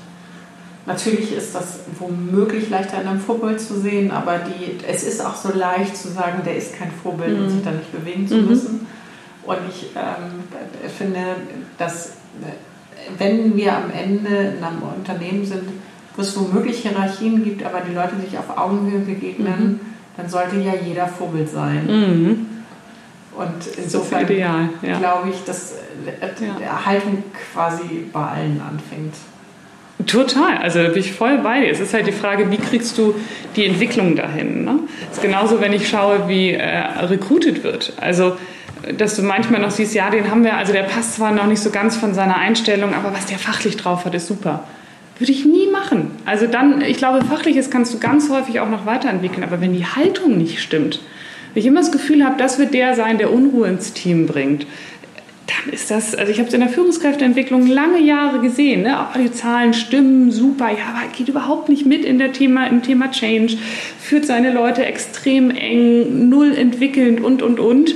Natürlich 0.85 1.33
ist 1.33 1.55
das 1.55 1.81
womöglich 1.99 2.69
leichter 2.69 3.01
in 3.01 3.07
einem 3.07 3.21
Vorbild 3.21 3.61
zu 3.61 3.79
sehen, 3.81 4.11
aber 4.11 4.39
die, 4.39 4.79
es 4.87 5.05
ist 5.05 5.25
auch 5.25 5.37
so 5.37 5.53
leicht 5.57 5.97
zu 5.97 6.09
sagen, 6.09 6.43
der 6.45 6.57
ist 6.57 6.77
kein 6.77 6.91
Vorbild 6.91 7.39
mhm. 7.39 7.45
und 7.45 7.51
sich 7.51 7.63
da 7.63 7.71
nicht 7.71 7.93
bewegen 7.93 8.27
zu 8.27 8.37
mhm. 8.37 8.49
müssen. 8.49 8.87
Und 9.45 9.59
ich 9.69 9.91
ähm, 9.95 10.45
finde, 10.97 11.21
dass 11.79 12.15
wenn 13.19 13.57
wir 13.57 13.77
am 13.77 13.91
Ende 13.91 14.55
in 14.57 14.65
einem 14.65 14.83
Unternehmen 14.83 15.45
sind, 15.45 15.65
wo 16.17 16.23
es 16.23 16.37
womöglich 16.39 16.81
Hierarchien 16.81 17.43
gibt, 17.43 17.65
aber 17.65 17.81
die 17.81 17.95
Leute 17.95 18.17
sich 18.21 18.37
auf 18.39 18.57
Augenhöhe 18.57 19.01
begegnen, 19.01 19.61
mhm. 19.61 19.81
dann 20.17 20.29
sollte 20.29 20.57
ja 20.57 20.73
jeder 20.75 21.07
Vorbild 21.07 21.49
sein. 21.49 21.87
Mhm. 21.87 22.47
Und 23.37 23.67
insofern 23.79 24.27
so 24.27 24.33
ja. 24.35 24.69
glaube 24.83 25.31
ich, 25.31 25.43
dass 25.45 25.75
ja. 26.41 26.65
Erhaltung 26.65 27.23
quasi 27.53 28.07
bei 28.13 28.21
allen 28.21 28.61
anfängt. 28.61 29.15
Total, 30.07 30.59
also 30.59 30.79
bin 30.79 30.99
ich 30.99 31.13
voll 31.13 31.39
bei 31.39 31.61
dir. 31.61 31.71
Es 31.71 31.81
ist 31.81 31.93
halt 31.93 32.07
die 32.07 32.13
Frage, 32.13 32.51
wie 32.51 32.57
kriegst 32.57 32.97
du 32.99 33.15
die 33.57 33.67
Entwicklung 33.67 34.17
dahin? 34.17 34.65
Ne? 34.65 34.81
Ist 35.11 35.23
genauso, 35.23 35.61
wenn 35.61 35.73
ich 35.73 35.89
schaue, 35.89 36.29
wie 36.29 36.53
äh, 36.53 36.79
recruited 37.03 37.63
wird. 37.63 37.93
Also, 38.01 38.37
dass 38.97 39.17
du 39.17 39.23
manchmal 39.23 39.61
noch 39.61 39.71
siehst, 39.71 39.95
ja, 39.95 40.11
den 40.11 40.31
haben 40.31 40.45
wir, 40.45 40.57
also 40.57 40.73
der 40.73 40.85
passt 40.85 41.17
zwar 41.17 41.31
noch 41.31 41.47
nicht 41.47 41.61
so 41.61 41.71
ganz 41.71 41.97
von 41.97 42.15
seiner 42.15 42.37
Einstellung, 42.37 42.95
aber 42.95 43.13
was 43.13 43.27
der 43.27 43.39
fachlich 43.39 43.77
drauf 43.77 44.05
hat, 44.05 44.15
ist 44.15 44.27
super. 44.27 44.65
Würde 45.19 45.33
ich 45.33 45.45
nie 45.45 45.71
machen. 45.71 46.11
Also 46.25 46.47
dann, 46.47 46.81
ich 46.81 46.97
glaube, 46.97 47.25
fachliches 47.25 47.71
kannst 47.71 47.95
du 47.95 47.99
ganz 47.99 48.31
häufig 48.31 48.61
auch 48.61 48.69
noch 48.69 48.87
weiterentwickeln, 48.87 49.45
aber 49.45 49.61
wenn 49.61 49.73
die 49.73 49.87
Haltung 49.87 50.39
nicht 50.39 50.61
stimmt, 50.61 51.01
wenn 51.53 51.61
ich 51.61 51.67
immer 51.67 51.81
das 51.81 51.93
Gefühl 51.93 52.25
habe, 52.25 52.37
das 52.39 52.59
wird 52.59 52.75
der 52.75 52.95
sein, 52.95 53.19
der 53.19 53.33
Unruhe 53.33 53.69
ins 53.69 53.93
Team 53.93 54.27
bringt, 54.27 54.67
dann 55.65 55.73
ist 55.73 55.91
das, 55.91 56.15
also 56.15 56.31
ich 56.31 56.39
habe 56.39 56.49
es 56.49 56.55
in 56.55 56.61
der 56.61 56.69
Führungskräfteentwicklung 56.69 57.67
lange 57.67 58.01
Jahre 58.01 58.41
gesehen, 58.41 58.83
ne? 58.83 58.99
oh, 59.01 59.19
die 59.19 59.33
Zahlen 59.33 59.75
stimmen, 59.75 60.31
super, 60.31 60.69
ja, 60.69 60.95
aber 60.95 61.13
geht 61.17 61.29
überhaupt 61.29 61.69
nicht 61.69 61.87
mit 61.87 62.05
in 62.05 62.19
der 62.19 62.33
Thema, 62.33 62.67
im 62.67 62.83
Thema 62.83 63.11
Change, 63.11 63.57
führt 63.99 64.27
seine 64.27 64.53
Leute 64.53 64.85
extrem 64.85 65.51
eng, 65.51 66.29
null 66.29 66.55
entwickelnd 66.55 67.21
und, 67.21 67.43
und, 67.43 67.61
und. 67.61 67.95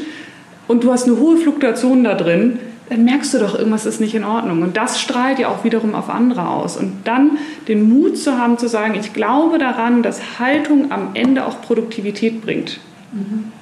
Und 0.69 0.83
du 0.83 0.92
hast 0.92 1.07
eine 1.07 1.19
hohe 1.19 1.37
Fluktuation 1.37 2.03
da 2.03 2.14
drin, 2.14 2.59
dann 2.88 3.05
merkst 3.05 3.35
du 3.35 3.38
doch, 3.38 3.57
irgendwas 3.57 3.87
ist 3.87 4.01
nicht 4.01 4.14
in 4.14 4.25
Ordnung. 4.25 4.62
Und 4.62 4.77
das 4.77 5.01
strahlt 5.01 5.38
ja 5.38 5.49
auch 5.49 5.64
wiederum 5.64 5.95
auf 5.95 6.09
andere 6.09 6.49
aus. 6.49 6.77
Und 6.77 6.92
dann 7.05 7.38
den 7.69 7.88
Mut 7.88 8.16
zu 8.16 8.38
haben, 8.38 8.59
zu 8.59 8.69
sagen, 8.69 8.97
ich 8.99 9.12
glaube 9.12 9.59
daran, 9.59 10.03
dass 10.03 10.38
Haltung 10.38 10.92
am 10.92 11.11
Ende 11.14 11.47
auch 11.47 11.61
Produktivität 11.62 12.42
bringt. 12.42 12.79
Mhm 13.12 13.53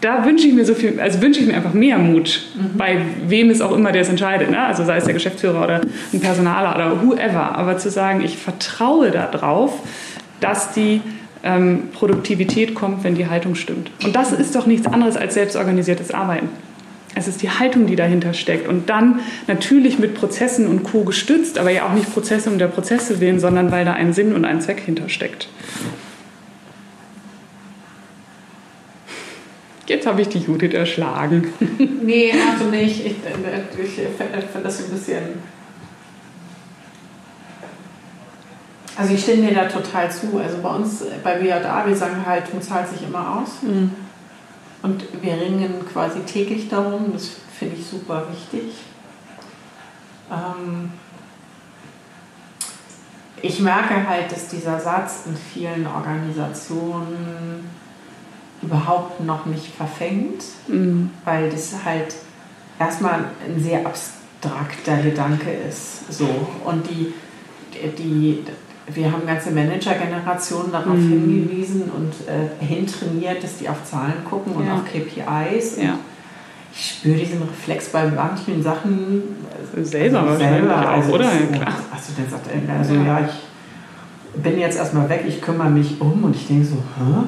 da 0.00 0.24
wünsche 0.24 0.46
ich 0.46 0.54
mir 0.54 0.64
so 0.64 0.74
viel, 0.74 0.98
also 1.00 1.20
wünsche 1.20 1.40
ich 1.40 1.46
mir 1.46 1.54
einfach 1.54 1.74
mehr 1.74 1.98
Mut, 1.98 2.42
mhm. 2.54 2.76
bei 2.76 2.98
wem 3.26 3.50
es 3.50 3.60
auch 3.60 3.72
immer 3.72 3.92
der 3.92 4.02
es 4.02 4.08
entscheidet, 4.08 4.50
ne? 4.50 4.62
also 4.62 4.84
sei 4.84 4.96
es 4.96 5.04
der 5.04 5.14
Geschäftsführer 5.14 5.62
oder 5.62 5.80
ein 6.12 6.20
Personaler 6.20 6.74
oder 6.74 7.02
whoever, 7.02 7.56
aber 7.56 7.76
zu 7.78 7.90
sagen, 7.90 8.22
ich 8.22 8.38
vertraue 8.38 9.10
darauf, 9.10 9.80
dass 10.40 10.72
die 10.72 11.02
ähm, 11.42 11.88
Produktivität 11.92 12.74
kommt, 12.74 13.04
wenn 13.04 13.14
die 13.14 13.26
Haltung 13.26 13.54
stimmt. 13.54 13.90
Und 14.04 14.16
das 14.16 14.32
ist 14.32 14.54
doch 14.56 14.66
nichts 14.66 14.86
anderes 14.86 15.16
als 15.16 15.34
selbstorganisiertes 15.34 16.12
Arbeiten. 16.12 16.48
Es 17.14 17.28
ist 17.28 17.42
die 17.42 17.50
Haltung, 17.50 17.86
die 17.86 17.96
dahinter 17.96 18.34
steckt. 18.34 18.68
Und 18.68 18.88
dann 18.88 19.20
natürlich 19.46 19.98
mit 19.98 20.14
Prozessen 20.14 20.66
und 20.66 20.84
Co. 20.84 21.02
gestützt, 21.02 21.58
aber 21.58 21.70
ja 21.70 21.86
auch 21.86 21.92
nicht 21.92 22.12
Prozesse 22.12 22.48
um 22.50 22.58
der 22.58 22.68
Prozesse 22.68 23.20
willen, 23.20 23.40
sondern 23.40 23.72
weil 23.72 23.84
da 23.84 23.94
ein 23.94 24.12
Sinn 24.12 24.32
und 24.32 24.44
ein 24.44 24.60
Zweck 24.60 24.80
hintersteckt. 24.80 25.48
Jetzt 29.90 30.06
habe 30.06 30.22
ich 30.22 30.28
die 30.28 30.38
Judith 30.38 30.72
erschlagen. 30.72 31.52
nee, 32.04 32.32
also 32.48 32.66
nicht. 32.66 33.04
Ich, 33.04 33.16
ich 33.16 34.04
finde 34.14 34.62
das 34.62 34.84
ein 34.84 34.90
bisschen. 34.92 35.22
Also 38.96 39.14
ich 39.14 39.20
stimme 39.20 39.48
mir 39.48 39.54
da 39.54 39.64
total 39.64 40.08
zu. 40.08 40.38
Also 40.38 40.58
bei 40.62 40.68
uns, 40.68 41.04
bei 41.24 41.42
WJA, 41.42 41.84
wir 41.88 41.96
sagen 41.96 42.24
Haltung 42.24 42.62
zahlt 42.62 42.88
sich 42.88 43.02
immer 43.02 43.40
aus. 43.42 43.62
Mhm. 43.62 43.90
Und 44.82 45.02
wir 45.20 45.32
ringen 45.32 45.84
quasi 45.92 46.20
täglich 46.20 46.68
darum. 46.68 47.12
Das 47.12 47.28
finde 47.58 47.74
ich 47.74 47.84
super 47.84 48.28
wichtig. 48.30 48.72
Ähm 50.30 50.92
ich 53.42 53.58
merke 53.58 54.08
halt, 54.08 54.30
dass 54.30 54.46
dieser 54.46 54.78
Satz 54.78 55.24
in 55.26 55.36
vielen 55.36 55.84
Organisationen 55.88 57.68
überhaupt 58.62 59.24
noch 59.24 59.46
nicht 59.46 59.74
verfängt, 59.74 60.44
mhm. 60.68 61.10
weil 61.24 61.50
das 61.50 61.74
halt 61.84 62.14
erstmal 62.78 63.24
ein 63.46 63.62
sehr 63.62 63.86
abstrakter 63.86 64.96
Gedanke 65.02 65.50
ist. 65.50 66.12
So. 66.12 66.28
Und 66.64 66.88
die, 66.88 67.12
die, 67.98 68.44
wir 68.92 69.12
haben 69.12 69.26
ganze 69.26 69.50
Manager-Generationen 69.50 70.72
darauf 70.72 70.96
mhm. 70.96 71.08
hingewiesen 71.08 71.90
und 71.90 72.12
äh, 72.28 72.64
hintrainiert, 72.64 73.42
dass 73.42 73.58
die 73.58 73.68
auf 73.68 73.84
Zahlen 73.84 74.24
gucken 74.28 74.54
und 74.54 74.66
ja. 74.66 74.74
auf 74.74 74.84
KPIs. 74.84 75.78
Und 75.78 75.84
ja. 75.84 75.98
Ich 76.72 76.90
spüre 76.90 77.18
diesen 77.18 77.42
Reflex 77.42 77.88
bei 77.88 78.06
manchen 78.06 78.62
Sachen 78.62 79.22
äh, 79.76 79.82
selber, 79.82 80.20
also 80.20 80.38
selber 80.38 80.88
also 80.88 81.12
oder? 81.14 81.24
Ja, 81.24 81.56
klar. 81.56 81.74
Also, 81.92 82.12
der 82.16 82.30
sagt, 82.30 82.46
also 82.78 82.94
ja, 82.94 83.20
ich 83.26 84.40
bin 84.40 84.58
jetzt 84.58 84.78
erstmal 84.78 85.08
weg, 85.08 85.24
ich 85.26 85.42
kümmere 85.42 85.70
mich 85.70 86.00
um 86.00 86.22
und 86.22 86.36
ich 86.36 86.46
denke 86.46 86.64
so, 86.64 86.76
hä? 86.76 87.24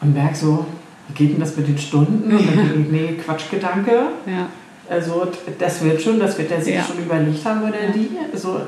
Und 0.00 0.14
merke 0.14 0.36
so, 0.36 0.66
wie 1.08 1.14
geht 1.14 1.32
denn 1.34 1.40
das 1.40 1.56
mit 1.56 1.68
den 1.68 1.78
Stunden? 1.78 2.30
Und 2.30 2.46
dann 2.46 2.56
denke 2.56 2.80
ich, 2.80 2.90
nee, 2.90 3.12
Quatschgedanke. 3.24 3.92
Ja. 4.26 4.48
Also 4.90 5.28
das 5.58 5.84
wird 5.84 6.00
schon, 6.00 6.18
das 6.18 6.38
wird 6.38 6.50
er 6.50 6.62
sich 6.62 6.74
ja. 6.74 6.82
schon 6.82 6.98
überlegt 6.98 7.44
haben 7.44 7.62
oder 7.62 7.82
ja. 7.82 7.92
die. 7.94 8.08
Also, 8.32 8.60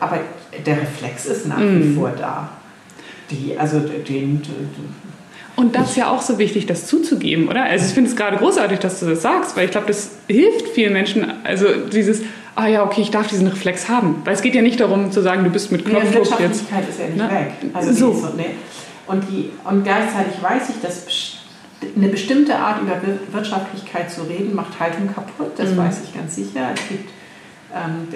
aber 0.00 0.20
der 0.66 0.80
Reflex 0.80 1.26
ist 1.26 1.46
nach 1.46 1.58
mhm. 1.58 1.82
wie 1.82 1.94
vor 1.94 2.10
da. 2.10 2.50
Die, 3.30 3.56
also 3.56 3.78
den, 3.80 4.42
und 5.56 5.76
das 5.76 5.90
ist 5.90 5.96
ja 5.96 6.10
auch 6.10 6.20
so 6.20 6.38
wichtig, 6.38 6.66
das 6.66 6.86
zuzugeben, 6.86 7.48
oder? 7.48 7.64
Also 7.64 7.86
ich 7.86 7.92
finde 7.92 8.10
es 8.10 8.16
gerade 8.16 8.36
großartig, 8.36 8.80
dass 8.80 9.00
du 9.00 9.06
das 9.06 9.22
sagst, 9.22 9.56
weil 9.56 9.66
ich 9.66 9.70
glaube, 9.70 9.86
das 9.86 10.10
hilft 10.28 10.68
vielen 10.68 10.92
Menschen. 10.92 11.24
Also 11.44 11.66
dieses, 11.92 12.22
ah 12.56 12.66
ja, 12.66 12.84
okay, 12.84 13.02
ich 13.02 13.10
darf 13.10 13.28
diesen 13.28 13.46
Reflex 13.46 13.88
haben. 13.88 14.22
Weil 14.24 14.34
es 14.34 14.42
geht 14.42 14.54
ja 14.54 14.62
nicht 14.62 14.80
darum 14.80 15.12
zu 15.12 15.20
sagen, 15.20 15.44
du 15.44 15.50
bist 15.50 15.70
mit 15.70 15.84
Knopfdruck 15.84 16.38
nee, 16.38 16.46
jetzt. 16.46 16.62
ist 16.62 16.70
ja 16.70 17.06
nicht 17.06 17.16
ne? 17.16 17.30
weg. 17.30 17.70
Also 17.72 17.92
so. 17.92 18.12
so 18.14 18.28
nee. 18.36 18.46
Und, 19.06 19.24
die, 19.28 19.50
und 19.64 19.84
gleichzeitig 19.84 20.42
weiß 20.42 20.70
ich, 20.70 20.80
dass 20.80 21.06
eine 21.96 22.08
bestimmte 22.08 22.56
Art 22.56 22.80
über 22.82 23.00
Wirtschaftlichkeit 23.32 24.10
zu 24.10 24.22
reden, 24.22 24.54
macht 24.54 24.78
Haltung 24.80 25.12
kaputt. 25.12 25.52
Das 25.56 25.72
mhm. 25.72 25.78
weiß 25.78 26.00
ich 26.04 26.14
ganz 26.14 26.34
sicher. 26.34 26.70
Es 26.74 26.88
gibt, 26.88 27.10
ähm, 27.74 28.08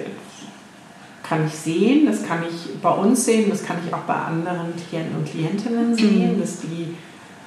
kann 1.22 1.46
ich 1.46 1.54
sehen, 1.54 2.06
das 2.06 2.26
kann 2.26 2.42
ich 2.48 2.80
bei 2.80 2.90
uns 2.90 3.26
sehen, 3.26 3.50
das 3.50 3.62
kann 3.62 3.76
ich 3.86 3.92
auch 3.92 4.00
bei 4.00 4.14
anderen 4.14 4.72
Klienten 4.88 5.16
und 5.16 5.26
Klientinnen 5.26 5.94
sehen, 5.94 6.36
mhm. 6.36 6.40
dass 6.40 6.60
die 6.60 6.94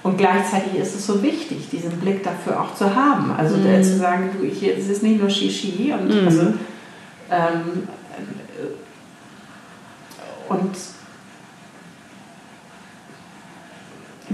und 0.03 0.17
gleichzeitig 0.17 0.79
ist 0.79 0.95
es 0.95 1.05
so 1.05 1.21
wichtig, 1.21 1.69
diesen 1.69 1.91
Blick 1.99 2.23
dafür 2.23 2.59
auch 2.59 2.73
zu 2.73 2.95
haben. 2.95 3.31
Also 3.37 3.55
mhm. 3.57 3.83
zu 3.83 3.97
sagen, 3.97 4.31
du, 4.37 4.45
ich, 4.45 4.63
es 4.63 4.89
ist 4.89 5.03
nicht 5.03 5.19
nur 5.19 5.29
Shishi 5.29 5.93
und 5.93 6.07
mhm. 6.07 6.27
also 6.27 6.41
ähm, 7.29 7.87
und 10.49 10.75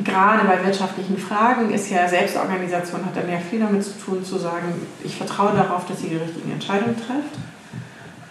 gerade 0.04 0.45
bei 0.48 0.66
wirtschaftlichen 0.66 1.18
Fragen 1.18 1.72
ist 1.72 1.89
ja 1.89 2.08
Selbstorganisation 2.08 3.06
hat 3.06 3.16
dann 3.16 3.30
ja 3.30 3.39
viel 3.39 3.60
damit 3.60 3.84
zu 3.84 3.91
tun, 4.00 4.24
zu 4.24 4.38
sagen, 4.38 4.74
ich 5.04 5.16
vertraue 5.16 5.54
darauf, 5.54 5.86
dass 5.88 6.04
ihr 6.04 6.10
die 6.10 6.16
richtigen 6.18 6.52
Entscheidungen 6.52 6.95
trefft. 6.95 7.38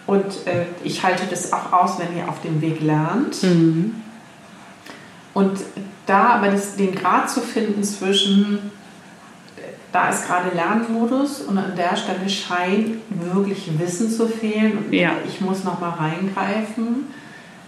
Und 0.05 0.47
äh, 0.47 0.65
ich 0.83 1.03
halte 1.03 1.23
das 1.29 1.51
auch 1.51 1.73
aus, 1.73 1.99
wenn 1.99 2.17
ihr 2.17 2.29
auf 2.29 2.41
dem 2.41 2.61
Weg 2.61 2.81
lernt. 2.81 3.43
Mhm. 3.43 3.95
Und 5.33 5.59
da 6.05 6.29
aber 6.29 6.47
das, 6.47 6.75
den 6.77 6.95
Grad 6.95 7.29
zu 7.29 7.41
finden 7.41 7.83
zwischen, 7.83 8.71
da 9.91 10.09
ist 10.09 10.25
gerade 10.25 10.55
Lernmodus 10.55 11.41
und 11.41 11.57
an 11.57 11.75
der 11.75 11.95
Stelle 11.95 12.29
scheint 12.29 12.97
wirklich 13.09 13.69
Wissen 13.77 14.09
zu 14.09 14.27
fehlen 14.27 14.77
und 14.77 14.93
Ja. 14.93 15.11
ich 15.27 15.41
muss 15.41 15.63
nochmal 15.63 15.91
reingreifen. 15.91 17.07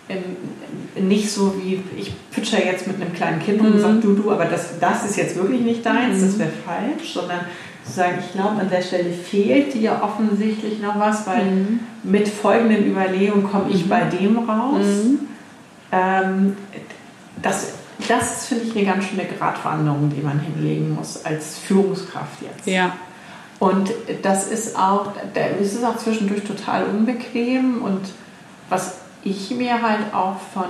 Ähm, 0.10 1.08
Nicht 1.08 1.32
so 1.32 1.56
wie, 1.62 1.82
ich 1.98 2.12
pitcher 2.32 2.66
jetzt 2.66 2.86
mit 2.88 3.00
einem 3.02 3.14
kleinen 3.14 3.40
Kind 3.42 3.62
und 3.62 3.76
Mhm. 3.76 3.80
sage, 3.80 4.00
du, 4.02 4.14
du, 4.16 4.32
aber 4.32 4.46
das, 4.46 4.80
das 4.80 5.06
ist 5.06 5.16
jetzt 5.18 5.36
wirklich 5.38 5.62
nicht 5.62 5.86
deins, 5.86 6.22
das 6.22 6.38
wäre 6.40 6.50
falsch, 6.66 7.14
sondern 7.14 7.42
zu 7.86 7.92
sagen, 7.94 8.16
ich 8.20 8.34
glaube, 8.34 8.60
an 8.60 8.70
der 8.70 8.82
Stelle 8.82 9.12
fehlt 9.12 9.74
dir 9.76 10.02
offensichtlich 10.04 10.82
noch 10.82 11.00
was, 11.00 11.26
weil 11.28 11.46
Mhm. 11.46 11.80
mit 12.04 12.28
folgenden 12.28 12.86
Überlegungen 12.88 13.50
komme 13.50 13.70
ich 13.70 13.88
bei 13.88 14.02
dem 14.02 14.40
raus. 14.40 14.86
Mhm. 15.06 15.20
Ähm, 15.92 16.58
das, 17.42 17.74
das 18.08 18.38
ist, 18.38 18.48
finde 18.48 18.64
ich, 18.66 18.76
eine 18.76 18.86
ganz 18.86 19.06
schöne 19.06 19.26
Gratwanderung, 19.26 20.12
die 20.16 20.22
man 20.22 20.40
hinlegen 20.40 20.96
muss 20.96 21.24
als 21.26 21.60
Führungskraft 21.60 22.42
jetzt. 22.42 22.68
Ja. 22.68 22.94
Und 23.60 23.92
das 24.22 24.48
ist 24.52 24.78
auch, 24.78 25.12
da 25.34 25.42
ist 25.62 25.76
es 25.76 25.84
auch 25.84 25.98
zwischendurch 25.98 26.44
total 26.44 26.86
unbequem. 26.86 27.82
Und 27.82 28.02
was 28.70 28.96
ich 29.24 29.52
mir 29.52 29.82
halt 29.82 30.14
auch 30.14 30.38
von 30.54 30.70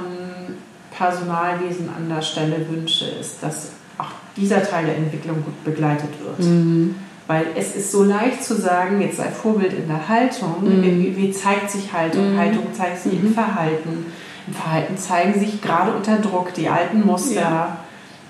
Personalwesen 0.92 1.90
an 1.90 2.10
der 2.10 2.22
Stelle 2.22 2.66
wünsche, 2.70 3.06
ist, 3.06 3.42
dass 3.42 3.72
auch 3.98 4.12
dieser 4.36 4.64
Teil 4.64 4.86
der 4.86 4.98
Entwicklung 4.98 5.44
gut 5.44 5.64
begleitet 5.64 6.10
wird. 6.24 6.40
Mhm. 6.40 6.96
Weil 7.28 7.46
es 7.56 7.76
ist 7.76 7.92
so 7.92 8.04
leicht 8.04 8.44
zu 8.44 8.56
sagen, 8.56 9.02
jetzt 9.02 9.18
sei 9.18 9.30
Vorbild 9.30 9.74
in 9.74 9.88
der 9.88 10.10
Haltung. 10.10 10.64
Mhm. 10.64 11.16
Wie, 11.16 11.32
zeigt 11.32 11.70
sich 11.70 11.94
Haltung? 11.94 12.34
Mhm. 12.34 12.40
Haltung 12.40 12.74
zeigt 12.74 13.00
sich 13.00 13.14
im 13.14 13.34
Verhalten. 13.34 14.08
Im 14.48 14.54
Verhalten 14.54 14.98
zeigen 14.98 15.40
sich 15.40 15.62
gerade 15.62 15.92
unter 15.92 16.18
Druck 16.18 16.54
die 16.56 16.68
alten 16.68 17.06
Muster. 17.06 17.42
Ja. 17.42 17.78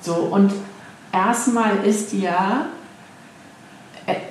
So, 0.02 0.16
und 0.16 0.52
erstmal 1.14 1.78
ist 1.86 2.12
ja 2.12 2.66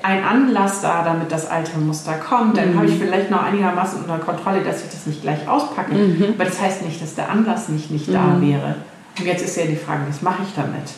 ein 0.03 0.24
Anlass 0.24 0.81
da, 0.81 1.03
damit 1.05 1.31
das 1.33 1.49
alte 1.51 1.79
Muster 1.79 2.14
kommt. 2.14 2.57
Dann 2.57 2.72
Mhm. 2.72 2.76
habe 2.79 2.87
ich 2.87 2.99
vielleicht 2.99 3.31
noch 3.31 3.43
einigermaßen 3.43 4.01
unter 4.03 4.18
Kontrolle, 4.18 4.62
dass 4.62 4.85
ich 4.85 4.91
das 4.91 5.07
nicht 5.07 5.22
gleich 5.22 5.47
auspacke. 5.49 5.95
Mhm. 5.95 6.35
Aber 6.35 6.45
das 6.45 6.61
heißt 6.61 6.83
nicht, 6.85 7.01
dass 7.03 7.14
der 7.14 7.31
Anlass 7.31 7.68
nicht, 7.68 7.91
nicht 7.91 8.09
da 8.12 8.22
Mhm. 8.22 8.49
wäre. 8.53 8.74
Und 9.18 9.26
jetzt 9.26 9.45
ist 9.45 9.57
ja 9.57 9.64
die 9.66 9.76
Frage, 9.76 10.03
was 10.09 10.22
mache 10.22 10.43
ich 10.43 10.55
damit? 10.55 10.91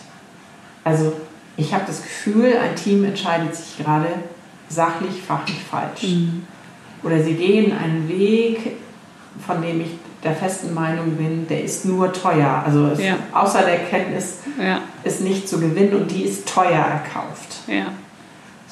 Also 0.84 1.12
ich 1.56 1.72
habe 1.74 1.84
das 1.86 2.02
Gefühl, 2.02 2.54
ein 2.62 2.74
Team 2.76 3.04
entscheidet 3.04 3.54
sich 3.54 3.78
gerade 3.78 4.06
sachlich, 4.68 5.22
fachlich 5.26 5.58
falsch. 5.70 6.02
Mhm. 6.04 6.44
Oder 7.02 7.22
sie 7.22 7.34
gehen 7.34 7.72
einen 7.76 8.08
Weg, 8.08 8.76
von 9.46 9.62
dem 9.62 9.80
ich 9.80 9.90
der 10.22 10.34
festen 10.34 10.74
Meinung 10.74 11.12
bin, 11.16 11.48
der 11.48 11.64
ist 11.64 11.86
nur 11.86 12.12
teuer. 12.12 12.62
Also 12.66 12.88
es, 12.88 13.02
Ja. 13.02 13.14
außer 13.32 13.62
der 13.62 13.78
Kenntnis 13.78 14.40
Ja. 14.62 14.80
ist 15.02 15.22
nicht 15.22 15.48
zu 15.48 15.58
gewinnen 15.58 15.94
und 15.94 16.10
die 16.10 16.24
ist 16.24 16.46
teuer 16.46 16.68
erkauft. 16.84 17.56
Ja. 17.66 17.86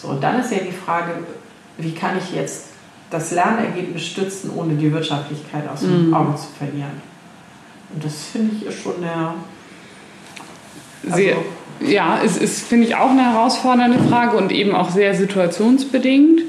So, 0.01 0.09
und 0.09 0.22
dann 0.22 0.40
ist 0.40 0.53
ja 0.53 0.59
die 0.59 0.72
Frage, 0.72 1.12
wie 1.76 1.92
kann 1.92 2.16
ich 2.18 2.34
jetzt 2.34 2.66
das 3.11 3.32
Lernergebnis 3.32 4.03
stützen, 4.05 4.51
ohne 4.55 4.74
die 4.74 4.92
Wirtschaftlichkeit 4.92 5.68
aus 5.68 5.80
dem 5.80 6.09
Mhm. 6.09 6.14
Auge 6.14 6.36
zu 6.36 6.46
verlieren? 6.57 7.03
Und 7.92 8.05
das 8.05 8.24
finde 8.32 8.55
ich 8.57 8.66
ist 8.66 8.82
schon 8.82 8.94
eine. 9.03 9.34
Sehr, 11.05 11.36
ja, 11.80 12.20
es 12.24 12.36
ist, 12.36 12.66
finde 12.66 12.86
ich, 12.86 12.96
auch 12.96 13.11
eine 13.11 13.32
herausfordernde 13.32 13.99
Frage 14.09 14.36
und 14.36 14.53
eben 14.53 14.74
auch 14.74 14.90
sehr 14.90 15.14
situationsbedingt. 15.14 16.42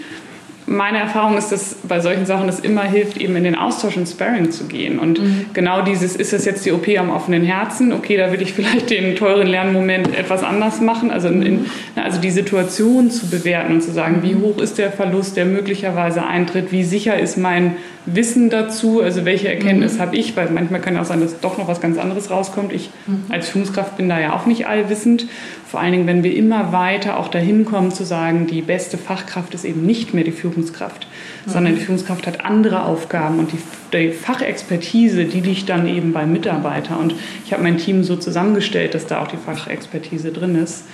Meine 0.70 0.99
Erfahrung 0.99 1.36
ist, 1.36 1.51
dass 1.51 1.76
bei 1.88 1.99
solchen 1.99 2.28
Sachen 2.28 2.47
es 2.47 2.59
immer 2.59 2.84
hilft, 2.84 3.17
eben 3.17 3.36
in 3.36 3.43
den 3.43 3.55
Austausch 3.55 3.97
und 3.97 4.07
Sparring 4.07 4.51
zu 4.51 4.65
gehen. 4.65 4.99
Und 4.99 5.20
genau 5.53 5.82
dieses, 5.82 6.15
ist 6.15 6.32
das 6.32 6.45
jetzt 6.45 6.63
die 6.63 6.72
OP 6.72 6.88
am 6.89 7.09
offenen 7.09 7.43
Herzen? 7.43 7.91
Okay, 7.91 8.17
da 8.17 8.32
will 8.32 8.41
ich 8.41 8.53
vielleicht 8.53 8.91
den 8.91 9.15
teuren 9.15 9.47
Lernmoment 9.47 10.15
etwas 10.15 10.43
anders 10.43 10.80
machen. 10.80 11.09
Also, 11.09 11.30
in, 11.30 11.65
also 11.95 12.22
die 12.22 12.30
Situation 12.30 13.09
zu 13.09 13.32
bewerten 13.32 13.74
und 13.74 13.82
zu 13.82 13.91
sagen, 13.91 14.22
wie 14.22 14.36
hoch 14.36 14.59
ist 14.59 14.78
der 14.78 14.91
Verlust, 14.91 15.38
der 15.38 15.45
möglicherweise 15.45 16.24
eintritt? 16.26 16.72
Wie 16.72 16.84
sicher 16.84 17.17
ist 17.20 17.38
mein 17.38 17.78
Wissen 18.05 18.51
dazu? 18.51 19.01
Also 19.01 19.26
welche 19.26 19.49
Erkenntnis 19.49 19.99
habe 19.99 20.15
ich? 20.15 20.38
Weil 20.38 20.49
manchmal 20.51 20.82
kann 20.82 20.97
auch 20.97 21.05
sein, 21.05 21.20
dass 21.20 21.39
doch 21.39 21.57
noch 21.57 21.67
was 21.67 21.82
ganz 21.82 21.97
anderes 21.97 22.30
rauskommt. 22.30 22.74
Ich 22.74 22.91
als 23.30 23.49
Führungskraft 23.49 23.97
bin 23.97 24.07
da 24.07 24.20
ja 24.20 24.34
auch 24.36 24.45
nicht 24.45 24.67
allwissend. 24.67 25.26
Vor 25.70 25.80
allen 25.80 25.91
Dingen, 25.91 26.07
wenn 26.07 26.24
wir 26.24 26.36
immer 26.36 26.72
weiter 26.72 27.20
auch 27.20 27.28
dahin 27.28 27.63
kommen 27.63 27.91
zu 27.91 28.03
sagen, 28.03 28.47
die 28.47 28.63
beste 28.63 28.97
Fachkraft 28.97 29.53
ist 29.53 29.65
eben 29.65 29.86
nicht 29.86 30.15
mehr 30.15 30.24
die 30.24 30.32
Führungskraft, 30.32 31.05
sondern 31.45 31.76
die 31.76 31.82
Führungskraft 31.82 32.26
hat 32.26 32.43
andere 32.43 32.86
Aufgaben 32.86 33.38
und 33.38 33.51
die, 33.51 33.59
die 33.93 34.11
Fachexpertise, 34.11 35.26
die 35.26 35.41
liegt 35.41 35.70
dann 35.70 35.88
eben 35.88 36.11
beim 36.11 36.32
Mitarbeiter. 36.32 36.99
Und 36.99 37.13
ich 37.45 37.53
habe 37.53 37.61
mein 37.61 37.78
Team 37.78 38.03
so 38.03 38.15
zusammengestellt, 38.15 38.95
dass 38.95 39.05
da 39.05 39.22
auch 39.22 39.28
die 39.28 39.38
Fachexpertise 39.38 40.32
drin 40.32 40.55
ist. 40.55 40.86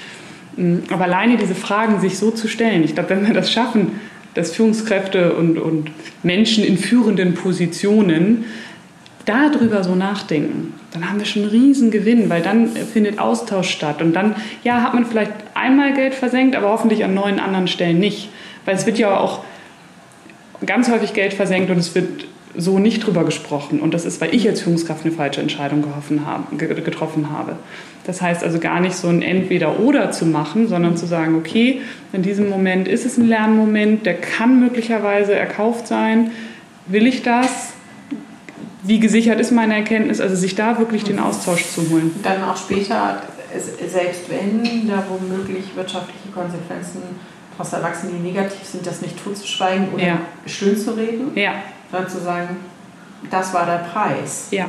Mm, 0.58 0.80
Aber 0.90 1.06
alleine 1.06 1.38
diese 1.38 1.56
Fragen 1.56 2.02
sich 2.02 2.18
so 2.18 2.32
zu 2.32 2.50
stellen, 2.50 2.84
ich 2.84 2.96
glaube, 2.96 3.12
wenn 3.12 3.26
wir 3.26 3.34
das 3.34 3.54
schaffen, 3.54 3.94
dass 4.34 4.52
Führungskräfte 4.52 5.36
und, 5.36 5.58
und 5.58 5.90
Menschen 6.22 6.66
in 6.66 6.78
führenden 6.78 7.34
Positionen 7.34 8.44
darüber 9.26 9.84
so 9.84 9.96
nachdenken, 9.96 10.74
dann 10.92 11.10
haben 11.10 11.20
wir 11.20 11.26
schon 11.26 11.44
einen 11.44 11.52
riesen 11.52 11.92
Gewinn, 11.92 12.30
weil 12.30 12.42
dann 12.42 12.70
findet 12.70 13.20
Austausch 13.20 13.70
statt. 13.70 14.02
Und 14.02 14.14
dann, 14.14 14.36
ja, 14.64 14.82
hat 14.82 14.94
man 14.94 15.06
vielleicht 15.06 15.34
einmal 15.54 15.94
Geld 15.94 16.14
versenkt, 16.14 16.56
aber 16.56 16.70
hoffentlich 16.70 17.04
an 17.04 17.14
neun 17.14 17.40
anderen 17.40 17.68
Stellen 17.68 18.00
nicht. 18.00 18.30
Weil 18.66 18.76
es 18.76 18.86
wird 18.86 18.98
ja 18.98 19.18
auch 19.18 19.44
ganz 20.66 20.90
häufig 20.90 21.14
Geld 21.14 21.34
versenkt 21.34 21.70
und 21.70 21.78
es 21.78 21.94
wird 21.96 22.26
so 22.58 22.80
nicht 22.80 23.06
drüber 23.06 23.24
gesprochen. 23.26 23.80
Und 23.80 23.94
das 23.94 24.06
ist, 24.06 24.22
weil 24.22 24.34
ich 24.34 24.48
als 24.48 24.62
Führungskraft 24.62 25.06
eine 25.06 25.14
falsche 25.14 25.42
Entscheidung 25.42 25.84
getroffen 26.58 27.30
habe. 27.32 27.56
Das 28.06 28.22
heißt 28.22 28.44
also 28.44 28.60
gar 28.60 28.80
nicht 28.80 28.96
so 28.96 29.08
ein 29.08 29.22
Entweder-Oder 29.22 30.12
zu 30.12 30.26
machen, 30.26 30.68
sondern 30.68 30.96
zu 30.96 31.06
sagen, 31.06 31.36
okay, 31.36 31.82
in 32.14 32.22
diesem 32.22 32.50
Moment 32.50 32.88
ist 32.88 33.06
es 33.06 33.18
ein 33.18 33.28
Lernmoment, 33.28 34.06
der 34.06 34.14
kann 34.16 34.60
möglicherweise 34.60 35.34
erkauft 35.34 35.88
sein. 35.88 36.32
Will 36.88 37.08
ich 37.08 37.24
das? 37.24 37.75
Wie 38.86 39.00
gesichert 39.00 39.40
ist 39.40 39.52
meine 39.52 39.76
Erkenntnis? 39.76 40.22
Also 40.22 40.36
sich 40.36 40.56
da 40.56 40.78
wirklich 40.78 41.04
den 41.04 41.20
Austausch 41.20 41.66
zu 41.74 41.82
holen. 41.90 42.12
Und 42.16 42.26
dann 42.26 42.44
auch 42.44 42.56
später, 42.58 43.22
selbst 43.90 44.22
wenn 44.30 44.88
da 44.88 45.04
womöglich 45.10 45.76
wirtschaftliche 45.76 46.30
Konsequenzen 46.34 47.02
daraus 47.58 47.74
erwachsen, 47.74 48.10
die 48.14 48.20
negativ 48.32 48.64
sind, 48.64 48.86
das 48.86 49.02
nicht 49.02 49.22
totzuschweigen 49.24 49.90
oder 49.94 50.04
Ja. 50.06 50.18
schön 50.46 50.78
zu 50.78 50.92
reden, 50.92 51.32
Ja, 51.36 51.54
sondern 51.92 52.10
zu 52.10 52.20
sagen, 52.20 52.58
das 53.32 53.54
war 53.54 53.66
der 53.66 53.86
Preis. 53.92 54.48
ja, 54.52 54.66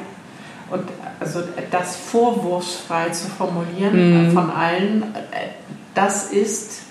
Und 0.70 0.82
also 1.20 1.40
das 1.70 1.96
vorwurfsfrei 1.96 3.10
zu 3.10 3.28
formulieren 3.28 4.28
Mhm. 4.28 4.32
von 4.32 4.50
allen, 4.50 5.02
äh, 5.32 5.48
das 5.94 6.32
ist 6.32 6.82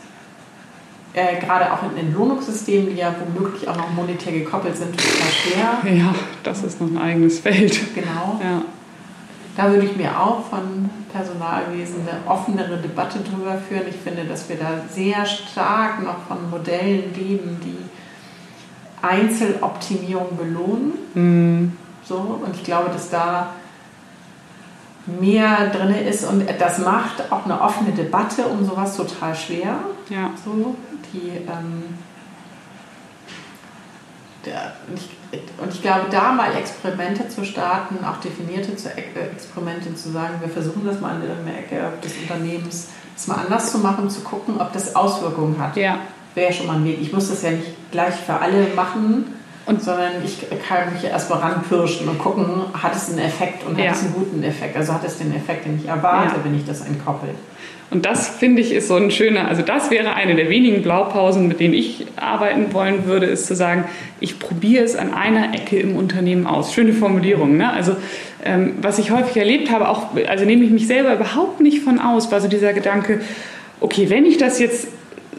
äh, 1.16 1.40
gerade 1.40 1.72
auch 1.72 1.80
in 1.84 1.98
Entlohnungssystemen, 1.98 2.90
die 2.90 2.98
ja 2.98 3.16
womöglich 3.26 3.68
auch 3.68 3.78
noch 3.78 3.90
monetär 3.92 4.34
gekoppelt 4.34 4.76
sind, 4.76 4.92
total 4.92 5.32
schwer. 5.32 5.98
ja, 5.98 6.16
das 6.44 6.64
ist 6.64 6.82
noch 6.82 6.90
ein 6.90 6.98
eigenes 6.98 7.40
Feld. 7.40 7.96
Genau. 7.96 8.40
Ja, 8.44 8.62
Da 9.56 9.72
würde 9.72 9.86
ich 9.86 9.96
mir 9.96 10.20
auch 10.20 10.46
von 10.50 10.90
Personalwesen 11.14 12.02
eine 12.02 12.30
offenere 12.30 12.78
Debatte 12.78 13.20
drüber 13.20 13.58
führen. 13.58 13.84
Ich 13.90 13.96
finde, 13.96 14.26
dass 14.26 14.50
wir 14.50 14.58
da 14.58 14.82
sehr 14.94 15.26
stark 15.26 16.04
noch 16.04 16.20
von 16.28 16.50
Modellen 16.50 17.14
leben, 17.16 17.62
die 17.64 17.78
Einzeloptimierung 19.02 20.36
belohnen. 20.36 20.94
Mhm. 21.14 21.74
So, 22.04 22.40
und 22.46 22.54
ich 22.56 22.64
glaube, 22.64 22.90
dass 22.90 23.10
da 23.10 23.52
mehr 25.08 25.70
drin 25.70 25.96
ist 25.96 26.26
und 26.26 26.44
das 26.60 26.80
macht 26.80 27.32
auch 27.32 27.46
eine 27.46 27.62
offene 27.62 27.92
Debatte 27.92 28.46
um 28.48 28.66
sowas 28.66 28.98
total 28.98 29.36
schwer. 29.36 29.78
ja. 30.10 30.32
So, 30.44 30.76
die, 31.14 31.30
ähm, 31.48 31.84
der, 34.46 34.74
und, 34.88 34.98
ich, 35.00 35.10
und 35.62 35.74
ich 35.74 35.82
glaube, 35.82 36.06
da 36.12 36.32
mal 36.32 36.56
Experimente 36.56 37.28
zu 37.30 37.44
starten, 37.44 38.04
auch 38.06 38.18
definierte 38.18 38.76
zu, 38.76 38.90
äh, 38.90 39.02
Experimente 39.32 39.96
zu 39.96 40.12
sagen, 40.12 40.36
wir 40.40 40.50
versuchen 40.50 40.86
das 40.86 41.02
mal 41.02 41.16
in 41.16 41.24
irgendeiner 41.28 41.58
Ecke 41.58 41.94
des 42.04 42.14
Unternehmens, 42.18 42.90
das 43.16 43.28
mal 43.28 43.36
anders 43.36 43.72
zu 43.72 43.80
machen, 43.80 44.10
zu 44.10 44.22
gucken, 44.22 44.60
ob 44.62 44.72
das 44.74 44.96
Auswirkungen 44.96 45.58
hat. 45.60 45.76
ja. 45.78 46.00
Wäre 46.36 46.52
ja 46.52 46.54
schon 46.54 46.68
mal 46.68 46.76
ein 46.76 46.84
Weg. 46.84 46.98
Ich 47.02 47.14
muss 47.14 47.30
das 47.30 47.44
ja 47.44 47.52
nicht 47.52 47.92
gleich 47.92 48.14
für 48.14 48.34
alle 48.34 48.68
machen, 48.76 49.34
Und- 49.66 49.82
sondern 49.82 50.22
ich 50.22 50.46
kann 50.68 50.92
mich 50.94 51.06
erst 51.06 51.30
mal 51.30 51.38
ranpirschen 51.40 52.10
und 52.10 52.20
gucken, 52.20 52.62
hat 52.74 52.94
es 52.94 53.08
einen 53.10 53.20
Effekt 53.20 53.66
und 53.66 53.78
hat 53.78 53.86
Ja. 53.86 53.92
es 53.94 54.02
einen 54.02 54.14
guten 54.14 54.44
Effekt. 54.44 54.76
Also 54.76 54.92
hat 54.94 55.06
es 55.06 55.18
den 55.18 55.34
Effekt, 55.34 55.64
den 55.66 55.78
ich 55.80 55.88
erwarte, 55.88 56.36
Ja. 56.36 56.44
wenn 56.44 56.54
ich 56.54 56.66
das 56.66 56.82
entkoppel. 56.82 57.30
Und 57.92 58.06
das 58.06 58.28
finde 58.28 58.62
ich 58.62 58.72
ist 58.72 58.88
so 58.88 58.96
ein 58.96 59.12
schöner, 59.12 59.48
also 59.48 59.62
das 59.62 59.92
wäre 59.92 60.16
eine 60.16 60.36
der 60.36 60.50
wenigen 60.50 60.82
Blaupausen, 60.82 61.48
mit 61.48 61.60
denen 61.60 61.74
ich 61.74 62.06
arbeiten 62.16 62.74
wollen 62.74 63.06
würde, 63.06 63.28
ist 63.28 63.46
zu 63.46 63.56
sagen, 63.56 63.86
ich 64.20 64.40
probiere 64.40 64.84
es 64.84 64.96
an 64.96 65.14
einer 65.14 65.54
Ecke 65.54 65.78
im 65.78 65.96
Unternehmen 65.96 66.48
aus. 66.48 66.74
Schöne 66.74 66.94
Formulierung, 66.94 67.58
ne? 67.58 67.72
Also 67.72 67.96
ähm, 68.44 68.74
was 68.82 69.00
ich 69.00 69.12
häufig 69.12 69.38
erlebt 69.38 69.72
habe, 69.72 69.88
auch, 69.88 70.08
also 70.28 70.46
nehme 70.46 70.64
ich 70.64 70.72
mich 70.72 70.88
selber 70.88 71.14
überhaupt 71.14 71.62
nicht 71.62 71.84
von 71.84 72.00
aus, 72.00 72.32
war 72.32 72.42
so 72.42 72.48
dieser 72.48 72.74
Gedanke, 72.74 73.22
okay, 73.80 74.10
wenn 74.10 74.26
ich 74.26 74.38
das 74.38 74.60
jetzt 74.60 74.88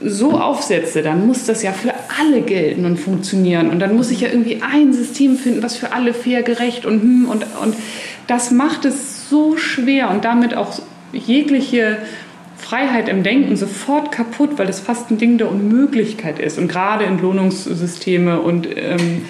so 0.02 0.32
aufsetze, 0.32 1.02
dann 1.02 1.26
muss 1.26 1.46
das 1.46 1.62
ja 1.62 1.72
für 1.72 1.92
alle 2.20 2.42
gelten 2.42 2.84
und 2.84 2.98
funktionieren. 2.98 3.70
Und 3.70 3.80
dann 3.80 3.96
muss 3.96 4.10
ich 4.10 4.20
ja 4.20 4.28
irgendwie 4.28 4.60
ein 4.62 4.92
System 4.92 5.36
finden, 5.36 5.62
was 5.62 5.76
für 5.76 5.92
alle 5.92 6.14
fair, 6.14 6.42
gerecht 6.42 6.86
und 6.86 7.02
hm 7.02 7.28
und, 7.28 7.44
und 7.62 7.74
das 8.26 8.50
macht 8.50 8.84
es 8.84 9.28
so 9.28 9.56
schwer 9.56 10.10
und 10.10 10.24
damit 10.24 10.56
auch 10.56 10.80
jegliche 11.12 11.98
Freiheit 12.56 13.08
im 13.08 13.22
Denken 13.22 13.56
sofort 13.56 14.12
kaputt, 14.12 14.58
weil 14.58 14.68
es 14.68 14.80
fast 14.80 15.10
ein 15.10 15.18
Ding 15.18 15.38
der 15.38 15.50
Unmöglichkeit 15.50 16.38
ist. 16.38 16.58
Und 16.58 16.68
gerade 16.68 17.04
Entlohnungssysteme 17.04 18.40
und 18.40 18.66
ähm, 18.76 19.22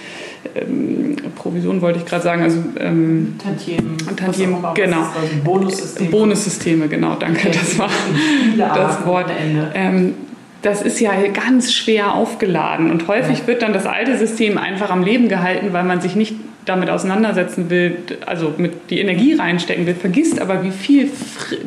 ähm, 0.55 1.17
Provision 1.35 1.81
wollte 1.83 1.99
ich 1.99 2.07
gerade 2.07 2.23
sagen, 2.23 2.43
also 2.43 2.59
ähm, 2.79 3.35
Tantiemen, 3.43 3.97
Tantiemen 4.17 4.65
genau. 4.75 5.01
Also 5.01 5.35
Bonussysteme. 5.45 6.11
Bonussysteme, 6.11 6.89
genau, 6.89 7.17
danke, 7.17 7.51
das 7.51 7.79
war 7.79 7.91
das 8.57 9.05
Wort. 9.05 9.31
Ähm, 9.75 10.15
das 10.67 10.83
ist 10.83 10.99
ja 10.99 11.13
ganz 11.29 11.73
schwer 11.73 12.15
aufgeladen 12.15 12.91
und 12.91 13.07
häufig 13.07 13.47
wird 13.47 13.63
dann 13.63 13.73
das 13.73 13.87
alte 13.87 14.19
System 14.19 14.59
einfach 14.59 14.91
am 14.91 15.05
Leben 15.05 15.29
gehalten, 15.29 15.73
weil 15.73 15.85
man 15.85 16.01
sich 16.01 16.17
nicht 16.17 16.35
damit 16.65 16.91
auseinandersetzen 16.91 17.71
will, 17.71 17.99
also 18.27 18.53
mit 18.59 18.91
die 18.91 18.99
Energie 18.99 19.35
reinstecken 19.35 19.87
will, 19.87 19.95
vergisst 19.95 20.41
aber, 20.41 20.65
wie 20.65 20.73
viel 20.73 21.09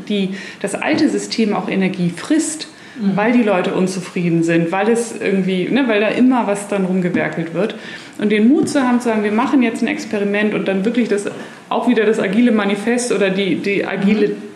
die, 0.10 0.36
das 0.62 0.76
alte 0.76 1.08
System 1.08 1.56
auch 1.56 1.70
Energie 1.70 2.10
frisst, 2.10 2.68
mhm. 3.00 3.16
weil 3.16 3.32
die 3.32 3.44
Leute 3.44 3.74
unzufrieden 3.74 4.44
sind, 4.44 4.74
weil 4.74 4.90
es 4.90 5.16
irgendwie, 5.18 5.70
ne, 5.70 5.88
weil 5.88 6.02
da 6.02 6.10
immer 6.10 6.46
was 6.46 6.68
dann 6.68 6.84
rumgewerkelt 6.84 7.54
wird. 7.54 7.76
Und 8.18 8.34
den 8.34 8.50
Mut 8.50 8.68
zu 8.68 8.82
haben, 8.82 9.00
zu 9.00 9.08
sagen, 9.08 9.24
wir 9.24 9.32
machen 9.32 9.64
jetzt 9.64 9.82
ein 9.82 9.88
Experiment 9.88 10.54
und 10.54 10.68
dann 10.68 10.84
wirklich 10.84 11.08
das 11.08 11.24
auch 11.70 11.88
wieder 11.88 12.06
das 12.06 12.20
agile 12.20 12.52
Manifest 12.52 13.14
oder 13.14 13.30
die, 13.30 13.56
die 13.56 13.88
agile 13.88 14.28
mhm 14.28 14.49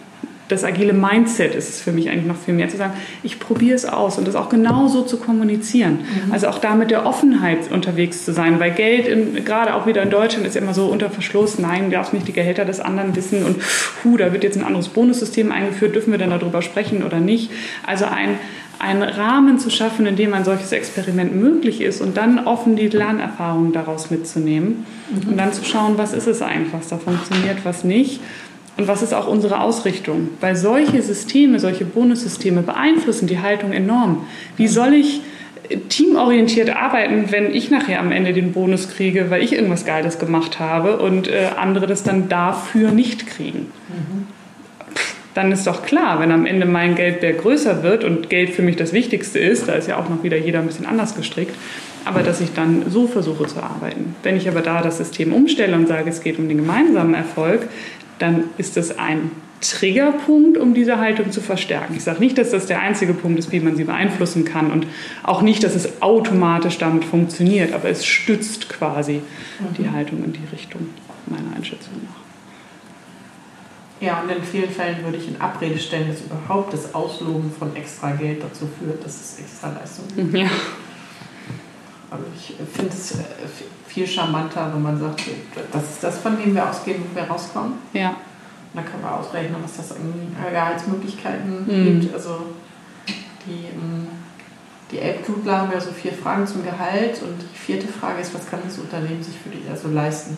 das 0.50 0.64
agile 0.64 0.94
Mindset 0.94 1.56
ist 1.56 1.70
es 1.70 1.82
für 1.82 1.92
mich 1.92 2.10
eigentlich 2.10 2.26
noch 2.26 2.38
viel 2.38 2.54
mehr 2.54 2.68
zu 2.68 2.78
sagen, 2.78 2.94
ich 3.24 3.40
probiere 3.40 3.76
es 3.76 3.86
aus 3.86 4.18
und 4.18 4.28
das 4.28 4.36
auch 4.36 4.50
genauso 4.50 5.04
zu 5.04 5.18
kommunizieren. 5.18 6.00
Mhm. 6.26 6.34
Also 6.34 6.48
auch 6.48 6.60
da 6.60 6.76
mit 6.76 6.92
der 6.92 7.06
Offenheit 7.06 7.72
unterwegs 7.72 8.26
zu 8.26 8.34
sein, 8.34 8.60
weil 8.60 8.72
Geld, 8.72 9.08
in, 9.08 9.46
gerade 9.46 9.74
auch 9.74 9.88
wieder 9.88 10.04
in 10.04 10.10
Deutschland, 10.10 10.46
ist 10.46 10.56
ja 10.56 10.62
immer 10.62 10.74
so 10.74 10.88
unter 10.88 11.10
Verschluss, 11.10 11.60
nein, 11.60 11.86
du 11.86 11.92
darfst 11.92 12.14
nicht 12.14 12.28
die 12.28 12.34
Gehälter 12.34 12.66
des 12.66 12.80
anderen 12.80 13.16
wissen 13.16 13.44
und 13.44 13.58
hu, 14.04 14.18
da 14.18 14.34
wird 14.34 14.44
jetzt 14.44 14.58
ein 14.58 14.64
anderes 14.64 14.90
Bonussystem 14.90 15.52
eingeführt, 15.52 15.96
dürfen 15.96 16.12
wir 16.12 16.20
dann 16.20 16.30
darüber 16.30 16.62
sprechen 16.62 17.04
oder 17.04 17.20
nicht. 17.20 17.50
Also 17.86 18.06
ein, 18.06 18.38
einen 18.80 19.04
Rahmen 19.04 19.60
zu 19.60 19.70
schaffen, 19.70 20.06
in 20.06 20.18
dem 20.18 20.34
ein 20.34 20.44
solches 20.44 20.74
Experiment 20.74 21.36
möglich 21.36 21.80
ist 21.80 22.02
und 22.02 22.18
dann 22.18 22.46
offen 22.46 22.76
die 22.76 22.90
Lernerfahrungen 22.90 23.72
daraus 23.72 24.12
mitzunehmen 24.12 24.86
mhm. 25.10 25.30
und 25.30 25.38
dann 25.38 25.54
zu 25.54 25.64
schauen, 25.64 25.98
was 25.98 26.14
ist 26.14 26.28
es 26.28 26.42
eigentlich, 26.42 26.74
was 26.74 26.90
da 26.90 26.98
funktioniert, 26.98 27.64
was 27.64 27.86
nicht 27.86 28.20
und 28.78 28.88
was 28.88 29.04
ist 29.04 29.14
auch 29.14 29.28
unsere 29.28 29.62
Ausrichtung? 29.62 30.30
Weil 30.40 30.56
solche 30.56 31.02
Systeme, 31.02 31.60
solche 31.60 31.86
Bonussysteme 31.86 32.62
beeinflussen 32.62 33.28
die 33.28 33.40
Haltung 33.40 33.72
enorm. 33.72 34.26
Wie 34.58 34.68
soll 34.68 34.94
ich 34.94 35.22
teamorientiert 35.90 36.76
arbeiten, 36.76 37.32
wenn 37.32 37.54
ich 37.54 37.70
nachher 37.70 38.00
am 38.00 38.12
Ende 38.12 38.34
den 38.34 38.52
Bonus 38.52 38.90
kriege, 38.90 39.30
weil 39.30 39.44
ich 39.44 39.54
irgendwas 39.54 39.86
Geiles 39.86 40.20
gemacht 40.20 40.60
habe 40.60 40.98
und 40.98 41.28
äh, 41.28 41.50
andere 41.58 41.88
das 41.88 42.04
dann 42.04 42.30
dafür 42.30 42.92
nicht 42.92 43.28
kriegen? 43.28 43.72
Mhm. 43.90 44.28
Dann 45.36 45.52
ist 45.52 45.66
doch 45.66 45.84
klar, 45.84 46.20
wenn 46.20 46.32
am 46.32 46.46
Ende 46.46 46.66
mein 46.66 46.96
Geldberg 46.96 47.42
größer 47.42 47.82
wird 47.82 48.04
und 48.04 48.30
Geld 48.30 48.52
für 48.52 48.62
mich 48.62 48.76
das 48.76 48.94
Wichtigste 48.94 49.40
ist, 49.40 49.68
da 49.68 49.74
ist 49.74 49.88
ja 49.88 49.98
auch 49.98 50.10
noch 50.10 50.24
wieder 50.24 50.38
jeder 50.38 50.60
ein 50.60 50.68
bisschen 50.68 50.86
anders 50.86 51.16
gestrickt, 51.16 51.56
aber 52.06 52.22
dass 52.22 52.40
ich 52.40 52.54
dann 52.54 52.84
so 52.90 53.08
versuche 53.08 53.48
zu 53.48 53.64
arbeiten. 53.64 54.16
Wenn 54.22 54.38
ich 54.38 54.48
aber 54.48 54.62
da 54.62 54.82
das 54.82 54.98
System 54.98 55.34
umstelle 55.34 55.76
und 55.76 55.88
sage, 55.88 56.10
es 56.10 56.22
geht 56.22 56.38
um 56.38 56.50
den 56.50 56.58
gemeinsamen 56.58 57.16
Erfolg, 57.16 57.68
dann 58.20 58.46
ist 58.58 58.78
das 58.78 58.98
ein 58.98 59.32
Triggerpunkt, 59.62 60.58
um 60.58 60.74
diese 60.74 61.00
Haltung 61.00 61.32
zu 61.32 61.42
verstärken. 61.42 61.96
Ich 61.96 62.04
sage 62.04 62.20
nicht, 62.20 62.38
dass 62.38 62.52
das 62.52 62.66
der 62.66 62.82
einzige 62.82 63.14
Punkt 63.14 63.40
ist, 63.40 63.52
wie 63.52 63.60
man 63.60 63.76
sie 63.76 63.86
beeinflussen 63.86 64.44
kann 64.46 64.72
und 64.72 64.88
auch 65.24 65.42
nicht, 65.42 65.64
dass 65.64 65.74
es 65.74 66.02
automatisch 66.02 66.78
damit 66.78 67.06
funktioniert, 67.06 67.74
aber 67.74 67.90
es 67.90 68.06
stützt 68.06 68.70
quasi 68.70 69.22
mhm. 69.60 69.74
die 69.78 69.90
Haltung 69.90 70.24
in 70.24 70.34
die 70.34 70.46
Richtung, 70.52 70.90
meiner 71.28 71.56
Einschätzung 71.56 71.94
nach. 72.04 72.24
Ja, 74.02 74.22
und 74.22 74.30
in 74.30 74.44
vielen 74.44 74.70
Fällen 74.70 75.02
würde 75.06 75.18
ich 75.18 75.30
in 75.30 75.40
Abrede 75.40 75.80
stellen, 75.80 76.10
dass 76.10 76.20
überhaupt 76.22 76.74
das 76.74 76.94
Ausloben 76.94 77.50
von 77.58 77.74
extra 77.74 78.12
Geld 78.12 78.44
dazu 78.44 78.68
führt, 78.78 79.04
dass 79.06 79.16
es 79.16 79.40
extra 79.40 79.72
Leistung 79.72 80.06
gibt. 80.14 80.34
Ja. 80.36 80.50
Also 82.12 82.26
ich 82.36 82.54
finde 82.74 82.92
es 82.94 83.12
äh, 83.14 83.24
viel 83.94 84.08
charmanter, 84.08 84.72
wenn 84.74 84.82
man 84.82 85.00
sagt, 85.00 85.22
das 85.72 85.84
ist 85.84 86.04
das, 86.04 86.18
von 86.18 86.36
dem 86.36 86.56
wir 86.56 86.68
ausgehen, 86.68 87.04
wo 87.04 87.16
wir 87.16 87.24
rauskommen. 87.24 87.74
Ja. 87.94 88.10
Und 88.10 88.16
dann 88.74 88.86
können 88.86 89.04
wir 89.04 89.14
ausrechnen, 89.14 89.58
was 89.62 89.78
das 89.78 89.92
an 89.92 90.36
Gehaltsmöglichkeiten 90.52 91.66
mhm. 91.68 92.02
gibt. 92.02 92.14
Also 92.14 92.40
die, 93.46 93.68
ähm, 93.68 94.08
die 94.90 94.98
Elbklubler 94.98 95.60
haben 95.60 95.72
ja 95.72 95.80
so 95.80 95.92
vier 95.92 96.14
Fragen 96.14 96.48
zum 96.48 96.64
Gehalt 96.64 97.22
und 97.22 97.40
die 97.40 97.58
vierte 97.58 97.88
Frage 97.88 98.22
ist, 98.22 98.34
was 98.34 98.50
kann 98.50 98.62
das 98.66 98.80
Unternehmen 98.80 99.22
sich 99.22 99.36
für 99.38 99.50
die 99.50 99.62
also 99.70 99.90
leisten? 99.90 100.38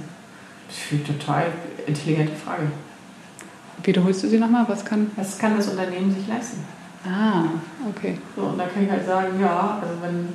Das 0.68 0.78
ist 0.78 0.92
eine 0.92 1.18
total 1.18 1.46
intelligente 1.86 2.34
Frage. 2.36 2.64
Wiederholst 3.84 4.24
du 4.24 4.28
sie 4.28 4.38
nochmal? 4.38 4.66
Was 4.68 4.84
kann? 4.84 5.12
Was 5.16 5.38
kann 5.38 5.56
das 5.56 5.68
Unternehmen 5.70 6.14
sich 6.14 6.28
leisten? 6.28 6.66
Ah, 7.06 7.44
okay. 7.88 8.18
So, 8.36 8.44
und 8.44 8.58
da 8.58 8.66
kann 8.66 8.84
ich 8.84 8.90
halt 8.90 9.06
sagen, 9.06 9.40
ja, 9.40 9.80
also 9.82 9.94
wenn 10.02 10.30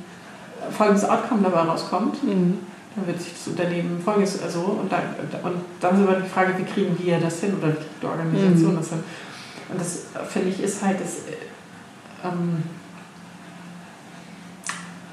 folgendes 0.71 1.07
Outcome 1.07 1.43
dabei 1.43 1.61
rauskommt, 1.61 2.23
mhm. 2.23 2.59
Dann 2.95 3.07
wird 3.07 3.21
sich 3.21 3.33
das 3.33 3.47
Unternehmen 3.47 4.01
folgendes, 4.03 4.41
also, 4.41 4.59
und 4.59 4.91
dann, 4.91 5.01
und 5.43 5.61
dann 5.79 5.95
ist 5.95 6.07
aber 6.07 6.19
die 6.19 6.29
Frage, 6.29 6.53
wie 6.57 6.63
kriegen 6.63 6.97
wir 6.99 7.19
das 7.19 7.39
hin 7.39 7.55
oder 7.57 7.69
wie 7.69 7.77
kriegt 7.77 8.01
die 8.01 8.05
Organisation 8.05 8.73
mhm. 8.73 8.77
das 8.77 8.89
hin? 8.89 9.03
Und 9.69 9.79
das, 9.79 10.05
finde 10.29 10.49
ich, 10.49 10.61
ist 10.61 10.83
halt 10.83 10.99
das, 10.99 11.17
ähm, 12.25 12.63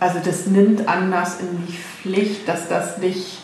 also 0.01 0.19
das 0.25 0.47
nimmt 0.47 0.89
anders 0.89 1.39
in 1.41 1.67
die 1.67 1.73
Pflicht, 1.73 2.49
dass 2.49 2.69
das 2.69 2.99
nicht 2.99 3.39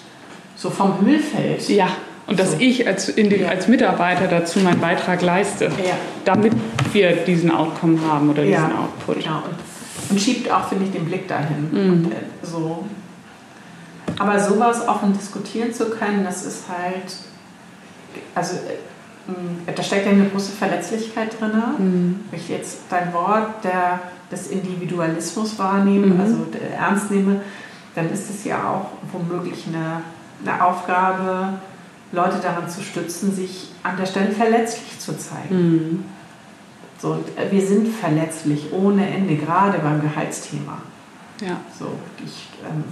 so 0.57 0.71
vom 0.71 0.99
Himmel 0.99 1.21
fällt. 1.21 1.69
Ja. 1.69 1.89
Und 2.27 2.39
dass 2.39 2.53
so. 2.53 2.57
ich 2.59 2.87
als, 2.87 3.13
ja. 3.17 3.49
als 3.49 3.69
Mitarbeiter 3.69 4.27
dazu 4.27 4.59
meinen 4.61 4.81
Beitrag 4.81 5.21
leiste, 5.21 5.67
ja. 5.67 5.97
damit 6.25 6.55
wir 6.93 7.13
diesen 7.13 7.51
Outcome 7.51 8.01
haben 8.01 8.31
oder 8.31 8.43
diesen 8.43 8.55
ja. 8.55 8.79
Output. 8.79 9.23
Genau. 9.23 9.37
Und 9.37 9.75
und 10.11 10.21
schiebt 10.21 10.51
auch, 10.51 10.69
finde 10.69 10.85
ich, 10.85 10.93
den 10.93 11.05
Blick 11.05 11.27
dahin. 11.29 11.71
Mhm. 11.71 11.93
Und, 11.93 12.13
äh, 12.13 12.17
so. 12.43 12.85
Aber 14.19 14.39
sowas 14.39 14.87
offen 14.87 15.13
diskutieren 15.13 15.73
zu 15.73 15.91
können, 15.91 16.25
das 16.25 16.45
ist 16.45 16.65
halt, 16.69 17.17
also 18.35 18.57
äh, 18.57 19.73
da 19.75 19.83
steckt 19.83 20.07
ja 20.07 20.13
eine 20.13 20.29
große 20.29 20.53
Verletzlichkeit 20.53 21.41
drin. 21.41 21.53
Mhm. 21.79 22.21
Wenn 22.31 22.41
ich 22.41 22.49
jetzt 22.49 22.81
dein 22.91 23.13
Wort 23.13 23.65
der, 23.65 24.01
des 24.31 24.49
Individualismus 24.49 25.59
wahrnehme, 25.59 26.07
mhm. 26.07 26.21
also 26.21 26.37
ernst 26.77 27.11
nehme, 27.11 27.41
dann 27.95 28.11
ist 28.11 28.31
es 28.31 28.45
ja 28.45 28.69
auch 28.69 28.87
womöglich 29.13 29.67
eine, 29.69 30.03
eine 30.45 30.65
Aufgabe, 30.65 31.55
Leute 32.13 32.39
daran 32.41 32.69
zu 32.69 32.83
stützen, 32.83 33.35
sich 33.35 33.73
an 33.83 33.97
der 33.97 34.07
Stelle 34.07 34.31
verletzlich 34.31 34.99
zu 35.01 35.17
zeigen. 35.19 35.57
Mhm. 35.57 36.05
So, 36.99 37.25
äh, 37.37 37.51
wir 37.51 37.67
sind 37.67 37.89
verletzlich 37.89 38.73
ohne 38.73 39.09
Ende, 39.09 39.37
gerade 39.37 39.79
beim 39.79 40.01
Gehaltsthema. 40.01 40.79
Ja. 41.41 41.57
So, 41.77 41.87
ich, 42.25 42.49
ähm 42.63 42.85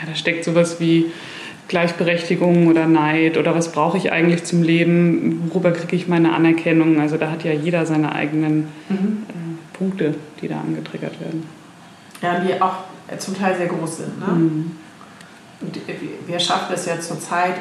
ja, 0.00 0.06
da 0.06 0.14
steckt 0.14 0.44
sowas 0.44 0.80
wie 0.80 1.06
Gleichberechtigung 1.68 2.66
oder 2.68 2.86
Neid 2.86 3.36
oder 3.36 3.54
was 3.54 3.72
brauche 3.72 3.98
ich 3.98 4.10
eigentlich 4.10 4.44
zum 4.44 4.62
Leben, 4.62 5.50
worüber 5.50 5.72
kriege 5.72 5.96
ich 5.96 6.08
meine 6.08 6.32
Anerkennung. 6.32 7.00
Also 7.00 7.18
da 7.18 7.30
hat 7.30 7.44
ja 7.44 7.52
jeder 7.52 7.84
seine 7.84 8.12
eigenen 8.12 8.68
mhm. 8.88 9.26
äh, 9.28 9.76
Punkte, 9.76 10.14
die 10.40 10.48
da 10.48 10.60
angetriggert 10.60 11.20
werden. 11.20 11.44
Ja, 12.22 12.40
die 12.40 12.60
auch 12.60 12.76
zum 13.18 13.38
Teil 13.38 13.56
sehr 13.56 13.66
groß 13.66 13.98
sind. 13.98 14.18
Ne? 14.18 14.26
Mhm. 14.26 14.70
Und 15.60 15.78
wir 16.26 16.38
schaffen 16.38 16.72
es 16.74 16.86
ja 16.86 17.00
zurzeit 17.00 17.56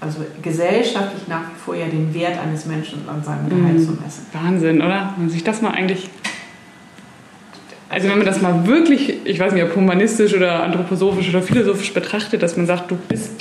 also 0.00 0.20
gesellschaftlich 0.42 1.26
nach 1.28 1.42
wie 1.42 1.58
vor 1.58 1.74
ja 1.74 1.86
den 1.86 2.12
Wert 2.12 2.38
eines 2.38 2.66
Menschen 2.66 3.08
an 3.08 3.22
seinem 3.22 3.48
Gehalt 3.48 3.78
mhm. 3.78 3.84
zu 3.84 3.92
messen. 3.92 4.26
Wahnsinn, 4.32 4.82
oder? 4.82 5.12
Wenn 5.16 5.26
man 5.26 5.30
sich 5.30 5.44
das 5.44 5.62
mal 5.62 5.70
eigentlich. 5.70 6.10
Also 7.88 8.08
wenn 8.08 8.18
man 8.18 8.26
das 8.26 8.42
mal 8.42 8.66
wirklich, 8.66 9.14
ich 9.24 9.38
weiß 9.38 9.52
nicht, 9.52 9.64
ob 9.64 9.74
humanistisch 9.74 10.34
oder 10.34 10.62
anthroposophisch 10.62 11.28
oder 11.30 11.42
philosophisch 11.42 11.94
betrachtet, 11.94 12.42
dass 12.42 12.56
man 12.56 12.66
sagt, 12.66 12.90
du 12.90 12.96
bist 12.96 13.32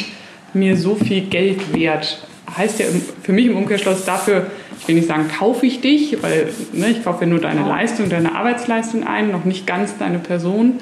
mir 0.54 0.78
so 0.78 0.96
viel 0.96 1.22
Geld 1.22 1.74
wert, 1.74 2.26
heißt 2.56 2.80
ja 2.80 2.86
für 3.24 3.34
mich 3.34 3.48
im 3.48 3.58
Umkehrschluss 3.58 4.06
dafür, 4.06 4.48
ich 4.80 4.88
will 4.88 4.96
nicht 4.96 5.08
sagen, 5.08 5.28
kaufe 5.28 5.66
ich 5.66 5.82
dich, 5.82 6.22
weil 6.24 6.50
ne, 6.72 6.90
ich 6.90 7.04
kaufe 7.04 7.26
ja 7.26 7.30
nur 7.30 7.40
deine 7.40 7.68
Leistung, 7.68 8.10
deine 8.10 8.36
Arbeitsleistung 8.36 9.06
ein, 9.06 9.32
noch 9.32 9.44
nicht 9.44 9.68
ganz 9.68 9.98
deine 9.98 10.20
Person. 10.20 10.76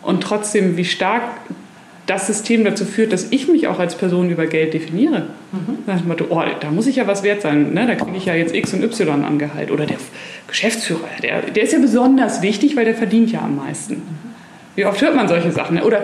Und 0.00 0.22
trotzdem, 0.22 0.76
wie 0.76 0.84
stark 0.84 1.22
das 2.06 2.26
System 2.26 2.64
dazu 2.64 2.84
führt, 2.84 3.12
dass 3.12 3.28
ich 3.30 3.48
mich 3.48 3.66
auch 3.66 3.78
als 3.78 3.94
Person 3.94 4.30
über 4.30 4.46
Geld 4.46 4.74
definiere. 4.74 5.28
Mhm. 5.52 5.78
Dann 5.86 5.96
ich 5.96 6.30
oh, 6.30 6.42
da 6.60 6.70
muss 6.70 6.86
ich 6.86 6.96
ja 6.96 7.06
was 7.06 7.22
wert 7.22 7.40
sein. 7.40 7.72
Ne? 7.72 7.86
Da 7.86 7.94
kriege 7.94 8.16
ich 8.16 8.26
ja 8.26 8.34
jetzt 8.34 8.54
X 8.54 8.74
und 8.74 8.82
Y 8.82 9.24
an 9.24 9.38
Gehalt. 9.38 9.70
Oder 9.70 9.86
der 9.86 9.96
Geschäftsführer, 10.54 11.08
der, 11.20 11.42
der 11.42 11.64
ist 11.64 11.72
ja 11.72 11.80
besonders 11.80 12.40
wichtig, 12.40 12.76
weil 12.76 12.84
der 12.84 12.94
verdient 12.94 13.32
ja 13.32 13.40
am 13.40 13.56
meisten. 13.56 14.00
Wie 14.76 14.86
oft 14.86 15.02
hört 15.02 15.16
man 15.16 15.26
solche 15.26 15.50
Sachen? 15.50 15.82
Oder 15.82 16.02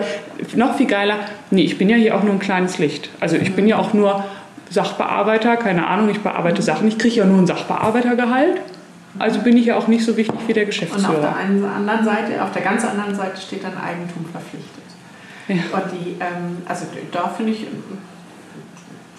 noch 0.55 0.75
viel 0.75 0.87
geiler, 0.87 1.19
nee, 1.51 1.61
ich 1.61 1.77
bin 1.77 1.87
ja 1.87 1.95
hier 1.95 2.17
auch 2.17 2.23
nur 2.23 2.33
ein 2.33 2.39
kleines 2.39 2.77
Licht. 2.77 3.09
Also 3.21 3.37
ich 3.37 3.53
bin 3.53 3.65
ja 3.65 3.77
auch 3.77 3.93
nur 3.93 4.25
Sachbearbeiter, 4.69 5.55
keine 5.55 5.87
Ahnung, 5.87 6.09
ich 6.09 6.19
bearbeite 6.19 6.61
Sachen. 6.61 6.85
Ich 6.89 6.97
kriege 6.97 7.15
ja 7.15 7.25
nur 7.25 7.37
ein 7.37 7.47
Sachbearbeitergehalt. 7.47 8.59
Also 9.17 9.39
bin 9.39 9.55
ich 9.55 9.67
ja 9.67 9.77
auch 9.77 9.87
nicht 9.87 10.03
so 10.03 10.17
wichtig 10.17 10.37
wie 10.47 10.53
der 10.53 10.65
Geschäftsführer. 10.65 11.09
Und 11.09 11.15
auf 11.15 11.21
der 11.21 11.73
anderen 11.73 12.03
Seite, 12.03 12.43
auf 12.43 12.51
der 12.51 12.61
ganz 12.61 12.83
anderen 12.83 13.15
Seite 13.15 13.39
steht 13.39 13.63
dann 13.63 13.77
Eigentum 13.77 14.25
verpflichtet. 14.29 14.83
Ja. 15.47 15.55
Und 15.55 15.91
die, 15.93 16.11
ähm, 16.19 16.57
also 16.65 16.87
da 17.13 17.29
finde 17.29 17.53
ich, 17.53 17.67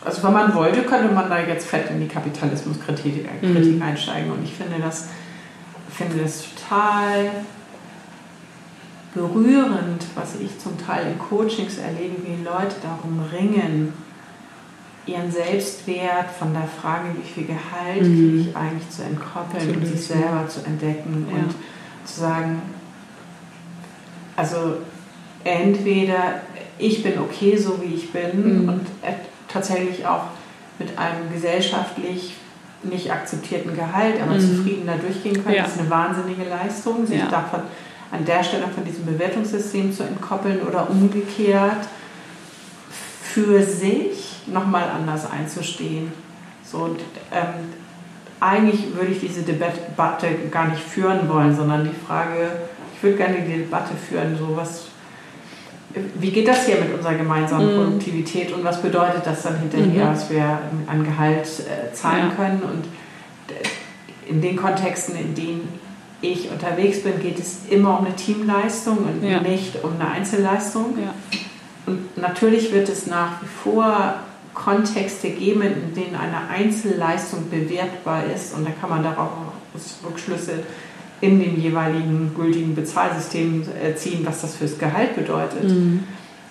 also 0.04 0.22
wenn 0.24 0.32
man 0.34 0.54
wollte, 0.54 0.82
könnte 0.82 1.10
man 1.14 1.30
da 1.30 1.38
jetzt 1.40 1.68
fett 1.68 1.88
in 1.88 2.00
die 2.00 2.08
Kapitalismuskritik 2.08 3.26
mhm. 3.40 3.80
einsteigen. 3.82 4.30
Und 4.30 4.44
ich 4.44 4.52
finde 4.52 4.76
das, 4.82 5.08
finde 5.92 6.22
das 6.22 6.44
total 6.54 7.30
berührend, 9.14 10.04
was 10.14 10.36
ich 10.40 10.58
zum 10.58 10.78
Teil 10.78 11.12
in 11.12 11.18
Coachings 11.18 11.78
erlebe, 11.78 12.16
wie 12.24 12.42
Leute 12.42 12.76
darum 12.82 13.20
ringen, 13.32 13.92
ihren 15.04 15.30
Selbstwert 15.30 16.30
von 16.30 16.52
der 16.52 16.68
Frage, 16.80 17.08
wie 17.20 17.28
viel 17.28 17.44
Gehalt 17.44 18.02
mhm. 18.02 18.14
kriege 18.14 18.50
ich 18.50 18.56
eigentlich 18.56 18.88
zu 18.88 19.02
entkoppeln 19.02 19.66
Natürlich. 19.66 19.90
und 19.90 19.96
sich 19.96 20.06
selber 20.06 20.48
zu 20.48 20.64
entdecken 20.64 21.26
ja. 21.28 21.36
und 21.38 21.54
zu 22.04 22.20
sagen, 22.20 22.62
also 24.36 24.76
entweder 25.44 26.40
ich 26.78 27.02
bin 27.02 27.18
okay, 27.18 27.56
so 27.56 27.80
wie 27.82 27.94
ich 27.94 28.12
bin 28.12 28.62
mhm. 28.62 28.68
und 28.68 28.86
tatsächlich 29.48 30.06
auch 30.06 30.24
mit 30.78 30.96
einem 30.96 31.32
gesellschaftlich 31.32 32.34
nicht 32.82 33.10
akzeptierten 33.10 33.74
Gehalt, 33.74 34.20
aber 34.20 34.34
mhm. 34.34 34.40
zufrieden 34.40 34.86
da 34.86 34.94
durchgehen 34.94 35.42
können. 35.42 35.56
Ja. 35.56 35.62
Das 35.62 35.74
ist 35.74 35.80
eine 35.80 35.90
wahnsinnige 35.90 36.44
Leistung, 36.48 37.06
sich 37.06 37.18
ja. 37.18 37.28
davon 37.28 37.60
an 38.10 38.24
der 38.24 38.44
Stelle 38.44 38.68
von 38.68 38.84
diesem 38.84 39.06
Bewertungssystem 39.06 39.92
zu 39.92 40.02
entkoppeln 40.02 40.60
oder 40.62 40.90
umgekehrt 40.90 41.88
für 43.22 43.62
sich 43.62 44.42
nochmal 44.46 44.88
anders 44.90 45.30
einzustehen. 45.30 46.12
So, 46.64 46.78
und, 46.78 47.00
ähm, 47.32 47.72
eigentlich 48.42 48.94
würde 48.94 49.12
ich 49.12 49.20
diese 49.20 49.42
Debatte 49.42 50.26
gar 50.50 50.66
nicht 50.68 50.82
führen 50.82 51.28
wollen, 51.28 51.54
sondern 51.54 51.84
die 51.84 52.06
Frage, 52.06 52.50
ich 52.94 53.02
würde 53.02 53.16
gerne 53.16 53.40
die 53.40 53.58
Debatte 53.58 53.94
führen, 53.94 54.36
so 54.36 54.56
was, 54.56 54.88
wie 56.14 56.30
geht 56.30 56.48
das 56.48 56.66
hier 56.66 56.76
mit 56.76 56.94
unserer 56.94 57.14
gemeinsamen 57.14 57.74
mm. 57.74 57.76
Produktivität 57.76 58.52
und 58.52 58.64
was 58.64 58.80
bedeutet 58.80 59.26
das 59.26 59.42
dann 59.42 59.58
hinterher, 59.58 60.06
mhm. 60.06 60.14
was 60.14 60.30
wir 60.30 60.58
an 60.86 61.04
Gehalt 61.04 61.46
äh, 61.46 61.92
zahlen 61.92 62.30
ja. 62.30 62.34
können 62.34 62.62
und 62.62 62.84
in 64.28 64.40
den 64.40 64.56
Kontexten, 64.56 65.16
in 65.16 65.34
denen 65.34 65.68
ich 66.20 66.50
unterwegs 66.50 67.02
bin, 67.02 67.20
geht 67.20 67.38
es 67.38 67.60
immer 67.68 67.98
um 67.98 68.06
eine 68.06 68.14
Teamleistung 68.14 68.98
und 68.98 69.28
ja. 69.28 69.40
nicht 69.40 69.82
um 69.82 69.92
eine 69.98 70.10
Einzelleistung. 70.10 70.96
Ja. 70.98 71.12
Und 71.86 72.16
natürlich 72.16 72.72
wird 72.72 72.88
es 72.88 73.06
nach 73.06 73.42
wie 73.42 73.46
vor 73.46 74.14
Kontexte 74.54 75.30
geben, 75.30 75.62
in 75.62 75.94
denen 75.94 76.14
eine 76.14 76.48
Einzelleistung 76.48 77.50
bewertbar 77.50 78.24
ist 78.34 78.54
und 78.54 78.66
da 78.66 78.70
kann 78.80 78.90
man 78.90 79.02
darauf 79.02 79.30
Rückschlüsse 80.04 80.62
in 81.22 81.40
dem 81.40 81.58
jeweiligen 81.58 82.32
gültigen 82.36 82.74
Bezahlsystem 82.74 83.62
äh, 83.62 83.94
ziehen, 83.94 84.20
was 84.24 84.42
das 84.42 84.56
fürs 84.56 84.76
Gehalt 84.78 85.14
bedeutet. 85.14 85.64
Mhm. 85.64 86.02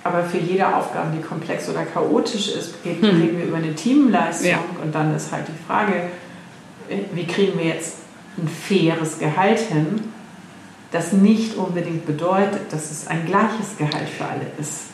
Aber 0.03 0.23
für 0.23 0.39
jede 0.39 0.75
Aufgabe, 0.75 1.09
die 1.15 1.21
komplex 1.21 1.69
oder 1.69 1.83
chaotisch 1.83 2.55
ist, 2.55 2.75
reden 2.83 3.17
mhm. 3.17 3.37
wir 3.37 3.45
über 3.45 3.57
eine 3.57 3.75
Teamleistung 3.75 4.49
ja. 4.49 4.59
und 4.81 4.95
dann 4.95 5.13
ist 5.13 5.31
halt 5.31 5.43
die 5.47 5.67
Frage, 5.67 5.93
äh, 6.89 6.99
wie 7.13 7.27
kriegen 7.27 7.59
wir 7.59 7.65
jetzt 7.65 7.97
ein 8.37 8.47
faires 8.47 9.19
Gehalt 9.19 9.59
hin, 9.59 9.99
das 10.91 11.11
nicht 11.11 11.57
unbedingt 11.57 12.05
bedeutet, 12.05 12.71
dass 12.71 12.91
es 12.91 13.07
ein 13.07 13.25
gleiches 13.25 13.77
Gehalt 13.77 14.09
für 14.09 14.25
alle 14.25 14.47
ist. 14.57 14.85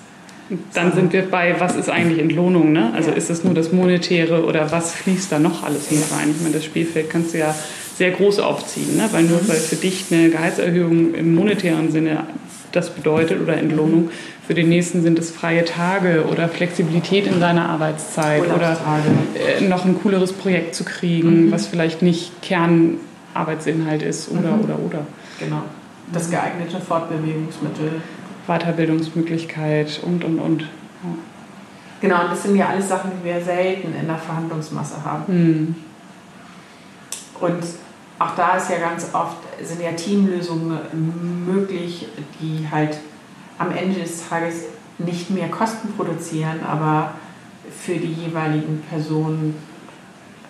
Dann 0.74 0.94
sind 0.94 1.14
wir 1.14 1.30
bei, 1.30 1.60
was 1.60 1.76
ist 1.76 1.90
eigentlich 1.90 2.20
Entlohnung? 2.20 2.72
Ne? 2.72 2.94
Also 2.96 3.12
ja. 3.12 3.16
ist 3.16 3.30
es 3.30 3.44
nur 3.44 3.54
das 3.54 3.72
Monetäre 3.72 4.44
oder 4.46 4.72
was 4.72 4.94
fließt 4.94 5.32
da 5.32 5.40
noch 5.40 5.64
alles 5.64 5.92
mit 5.92 6.02
rein? 6.12 6.32
Ich 6.32 6.42
meine, 6.42 6.56
das 6.56 6.66
Spielfeld 6.66 7.10
kannst 7.10 7.34
du 7.34 7.40
ja 7.40 7.54
sehr 7.98 8.12
groß 8.12 8.40
aufziehen, 8.40 8.96
ne? 8.96 9.10
weil 9.12 9.24
nur 9.24 9.40
weil 9.48 9.58
für 9.58 9.76
dich 9.76 10.06
eine 10.12 10.30
Gehaltserhöhung 10.30 11.16
im 11.16 11.34
monetären 11.34 11.92
Sinne 11.92 12.28
das 12.72 12.92
bedeutet 12.92 13.42
oder 13.42 13.58
Entlohnung, 13.58 14.10
für 14.46 14.54
den 14.54 14.70
nächsten 14.70 15.02
sind 15.02 15.18
es 15.20 15.32
freie 15.32 15.66
Tage 15.66 16.26
oder 16.32 16.48
Flexibilität 16.48 17.28
in 17.28 17.40
seiner 17.40 17.70
Arbeitszeit 17.70 18.44
oder 18.54 18.78
äh, 19.36 19.62
noch 19.62 19.84
ein 19.84 20.00
cooleres 20.02 20.32
Projekt 20.32 20.76
zu 20.76 20.84
kriegen, 20.84 21.48
mhm. 21.48 21.52
was 21.52 21.68
vielleicht 21.68 22.02
nicht 22.02 22.42
Kernarbeitsinhalt 22.42 24.04
ist 24.04 24.30
oder 24.30 24.52
mhm. 24.52 24.64
oder 24.64 24.80
oder. 24.80 25.08
Genau. 25.40 25.64
Das 26.14 26.30
geeignete 26.30 26.80
Fortbewegungsmittel 26.80 28.02
Weiterbildungsmöglichkeit 28.48 30.00
und, 30.06 30.24
und, 30.24 30.40
und. 30.40 30.62
Ja. 30.62 30.68
Genau, 32.00 32.22
und 32.24 32.32
das 32.32 32.44
sind 32.44 32.56
ja 32.56 32.68
alles 32.68 32.88
Sachen, 32.88 33.12
die 33.20 33.28
wir 33.28 33.42
selten 33.42 33.94
in 34.00 34.08
der 34.08 34.18
Verhandlungsmasse 34.18 35.04
haben. 35.04 35.24
Mhm. 35.28 35.76
Und 37.42 37.64
auch 38.20 38.36
da 38.36 38.58
ist 38.58 38.70
ja 38.70 38.80
ganz 38.80 39.08
oft, 39.14 39.38
sind 39.62 39.82
ja 39.82 39.92
Teamlösungen 39.92 41.46
möglich, 41.46 42.08
die 42.40 42.68
halt 42.70 42.98
am 43.58 43.72
Ende 43.72 44.00
des 44.00 44.28
Tages 44.28 44.64
nicht 44.98 45.30
mehr 45.30 45.50
Kosten 45.50 45.94
produzieren, 45.94 46.64
aber 46.68 47.14
für 47.80 47.96
die 47.96 48.14
jeweiligen 48.14 48.84
Personen 48.90 49.56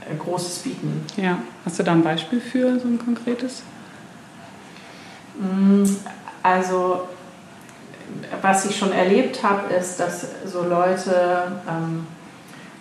äh, 0.10 0.16
Großes 0.16 0.60
bieten. 0.60 1.06
Ja, 1.18 1.40
hast 1.66 1.80
du 1.80 1.84
da 1.84 1.92
ein 1.92 2.04
Beispiel 2.04 2.40
für 2.40 2.80
so 2.80 2.88
ein 2.88 3.00
konkretes? 3.00 3.64
Mm, 5.40 5.84
also 6.44 7.08
was 8.42 8.66
ich 8.66 8.78
schon 8.78 8.92
erlebt 8.92 9.44
habe, 9.44 9.74
ist, 9.74 10.00
dass 10.00 10.28
so 10.46 10.64
Leute 10.64 11.62
ähm, 11.68 12.08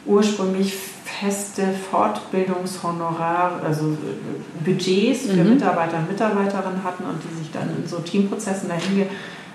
ursprünglich 0.04 0.74
feste 1.20 1.62
Fortbildungshonorar, 1.90 3.60
also 3.64 3.86
äh, 3.86 4.64
Budgets 4.64 5.26
für 5.26 5.42
mhm. 5.42 5.54
Mitarbeiter 5.54 5.98
und 5.98 6.10
Mitarbeiterinnen 6.10 6.82
hatten 6.84 7.04
und 7.04 7.18
die 7.22 7.38
sich 7.38 7.50
dann 7.52 7.70
in 7.76 7.88
so 7.88 7.98
Teamprozessen 7.98 8.68
dahin 8.68 9.06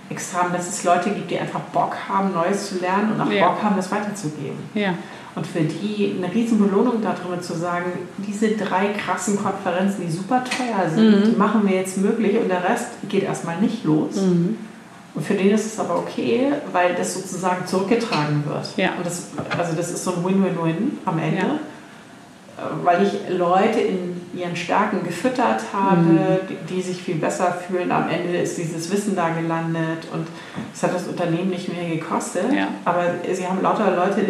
extra 0.10 0.44
haben, 0.44 0.54
dass 0.54 0.68
es 0.68 0.84
Leute 0.84 1.12
gibt, 1.12 1.32
die 1.32 1.40
einfach 1.40 1.60
Bock 1.60 1.96
haben, 2.10 2.34
Neues 2.34 2.70
zu 2.70 2.80
lernen 2.80 3.14
und 3.14 3.22
auch 3.22 3.32
ja. 3.32 3.48
Bock 3.48 3.64
haben, 3.64 3.76
das 3.76 3.92
weiterzugeben. 3.92 4.58
Ja. 4.74 4.94
Und 5.34 5.48
für 5.48 5.62
die 5.62 6.14
eine 6.18 6.34
riesen 6.34 6.60
Belohnung 6.60 7.02
darüber 7.02 7.40
zu 7.40 7.54
sagen, 7.54 7.86
diese 8.18 8.50
drei 8.58 8.88
krassen 8.88 9.42
Konferenzen, 9.42 10.06
die 10.06 10.12
super 10.12 10.44
teuer 10.44 10.90
sind, 10.90 11.20
mhm. 11.20 11.24
die 11.24 11.38
machen 11.38 11.66
wir 11.66 11.78
jetzt 11.78 11.98
möglich 11.98 12.38
und 12.38 12.50
der 12.50 12.64
Rest 12.64 12.88
geht 13.08 13.24
erstmal 13.24 13.58
nicht 13.62 13.86
los. 13.86 14.16
Mhm 14.18 14.58
und 15.14 15.26
für 15.26 15.34
den 15.34 15.52
ist 15.52 15.66
es 15.66 15.80
aber 15.80 15.98
okay, 15.98 16.54
weil 16.72 16.96
das 16.96 17.14
sozusagen 17.14 17.66
zurückgetragen 17.68 18.44
wird. 18.46 18.66
Ja. 18.78 18.94
Und 18.98 19.06
das, 19.06 19.28
also 19.58 19.76
das 19.76 19.92
ist 19.92 20.04
so 20.04 20.12
ein 20.12 20.24
Win-Win-Win 20.24 21.00
am 21.06 21.20
Ende. 21.20 21.38
Ja. 21.38 21.60
Äh, 22.58 22.86
weil 22.86 23.06
ich 23.06 23.38
Leute 23.38 23.82
in 23.82 24.22
ihren 24.34 24.56
Stärken 24.56 25.04
gefüttert 25.04 25.62
habe, 25.74 26.02
mhm. 26.02 26.20
die, 26.50 26.76
die, 26.76 26.82
sich 26.82 27.02
viel 27.02 27.16
besser 27.16 27.52
fühlen. 27.68 27.92
Am 27.92 28.10
Ende 28.10 28.38
ist 28.38 28.58
dieses 28.58 28.90
Wissen 28.90 29.16
da 29.16 29.30
gelandet 29.30 30.08
und 30.14 30.28
es 30.74 30.82
hat 30.82 30.94
das 30.94 31.08
Unternehmen 31.08 31.50
nicht 31.50 31.68
mehr 31.68 31.90
gekostet. 31.90 32.54
Ja. 32.54 32.70
Aber 32.86 33.04
sie 33.30 33.46
haben 33.46 33.62
lauter 33.62 33.94
Leute, 33.94 34.22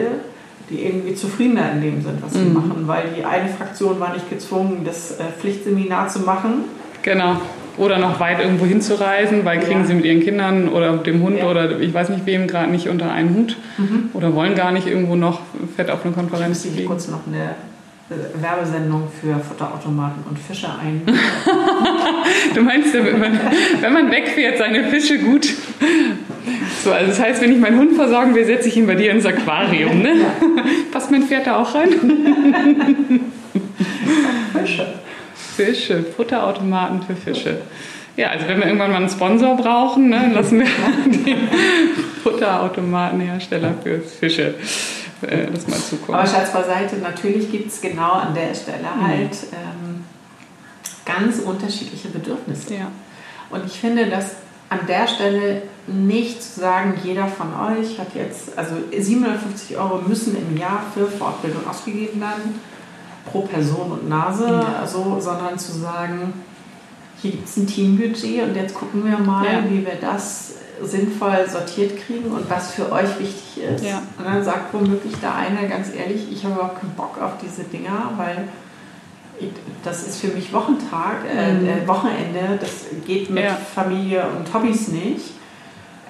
die 0.71 0.83
irgendwie 0.83 1.13
zufriedener 1.13 1.73
in 1.73 1.81
dem 1.81 2.01
sind, 2.01 2.23
was 2.23 2.33
mhm. 2.33 2.39
sie 2.39 2.49
machen. 2.49 2.87
Weil 2.87 3.09
die 3.15 3.23
eine 3.23 3.49
Fraktion 3.49 3.99
war 3.99 4.13
nicht 4.13 4.27
gezwungen, 4.31 4.81
das 4.83 5.11
äh, 5.11 5.25
Pflichtseminar 5.39 6.07
zu 6.07 6.21
machen. 6.21 6.65
Genau 7.03 7.37
oder 7.77 7.97
noch 7.97 8.19
weit 8.19 8.39
irgendwo 8.39 8.65
hinzureisen, 8.65 9.45
weil 9.45 9.59
kriegen 9.59 9.81
ja. 9.81 9.85
sie 9.85 9.93
mit 9.93 10.05
ihren 10.05 10.21
Kindern 10.21 10.69
oder 10.69 10.97
dem 10.97 11.21
Hund 11.21 11.37
ja. 11.39 11.45
oder 11.45 11.79
ich 11.79 11.93
weiß 11.93 12.09
nicht 12.09 12.25
wem 12.25 12.47
gerade 12.47 12.71
nicht 12.71 12.87
unter 12.87 13.11
einen 13.11 13.35
Hut 13.35 13.57
mhm. 13.77 14.09
oder 14.13 14.35
wollen 14.35 14.55
gar 14.55 14.71
nicht 14.71 14.87
irgendwo 14.87 15.15
noch 15.15 15.39
fett 15.75 15.89
auf 15.89 16.05
eine 16.05 16.13
Konferenz 16.13 16.65
ich 16.65 16.75
gehen. 16.75 16.85
kurz 16.85 17.07
noch 17.07 17.25
eine 17.27 17.55
äh, 18.09 18.41
Werbesendung 18.41 19.07
für 19.19 19.39
Futterautomaten 19.39 20.23
und 20.29 20.37
Fische 20.37 20.67
ein. 20.67 21.01
du 22.55 22.61
meinst, 22.61 22.93
wenn 22.93 23.19
man, 23.19 23.39
wenn 23.79 23.93
man 23.93 24.11
wegfährt, 24.11 24.57
seine 24.57 24.85
Fische 24.85 25.19
gut. 25.19 25.53
So, 26.83 26.91
also 26.91 27.07
das 27.07 27.21
heißt, 27.21 27.41
wenn 27.41 27.51
ich 27.51 27.59
meinen 27.59 27.79
Hund 27.79 27.95
versorgen 27.95 28.35
will, 28.35 28.45
setze 28.45 28.67
ich 28.67 28.77
ihn 28.77 28.87
bei 28.87 28.95
dir 28.95 29.11
ins 29.11 29.25
Aquarium. 29.25 30.01
Ne? 30.01 30.15
Passt 30.91 31.11
mein 31.11 31.23
Pferd 31.23 31.47
da 31.47 31.57
auch 31.57 31.73
rein? 31.75 31.89
Fische. 34.53 34.87
Fische, 35.65 36.03
Futterautomaten 36.03 37.03
für 37.03 37.15
Fische. 37.15 37.57
Ja, 38.17 38.29
also 38.29 38.47
wenn 38.47 38.59
wir 38.59 38.65
irgendwann 38.65 38.91
mal 38.91 38.97
einen 38.97 39.09
Sponsor 39.09 39.55
brauchen, 39.55 40.09
ne, 40.09 40.31
lassen 40.33 40.59
wir 40.59 40.67
den 41.25 41.47
Futterautomatenhersteller 42.23 43.75
für 43.83 43.99
Fische 43.99 44.55
äh, 45.21 45.47
das 45.51 45.67
mal 45.67 45.77
zukommen. 45.79 46.17
Aber 46.17 46.27
Schatz 46.27 46.51
beiseite, 46.51 46.97
natürlich 46.97 47.51
gibt 47.51 47.71
es 47.71 47.81
genau 47.81 48.11
an 48.11 48.33
der 48.33 48.53
Stelle 48.53 48.87
mhm. 48.95 49.07
halt 49.07 49.37
ähm, 49.53 50.03
ganz 51.05 51.39
unterschiedliche 51.39 52.09
Bedürfnisse. 52.09 52.73
Ja. 52.75 52.91
Und 53.49 53.65
ich 53.65 53.79
finde, 53.79 54.07
dass 54.07 54.35
an 54.69 54.79
der 54.87 55.07
Stelle 55.07 55.63
nicht 55.87 56.41
zu 56.41 56.59
sagen, 56.59 56.93
jeder 57.03 57.27
von 57.27 57.47
euch 57.53 57.99
hat 57.99 58.15
jetzt, 58.15 58.57
also 58.57 58.75
750 58.91 59.77
Euro 59.77 60.01
müssen 60.07 60.35
im 60.37 60.57
Jahr 60.57 60.83
für 60.93 61.07
Fortbildung 61.07 61.67
ausgegeben 61.67 62.21
werden 62.21 62.59
pro 63.25 63.41
Person 63.41 63.91
und 63.91 64.09
Nase, 64.09 64.47
ja. 64.47 64.79
also, 64.81 65.17
sondern 65.19 65.57
zu 65.57 65.71
sagen, 65.73 66.33
hier 67.21 67.31
gibt 67.31 67.47
es 67.47 67.57
ein 67.57 67.67
Teambudget 67.67 68.43
und 68.43 68.55
jetzt 68.55 68.73
gucken 68.73 69.05
wir 69.05 69.17
mal, 69.19 69.45
ja. 69.45 69.63
wie 69.69 69.85
wir 69.85 69.95
das 69.99 70.55
sinnvoll 70.83 71.47
sortiert 71.47 71.99
kriegen 72.05 72.31
und 72.31 72.49
was 72.49 72.71
für 72.71 72.91
euch 72.91 73.19
wichtig 73.19 73.63
ist. 73.63 73.85
Ja. 73.85 74.01
Und 74.17 74.25
dann 74.25 74.43
sagt 74.43 74.73
womöglich 74.73 75.13
der 75.21 75.35
eine 75.35 75.67
ganz 75.69 75.93
ehrlich, 75.93 76.31
ich 76.31 76.43
habe 76.43 76.55
überhaupt 76.55 76.81
keinen 76.81 76.95
Bock 76.95 77.21
auf 77.21 77.33
diese 77.41 77.63
Dinger, 77.63 78.11
weil 78.17 78.47
das 79.83 80.07
ist 80.07 80.21
für 80.21 80.27
mich 80.27 80.53
Wochentag, 80.53 81.25
äh, 81.31 81.53
mhm. 81.53 81.67
äh, 81.67 81.87
Wochenende, 81.87 82.59
das 82.59 82.85
geht 83.05 83.29
mit 83.29 83.45
Familie 83.73 84.25
und 84.37 84.53
Hobbys 84.53 84.89
nicht. 84.89 85.33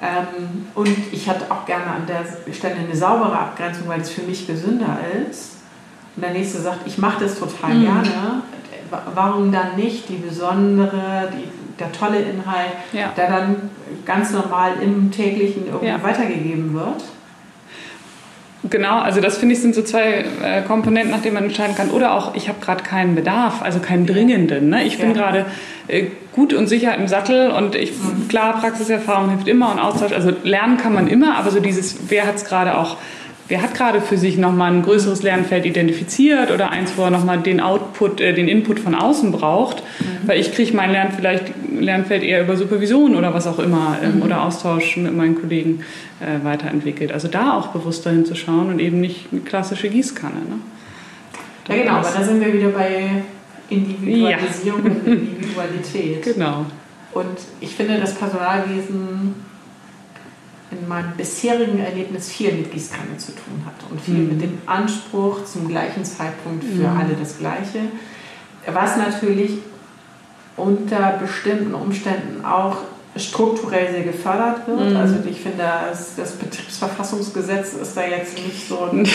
Ähm, 0.02 0.68
und 0.74 0.98
ich 1.12 1.30
hatte 1.30 1.52
auch 1.52 1.66
gerne 1.66 1.86
an 1.86 2.08
der 2.08 2.54
Stelle 2.54 2.76
eine 2.76 2.96
saubere 2.96 3.38
Abgrenzung, 3.38 3.88
weil 3.88 4.02
es 4.02 4.10
für 4.10 4.24
mich 4.24 4.48
gesünder 4.48 4.98
ist. 5.30 5.58
Und 6.16 6.24
der 6.24 6.32
nächste 6.32 6.60
sagt, 6.60 6.80
ich 6.86 6.98
mache 6.98 7.24
das 7.24 7.40
total 7.40 7.74
mhm. 7.74 7.84
gerne. 7.84 8.42
Warum 9.14 9.52
dann 9.52 9.78
nicht 9.78 10.10
die 10.10 10.18
besondere, 10.18 11.30
die, 11.34 11.48
der 11.80 11.92
tolle 11.94 12.20
Inhalt, 12.20 12.74
ja. 12.92 13.08
der 13.16 13.30
dann 13.30 13.70
ganz 14.06 14.32
normal 14.32 14.74
im 14.82 15.12
täglichen 15.12 15.68
irgendwie 15.68 15.88
ja. 15.88 16.04
weitergegeben 16.04 16.74
wird? 16.74 17.04
Genau, 18.70 19.00
also 19.00 19.22
das 19.22 19.38
finde 19.38 19.56
ich 19.56 19.62
sind 19.62 19.74
so 19.74 19.82
zwei 19.82 20.26
äh, 20.44 20.62
Komponenten, 20.62 21.10
nach 21.10 21.22
denen 21.22 21.34
man 21.34 21.46
entscheiden 21.46 21.76
kann. 21.76 21.90
Oder 21.90 22.14
auch, 22.14 22.36
ich 22.36 22.48
habe 22.48 22.60
gerade 22.64 22.84
keinen 22.84 23.16
Bedarf, 23.16 23.64
also 23.64 23.80
keinen 23.80 24.06
dringenden. 24.06 24.70
Ne? 24.70 24.84
Ich 24.84 25.00
bin 25.00 25.10
ja. 25.10 25.14
gerade 25.14 25.46
äh, 25.88 26.08
gut 26.32 26.54
und 26.54 26.68
sicher 26.68 26.94
im 26.96 27.08
Sattel 27.08 27.50
und 27.50 27.74
ich, 27.74 27.92
mhm. 27.92 28.28
klar, 28.28 28.60
Praxiserfahrung 28.60 29.30
hilft 29.30 29.48
immer 29.48 29.72
und 29.72 29.80
Austausch. 29.80 30.12
Also 30.12 30.32
lernen 30.44 30.78
kann 30.78 30.94
man 30.94 31.08
immer, 31.08 31.38
aber 31.38 31.50
so 31.50 31.60
dieses, 31.60 32.10
wer 32.10 32.28
hat 32.28 32.36
es 32.36 32.46
gerade 32.46 32.78
auch 32.78 32.98
wer 33.52 33.62
hat 33.62 33.76
gerade 33.76 34.00
für 34.00 34.18
sich 34.18 34.38
nochmal 34.38 34.72
ein 34.72 34.82
größeres 34.82 35.24
Lernfeld 35.24 35.66
identifiziert 35.66 36.52
oder 36.52 36.72
eins, 36.72 36.94
wo 36.96 37.04
er 37.04 37.10
nochmal 37.10 37.40
den 37.40 37.60
Output, 37.60 38.22
äh, 38.22 38.34
den 38.34 38.48
Input 38.48 38.80
von 38.80 38.96
außen 38.96 39.34
braucht, 39.34 39.84
mhm. 40.00 40.26
weil 40.26 40.40
ich 40.40 40.54
kriege 40.54 40.74
mein 40.74 40.94
Lern 40.94 41.12
vielleicht, 41.12 41.52
Lernfeld 41.78 42.24
eher 42.24 42.44
über 42.44 42.56
Supervision 42.56 43.14
oder 43.14 43.34
was 43.34 43.48
auch 43.48 43.60
immer 43.60 43.98
ähm, 44.02 44.16
mhm. 44.16 44.22
oder 44.22 44.44
Austausch 44.44 44.96
mit 44.96 45.14
meinen 45.16 45.40
Kollegen 45.40 45.84
äh, 46.22 46.46
weiterentwickelt. 46.46 47.12
Also 47.12 47.28
da 47.28 47.58
auch 47.58 47.68
bewusster 47.68 48.12
hinzuschauen 48.12 48.70
und 48.70 48.80
eben 48.80 49.02
nicht 49.02 49.28
eine 49.34 49.42
klassische 49.42 49.90
Gießkanne. 49.90 50.36
Ne? 50.36 50.60
Ja 51.68 51.76
genau, 51.76 51.96
aber 51.98 52.10
da 52.16 52.24
sind 52.24 52.40
wir 52.40 52.54
wieder 52.54 52.70
bei 52.70 53.22
Individualisierung 53.70 54.86
ja. 54.86 54.92
und 54.92 55.08
Individualität. 55.08 56.24
Genau. 56.34 56.66
Und 57.14 57.38
ich 57.60 57.76
finde, 57.76 58.00
das 58.00 58.16
Personalwesen 58.16 59.36
in 60.72 60.88
meinem 60.88 61.12
bisherigen 61.18 61.80
Erlebnis 61.80 62.30
viel 62.30 62.54
mit 62.54 62.72
Gießkanne 62.72 63.18
zu 63.18 63.34
tun 63.34 63.64
hat 63.66 63.90
und 63.90 64.00
viel 64.00 64.16
mhm. 64.16 64.30
mit 64.30 64.42
dem 64.42 64.58
Anspruch 64.66 65.44
zum 65.46 65.68
gleichen 65.68 66.06
Zeitpunkt 66.06 66.64
für 66.64 66.88
mhm. 66.88 66.98
alle 66.98 67.16
das 67.20 67.38
Gleiche, 67.38 67.80
was 68.68 68.98
natürlich 68.98 69.58
unter 70.58 71.18
bestimmten 71.20 71.74
Umständen 71.74 72.46
auch 72.46 72.78
strukturell 73.16 73.92
sehr 73.92 74.04
gefördert 74.04 74.68
wird. 74.68 74.92
Mhm. 74.92 74.96
Also 74.96 75.16
ich 75.30 75.42
finde, 75.42 75.64
das, 75.90 76.16
das, 76.16 76.32
Betriebsverfassungsgesetz 76.34 77.74
ist 77.74 77.98
da 77.98 78.06
jetzt 78.06 78.38
nicht 78.38 78.68
so 78.68 78.90
ein... 78.92 79.08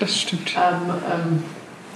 das 0.00 0.20
stimmt. 0.20 0.54
Ähm, 0.56 0.90
ähm, 0.90 1.42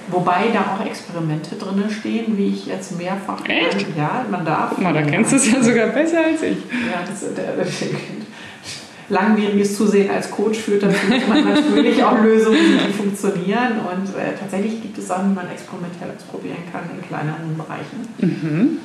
wobei 0.08 0.48
da 0.52 0.74
auch 0.74 0.84
Experimente 0.84 1.56
drin 1.56 1.84
stehen, 1.88 2.36
wie 2.36 2.48
ich 2.48 2.66
jetzt 2.66 2.98
mehrfach... 2.98 3.40
Echt? 3.46 3.86
Ja, 3.96 4.26
man 4.30 4.44
darf. 4.44 4.76
Mal, 4.76 4.92
da 4.92 5.02
kennst 5.02 5.32
du 5.32 5.36
es 5.36 5.50
ja 5.50 5.62
sogar 5.62 5.86
besser 5.88 6.24
als 6.24 6.42
ich. 6.42 6.58
Ja, 6.58 7.02
das, 7.08 7.34
der, 7.34 7.56
der, 7.56 7.66
langwieriges 9.08 9.76
Zusehen 9.76 10.10
als 10.10 10.30
Coach 10.30 10.58
führt 10.58 10.82
dazu, 10.82 10.96
dass 11.10 11.26
man 11.28 11.44
natürlich 11.54 12.02
auch 12.02 12.20
Lösungen, 12.22 12.58
die 12.86 12.92
funktionieren. 12.92 13.80
Und 13.80 14.08
äh, 14.16 14.36
tatsächlich 14.38 14.82
gibt 14.82 14.98
es 14.98 15.08
Sachen, 15.08 15.30
die 15.30 15.34
man 15.34 15.50
experimentell 15.50 16.10
ausprobieren 16.16 16.58
kann 16.70 16.82
in 16.94 17.06
kleineren 17.06 17.56
Bereichen. 17.56 18.08
Mhm. 18.18 18.78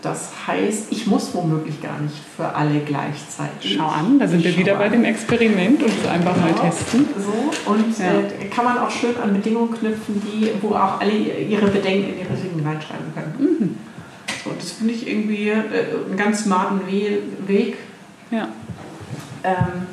Das 0.00 0.30
heißt, 0.46 0.92
ich 0.92 1.08
muss 1.08 1.34
womöglich 1.34 1.82
gar 1.82 1.98
nicht 1.98 2.14
für 2.36 2.54
alle 2.54 2.80
gleichzeitig. 2.80 3.74
Schau 3.76 3.88
an, 3.88 4.20
da 4.20 4.28
sind 4.28 4.44
wir 4.44 4.56
wieder 4.56 4.74
an. 4.74 4.78
bei 4.78 4.88
dem 4.90 5.04
Experiment 5.04 5.82
und 5.82 5.90
es 5.90 6.08
einfach 6.08 6.34
genau. 6.34 6.46
mal 6.46 6.54
testen. 6.54 7.06
So, 7.16 7.72
und 7.72 7.98
ja. 7.98 8.20
äh, 8.20 8.46
kann 8.48 8.64
man 8.64 8.78
auch 8.78 8.90
schön 8.90 9.16
an 9.20 9.34
Bedingungen 9.34 9.72
knüpfen, 9.72 10.22
die, 10.22 10.50
wo 10.62 10.68
auch 10.74 11.00
alle 11.00 11.10
ihre 11.10 11.66
Bedenken 11.66 12.12
in 12.12 12.20
ihre 12.20 12.30
Risiken 12.30 12.64
reinschreiben 12.64 13.12
können. 13.12 13.34
Mhm. 13.38 13.76
So, 14.44 14.50
das 14.56 14.70
finde 14.70 14.94
ich 14.94 15.08
irgendwie 15.08 15.48
äh, 15.48 15.54
einen 16.06 16.16
ganz 16.16 16.44
smarten 16.44 16.80
Weg. 16.86 17.76
Ja. 18.30 18.48
Ähm, 19.48 19.86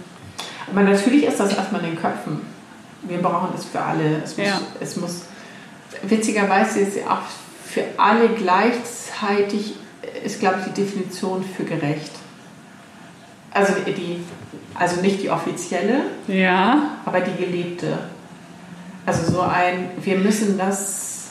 aber 0.72 0.82
natürlich 0.82 1.26
ist 1.26 1.40
das 1.40 1.56
erstmal 1.56 1.84
in 1.84 1.92
den 1.92 2.02
Köpfen. 2.02 2.42
Wir 3.04 3.20
brauchen 3.20 3.50
es 3.56 3.66
für 3.66 3.82
alle. 3.82 4.22
Es 4.24 4.38
muss, 4.38 4.48
ja. 4.48 4.62
es 4.80 4.96
muss 4.98 5.22
witzigerweise 6.04 6.80
ist 6.80 6.98
auch 7.08 7.22
für 7.66 7.84
alle 7.98 8.30
gleichzeitig, 8.30 9.76
ist 10.24 10.40
glaube 10.40 10.58
ich 10.60 10.74
die 10.74 10.82
Definition 10.82 11.44
für 11.44 11.64
gerecht. 11.64 12.12
Also, 13.52 13.74
die, 13.86 14.22
also 14.74 15.02
nicht 15.02 15.24
die 15.24 15.30
offizielle, 15.30 16.02
ja. 16.28 16.98
aber 17.06 17.22
die 17.22 17.42
gelebte. 17.42 18.00
Also 19.06 19.32
so 19.32 19.42
ein, 19.42 19.92
wir 20.02 20.18
müssen 20.18 20.58
das. 20.58 21.30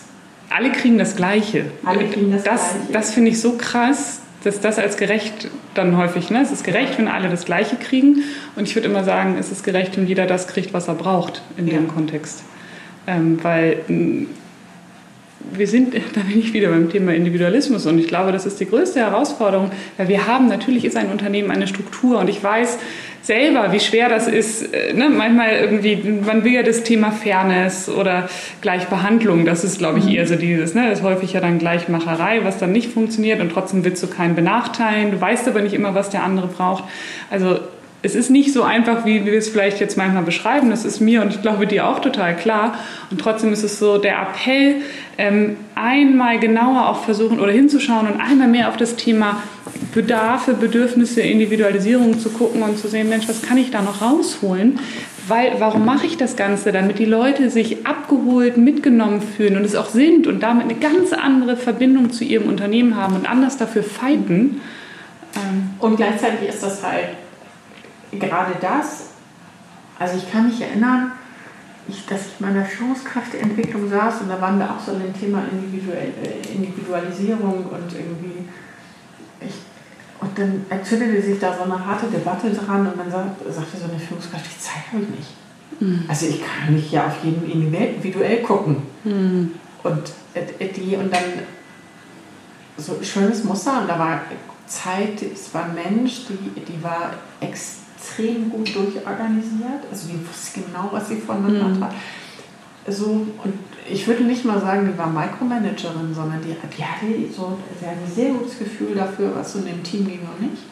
Alle 0.49 0.73
kriegen 0.73 0.97
das 0.97 1.17
Gleiche. 1.17 1.71
Alle 1.85 2.09
kriegen 2.09 2.33
das, 2.33 2.45
das 2.45 2.71
Gleiche. 2.71 2.93
Das 2.93 3.13
finde 3.13 3.31
ich 3.33 3.41
so 3.41 3.59
krass, 3.59 4.21
dass 4.45 4.61
das 4.61 4.79
als 4.79 4.97
gerecht 4.97 5.49
dann 5.75 5.97
häufig, 5.97 6.31
ne? 6.31 6.43
es 6.43 6.53
ist 6.53 6.65
gerecht, 6.65 6.99
wenn 6.99 7.09
alle 7.09 7.29
das 7.29 7.47
Gleiche 7.47 7.77
kriegen. 7.77 8.23
Und 8.57 8.69
ich 8.69 8.75
würde 8.75 8.89
immer 8.89 9.03
sagen, 9.03 9.37
es 9.39 9.51
ist 9.51 9.65
gerecht, 9.65 9.97
wenn 9.97 10.07
jeder 10.07 10.27
das 10.27 10.49
kriegt, 10.49 10.73
was 10.75 10.87
er 10.87 10.95
braucht 10.95 11.43
in 11.57 11.67
ja. 11.67 11.75
dem 11.75 11.89
Kontext. 11.89 12.45
Ähm, 13.07 13.39
weil 13.43 13.79
wir 15.53 15.67
sind, 15.67 15.95
da 16.15 16.21
bin 16.21 16.39
ich 16.39 16.53
wieder 16.53 16.69
beim 16.69 16.91
Thema 16.91 17.15
Individualismus 17.15 17.87
und 17.87 17.99
ich 17.99 18.09
glaube, 18.09 18.33
das 18.33 18.47
ist 18.47 18.61
die 18.61 18.67
größte 18.67 19.01
Herausforderung, 19.01 19.71
weil 19.97 20.09
wir 20.09 20.27
haben, 20.27 20.49
natürlich 20.49 20.85
ist 20.85 20.97
ein 20.97 21.11
Unternehmen 21.11 21.51
eine 21.51 21.67
Struktur 21.67 22.19
und 22.19 22.29
ich 22.29 22.43
weiß 22.43 22.79
selber, 23.25 23.73
wie 23.73 23.81
schwer 23.81 24.09
das 24.09 24.29
ist. 24.29 24.73
Äh, 24.73 24.93
ne? 24.93 25.09
Manchmal 25.09 25.53
irgendwie, 25.53 25.97
man 25.97 26.45
will 26.45 26.53
ja 26.53 26.63
das 26.63 26.83
Thema 26.83 27.11
Fairness 27.11 27.89
oder 27.89 28.29
Gleichbehandlung, 28.61 29.45
das 29.45 29.65
ist, 29.65 29.79
glaube 29.79 29.99
ich, 29.99 30.09
eher 30.09 30.27
so 30.27 30.37
dieses, 30.37 30.75
ne? 30.75 30.89
das 30.91 31.01
ist 31.01 31.05
häufig 31.05 31.33
ja 31.33 31.41
dann 31.41 31.59
Gleichmacherei, 31.59 32.45
was 32.45 32.59
dann 32.59 32.73
nicht 32.73 32.93
funktioniert 32.93 33.41
und 33.41 33.51
trotzdem 33.51 33.85
willst 33.85 34.03
du 34.03 34.07
keinen 34.07 34.35
benachteilen, 34.35 35.11
du 35.11 35.21
weißt 35.21 35.49
aber 35.49 35.63
nicht 35.63 35.75
immer, 35.75 35.95
was 35.95 36.11
der 36.11 36.23
andere 36.23 36.49
braucht. 36.49 36.85
Also 37.31 37.59
es 38.05 38.15
ist 38.15 38.29
nicht 38.29 38.53
so 38.53 38.63
einfach, 38.63 39.07
wie 39.07 39.25
wir 39.25 39.39
es 39.39 39.49
vielleicht 39.49 39.81
jetzt 39.81 39.97
manchmal 39.97 40.25
beschreiben. 40.25 40.69
Das 40.69 40.85
ist 40.85 41.01
mir 41.01 41.23
und 41.23 41.31
ich 41.31 41.41
glaube 41.41 41.67
dir 41.67 41.89
auch 41.89 42.01
total 42.01 42.37
klar. 42.37 42.75
Und 43.11 43.19
trotzdem 43.19 43.51
ist 43.51 43.63
es 43.63 43.79
so 43.79 43.97
der 43.97 44.21
Appell, 44.21 44.83
ähm, 45.17 45.57
einmal 45.75 46.39
genauer 46.39 46.91
auch 46.91 47.03
versuchen 47.03 47.41
oder 47.41 47.51
hinzuschauen 47.51 48.07
und 48.07 48.21
einmal 48.21 48.49
mehr 48.49 48.69
auf 48.69 48.77
das 48.77 48.97
Thema 48.97 49.43
Bedarfe, 49.93 50.55
Bedürfnisse, 50.55 51.21
Individualisierung 51.21 52.19
zu 52.19 52.31
gucken 52.31 52.63
und 52.63 52.79
zu 52.79 52.89
sehen, 52.89 53.09
Mensch, 53.09 53.29
was 53.29 53.43
kann 53.43 53.59
ich 53.59 53.71
da 53.71 53.83
noch 53.83 54.03
rausholen? 54.03 54.79
Weil, 55.27 55.55
warum 55.59 55.85
mache 55.85 56.07
ich 56.07 56.17
das 56.17 56.37
Ganze? 56.37 56.73
Damit 56.73 56.99
die 56.99 57.07
Leute 57.07 57.49
sich 57.51 57.87
abgeholt, 57.87 58.57
mitgenommen 58.57 59.23
fühlen 59.23 59.57
und 59.57 59.65
es 59.65 59.75
auch 59.75 59.89
sind 59.89 60.27
und 60.27 60.41
damit 60.41 60.65
eine 60.65 60.75
ganz 60.75 61.13
andere 61.13 61.57
Verbindung 61.57 62.11
zu 62.11 62.25
ihrem 62.25 62.49
Unternehmen 62.49 62.97
haben 62.97 63.17
und 63.17 63.29
anders 63.29 63.57
dafür 63.57 63.83
fighten. 63.83 64.61
Ähm, 65.35 65.71
und 65.79 65.97
gleichzeitig 65.97 66.49
ist 66.49 66.63
das 66.63 66.83
halt 66.83 67.09
gerade 68.13 68.53
das, 68.61 69.15
also 69.99 70.17
ich 70.17 70.31
kann 70.31 70.49
mich 70.49 70.61
erinnern, 70.61 71.13
ich, 71.89 72.07
dass 72.07 72.27
ich 72.27 72.41
in 72.41 72.47
meiner 72.47 72.65
Führungskräfteentwicklung 72.65 73.89
saß 73.89 74.23
und 74.23 74.29
da 74.29 74.41
waren 74.41 74.59
wir 74.59 74.71
auch 74.71 74.81
so 74.81 74.93
dem 74.93 75.19
Thema 75.19 75.43
äh, 75.43 76.55
Individualisierung 76.55 77.67
und 77.67 77.93
irgendwie, 77.93 78.49
und 80.25 80.39
dann 80.39 80.65
entzündete 80.71 81.23
sich 81.23 81.39
da 81.39 81.55
so 81.57 81.65
eine 81.65 81.85
harte 81.85 82.07
Debatte 82.07 82.51
dran 82.51 82.87
und 82.87 82.99
dann 82.99 83.11
sagt, 83.11 83.41
sagte 83.53 83.77
so 83.77 83.85
eine 83.85 83.99
Führungskraft, 83.99 84.45
die 84.47 84.61
Zeit 84.61 84.93
habe 84.93 85.03
ich 85.03 85.09
nicht. 85.11 85.81
Mhm. 85.81 86.05
Also 86.09 86.27
ich 86.27 86.41
kann 86.41 86.75
nicht 86.75 86.91
ja 86.93 87.07
auf 87.07 87.23
jeden 87.23 87.51
individuell 87.51 88.43
gucken. 88.43 88.83
Mhm. 89.05 89.53
Und 89.83 90.13
äh, 90.35 90.69
die 90.69 90.97
und 90.97 91.13
dann 91.13 91.23
so 92.77 92.97
ein 92.97 93.05
schönes 93.05 93.45
Muster 93.45 93.83
und 93.83 93.89
da 93.89 93.99
war 93.99 94.23
Zeit, 94.67 95.23
es 95.23 95.53
war 95.55 95.69
Mensch, 95.69 96.27
die, 96.29 96.61
die 96.61 96.83
war 96.83 97.13
extrem 97.41 97.85
extrem 98.05 98.51
gut 98.51 98.75
durchorganisiert. 98.75 99.85
Also 99.91 100.09
die 100.09 100.29
wusste 100.29 100.61
genau, 100.61 100.89
was 100.93 101.09
sie 101.09 101.17
voneinander 101.17 101.69
mhm. 101.69 101.85
hat. 101.85 101.95
So, 102.87 103.07
und 103.07 103.55
ich 103.91 104.07
würde 104.07 104.25
nicht 104.25 104.45
mal 104.45 104.61
sagen, 104.61 104.91
die 104.93 104.99
war 104.99 105.07
Micromanagerin, 105.07 106.15
sondern 106.15 106.41
die, 106.43 106.55
die, 106.77 106.85
hatte 106.85 107.07
so, 107.35 107.59
sie 107.81 107.87
hatte 107.87 107.99
ein 108.05 108.13
sehr 108.15 108.31
gutes 108.33 108.59
Gefühl 108.59 108.95
dafür, 108.95 109.35
was 109.35 109.53
so 109.53 109.61
in 109.61 109.67
dem 109.67 109.83
Team 109.83 110.07
ging 110.07 110.21
und 110.21 110.51
nicht. 110.51 110.63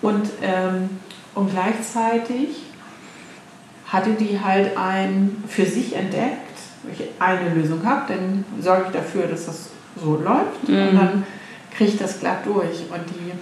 Und, 0.00 0.30
ähm, 0.42 0.90
und 1.34 1.50
gleichzeitig 1.50 2.48
hatte 3.86 4.10
die 4.10 4.40
halt 4.40 4.76
ein 4.76 5.44
für 5.46 5.66
sich 5.66 5.94
entdeckt, 5.94 6.58
wenn 6.82 6.94
ich 6.94 7.10
eine 7.18 7.54
Lösung 7.54 7.84
habe, 7.84 8.12
dann 8.12 8.44
sorge 8.60 8.84
ich 8.86 8.92
dafür, 8.92 9.26
dass 9.26 9.46
das 9.46 9.70
so 10.02 10.16
läuft 10.16 10.68
mhm. 10.68 10.88
und 10.88 10.96
dann 10.96 11.26
kriege 11.76 11.90
ich 11.90 11.98
das 11.98 12.20
glatt 12.20 12.44
durch. 12.44 12.80
Und 12.90 13.04
die 13.10 13.32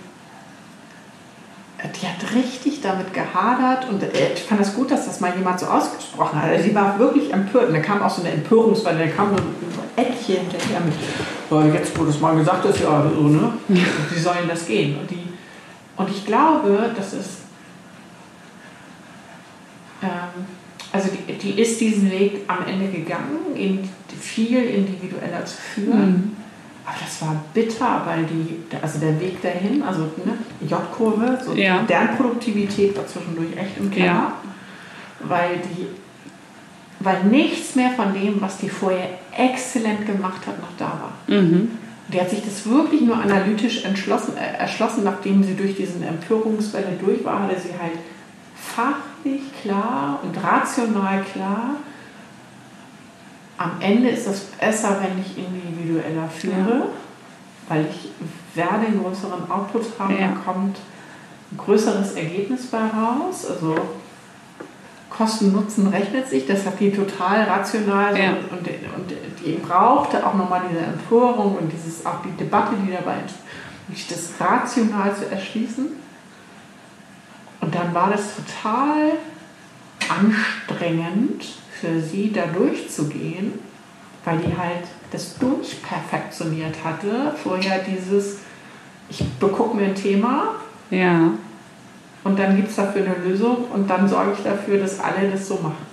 die 1.88 2.06
hat 2.06 2.34
richtig 2.34 2.80
damit 2.80 3.12
gehadert 3.12 3.88
und 3.88 4.02
äh, 4.02 4.32
ich 4.34 4.42
fand 4.42 4.60
es 4.60 4.68
das 4.68 4.76
gut, 4.76 4.90
dass 4.90 5.06
das 5.06 5.20
mal 5.20 5.34
jemand 5.36 5.58
so 5.58 5.66
ausgesprochen 5.66 6.40
hat. 6.40 6.50
Also 6.50 6.64
sie 6.64 6.74
war 6.74 6.98
wirklich 6.98 7.32
empört 7.32 7.68
und 7.68 7.74
da 7.74 7.80
kam 7.80 8.02
auch 8.02 8.10
so 8.10 8.22
eine 8.22 8.30
Empörungswelle, 8.32 9.06
da 9.06 9.12
kam 9.12 9.36
so 9.36 9.42
etliche 9.96 10.40
hinterher 10.40 10.80
mit, 10.80 10.94
oh, 11.50 11.60
jetzt 11.74 11.98
wo 11.98 12.04
das 12.04 12.20
mal 12.20 12.36
gesagt 12.36 12.64
ist, 12.66 12.80
ja, 12.80 13.10
so, 13.12 13.22
ne? 13.22 13.52
Wie 13.68 14.18
sollen 14.18 14.48
das 14.48 14.66
gehen? 14.66 14.96
Und, 14.98 15.10
die, 15.10 15.26
und 15.96 16.08
ich 16.08 16.24
glaube, 16.24 16.92
das 16.96 17.14
ist, 17.14 17.30
ähm, 20.02 20.46
also 20.92 21.08
die, 21.10 21.32
die, 21.32 21.60
ist 21.60 21.80
diesen 21.80 22.10
Weg 22.12 22.42
am 22.46 22.64
Ende 22.66 22.88
gegangen, 22.88 23.56
in 23.56 23.88
viel 24.20 24.62
individueller 24.62 25.44
zu 25.44 25.56
führen. 25.56 26.12
Mhm. 26.12 26.41
Aber 26.84 26.96
das 27.04 27.22
war 27.22 27.36
bitter, 27.54 28.02
weil 28.04 28.24
die, 28.24 28.58
also 28.82 28.98
der 28.98 29.18
Weg 29.20 29.40
dahin, 29.40 29.82
also 29.82 30.02
ne, 30.24 30.34
J-Kurve, 30.68 31.38
so 31.44 31.52
Ja. 31.54 31.82
deren 31.88 32.16
Produktivität 32.16 32.96
war 32.96 33.06
zwischendurch 33.06 33.56
echt 33.56 33.78
im 33.78 33.90
Keller, 33.90 34.06
Ja. 34.06 34.32
weil 35.20 35.58
die, 35.58 35.86
weil 36.98 37.22
nichts 37.24 37.76
mehr 37.76 37.90
von 37.90 38.12
dem, 38.12 38.40
was 38.40 38.58
die 38.58 38.68
vorher 38.68 39.08
exzellent 39.36 40.06
gemacht 40.06 40.44
hat, 40.46 40.60
noch 40.60 40.76
da 40.76 40.86
war. 40.86 41.12
Mhm. 41.28 41.70
Die 42.08 42.20
hat 42.20 42.30
sich 42.30 42.42
das 42.44 42.68
wirklich 42.68 43.02
nur 43.02 43.16
analytisch 43.16 43.84
entschlossen, 43.84 44.36
äh, 44.36 44.58
erschlossen, 44.58 45.04
nachdem 45.04 45.44
sie 45.44 45.54
durch 45.54 45.76
diesen 45.76 46.02
Empörungswelle 46.02 46.98
durch 47.00 47.24
war, 47.24 47.44
hatte 47.44 47.60
sie 47.60 47.70
halt 47.80 47.92
fachlich 48.56 49.40
klar 49.62 50.18
und 50.24 50.36
rational 50.42 51.22
klar, 51.32 51.76
am 53.58 53.70
Ende 53.80 54.08
ist 54.08 54.26
das 54.26 54.40
besser, 54.40 54.98
wenn 55.00 55.20
ich 55.24 55.38
individueller 55.82 56.28
führe, 56.28 56.86
weil 57.68 57.86
ich 57.90 58.10
werde 58.54 58.86
einen 58.86 59.02
größeren 59.02 59.50
Output 59.50 59.98
haben, 59.98 60.16
Ja. 60.18 60.28
da 60.28 60.34
kommt 60.52 60.78
ein 61.50 61.56
größeres 61.58 62.12
Ergebnis 62.14 62.66
bei 62.66 62.78
raus. 62.78 63.46
Also 63.48 63.74
Kosten-Nutzen 65.10 65.88
rechnet 65.88 66.28
sich, 66.28 66.46
das 66.46 66.64
hat 66.64 66.80
die 66.80 66.90
total 66.90 67.42
rational 67.42 68.18
Ja. 68.18 68.30
und, 68.50 68.52
und 68.52 69.12
die 69.44 69.52
brauchte 69.54 70.24
auch 70.26 70.34
nochmal 70.34 70.62
diese 70.70 70.80
Empörung 70.84 71.56
und 71.56 71.70
dieses, 71.70 72.04
auch 72.06 72.22
die 72.24 72.36
Debatte, 72.36 72.74
die 72.86 72.92
dabei 72.92 73.14
entsteht, 73.16 73.42
sich 73.90 74.08
das 74.08 74.30
rational 74.40 75.14
zu 75.14 75.30
erschließen. 75.30 75.88
Und 77.60 77.74
dann 77.74 77.94
war 77.94 78.10
das 78.10 78.22
total 78.36 79.12
anstrengend 80.08 81.44
für 81.80 82.00
sie, 82.00 82.32
da 82.32 82.46
durchzugehen, 82.46 83.58
weil 84.24 84.38
die 84.38 84.56
halt 84.56 84.84
das 85.12 85.36
durchperfektioniert 85.38 86.76
hatte. 86.84 87.34
Vorher 87.42 87.80
dieses, 87.86 88.38
ich 89.10 89.22
begucke 89.38 89.76
mir 89.76 89.84
ein 89.84 89.94
Thema 89.94 90.54
Ja. 90.90 91.30
und 92.24 92.38
dann 92.38 92.56
gibt 92.56 92.70
es 92.70 92.76
dafür 92.76 93.02
eine 93.04 93.28
Lösung 93.28 93.64
und 93.72 93.88
dann 93.90 94.08
sorge 94.08 94.32
ich 94.36 94.42
dafür, 94.42 94.78
dass 94.78 94.98
alle 95.00 95.30
das 95.30 95.46
so 95.46 95.54
machen. 95.56 95.92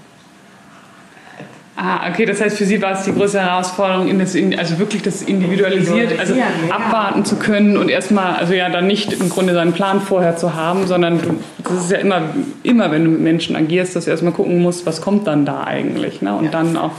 Ah, 1.81 2.09
okay, 2.09 2.25
das 2.25 2.41
heißt, 2.41 2.57
für 2.57 2.65
Sie 2.65 2.81
war 2.81 2.91
es 2.91 3.03
die 3.05 3.13
größte 3.13 3.39
Herausforderung, 3.39 4.09
in 4.09 4.19
das, 4.19 4.35
in, 4.35 4.57
also 4.59 4.77
wirklich 4.79 5.01
das 5.01 5.21
individualisiert, 5.21 6.19
also 6.19 6.33
abwarten 6.69 7.23
zu 7.23 7.37
können 7.37 7.77
und 7.77 7.87
erstmal, 7.87 8.35
also 8.35 8.53
ja, 8.53 8.67
dann 8.67 8.85
nicht 8.85 9.13
im 9.13 9.29
Grunde 9.29 9.53
seinen 9.53 9.71
Plan 9.71 10.01
vorher 10.01 10.35
zu 10.35 10.55
haben, 10.55 10.87
sondern 10.87 11.21
du, 11.21 11.39
das 11.63 11.85
ist 11.85 11.91
ja 11.91 11.99
immer, 11.99 12.21
immer, 12.63 12.91
wenn 12.91 13.05
du 13.05 13.11
mit 13.11 13.21
Menschen 13.21 13.55
agierst, 13.55 13.95
dass 13.95 14.03
du 14.05 14.11
erstmal 14.11 14.33
gucken 14.33 14.61
musst, 14.61 14.85
was 14.85 14.99
kommt 14.99 15.25
dann 15.25 15.45
da 15.45 15.63
eigentlich, 15.63 16.21
ne? 16.21 16.35
Und 16.35 16.45
Ja. 16.45 16.51
dann 16.51 16.75
auf 16.75 16.91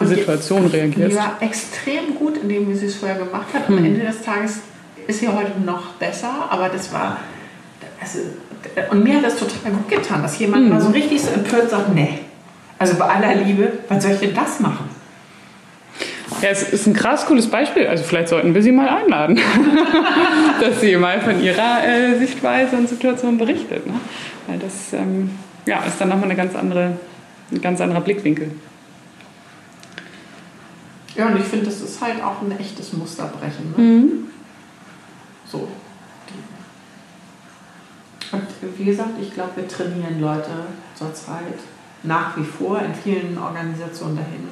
die 0.00 0.06
Situation 0.06 0.70
Die 0.70 0.76
reagierst. 0.76 1.16
war 1.16 1.36
extrem 1.40 2.14
gut 2.16 2.38
in 2.38 2.48
dem, 2.48 2.68
wie 2.68 2.74
sie 2.74 2.86
es 2.86 2.96
vorher 2.96 3.18
gemacht 3.18 3.46
hat. 3.52 3.68
Am 3.68 3.78
Ende 3.78 4.04
des 4.04 4.22
Tages 4.22 4.60
ist 5.06 5.20
sie 5.20 5.28
heute 5.28 5.60
noch 5.64 5.92
besser, 5.94 6.32
aber 6.50 6.68
das 6.68 6.92
war. 6.92 7.18
Also, 8.00 8.18
und 8.90 9.04
mir 9.04 9.16
hat 9.16 9.24
das 9.24 9.36
total 9.36 9.72
gut 9.72 9.88
getan, 9.88 10.22
dass 10.22 10.38
jemand 10.38 10.68
mal 10.68 10.80
so 10.80 10.90
richtig 10.90 11.22
so 11.22 11.30
empört 11.30 11.70
sagt: 11.70 11.94
Nee, 11.94 12.20
also 12.78 12.96
bei 12.96 13.04
aller 13.04 13.34
Liebe, 13.34 13.72
was 13.88 14.02
soll 14.02 14.12
ich 14.12 14.20
denn 14.20 14.34
das 14.34 14.60
machen? 14.60 14.88
Ja, 16.42 16.48
es 16.50 16.62
ist 16.62 16.86
ein 16.86 16.94
krass 16.94 17.26
cooles 17.26 17.46
Beispiel. 17.46 17.86
Also 17.86 18.04
vielleicht 18.04 18.28
sollten 18.28 18.54
wir 18.54 18.62
sie 18.62 18.72
mal 18.72 18.88
einladen, 18.88 19.38
dass 20.60 20.80
sie 20.80 20.96
mal 20.96 21.20
von 21.20 21.42
ihrer 21.42 21.86
äh, 21.86 22.18
Sichtweise 22.18 22.76
und 22.76 22.88
Situation 22.88 23.38
berichtet. 23.38 23.86
Ne? 23.86 23.94
Weil 24.46 24.58
das 24.58 24.92
ähm, 24.92 25.30
ja, 25.66 25.82
ist 25.86 26.00
dann 26.00 26.08
nochmal 26.08 26.24
eine 26.24 26.36
ganz 26.36 26.54
andere, 26.54 26.96
ein 27.52 27.60
ganz 27.60 27.80
anderer 27.80 28.00
Blickwinkel. 28.00 28.50
Ja, 31.16 31.26
und 31.28 31.36
ich 31.36 31.44
finde, 31.44 31.66
das 31.66 31.80
ist 31.80 32.00
halt 32.00 32.22
auch 32.22 32.42
ein 32.42 32.58
echtes 32.58 32.92
Musterbrechen. 32.92 33.74
Ne? 33.76 34.10
So. 35.46 35.68
Und 38.32 38.42
wie 38.76 38.84
gesagt, 38.84 39.10
ich 39.20 39.32
glaube, 39.32 39.50
wir 39.56 39.68
trainieren 39.68 40.20
Leute 40.20 40.50
zurzeit 40.96 41.58
nach 42.02 42.36
wie 42.36 42.44
vor 42.44 42.80
in 42.80 42.94
vielen 42.94 43.38
Organisationen 43.38 44.16
dahin, 44.16 44.48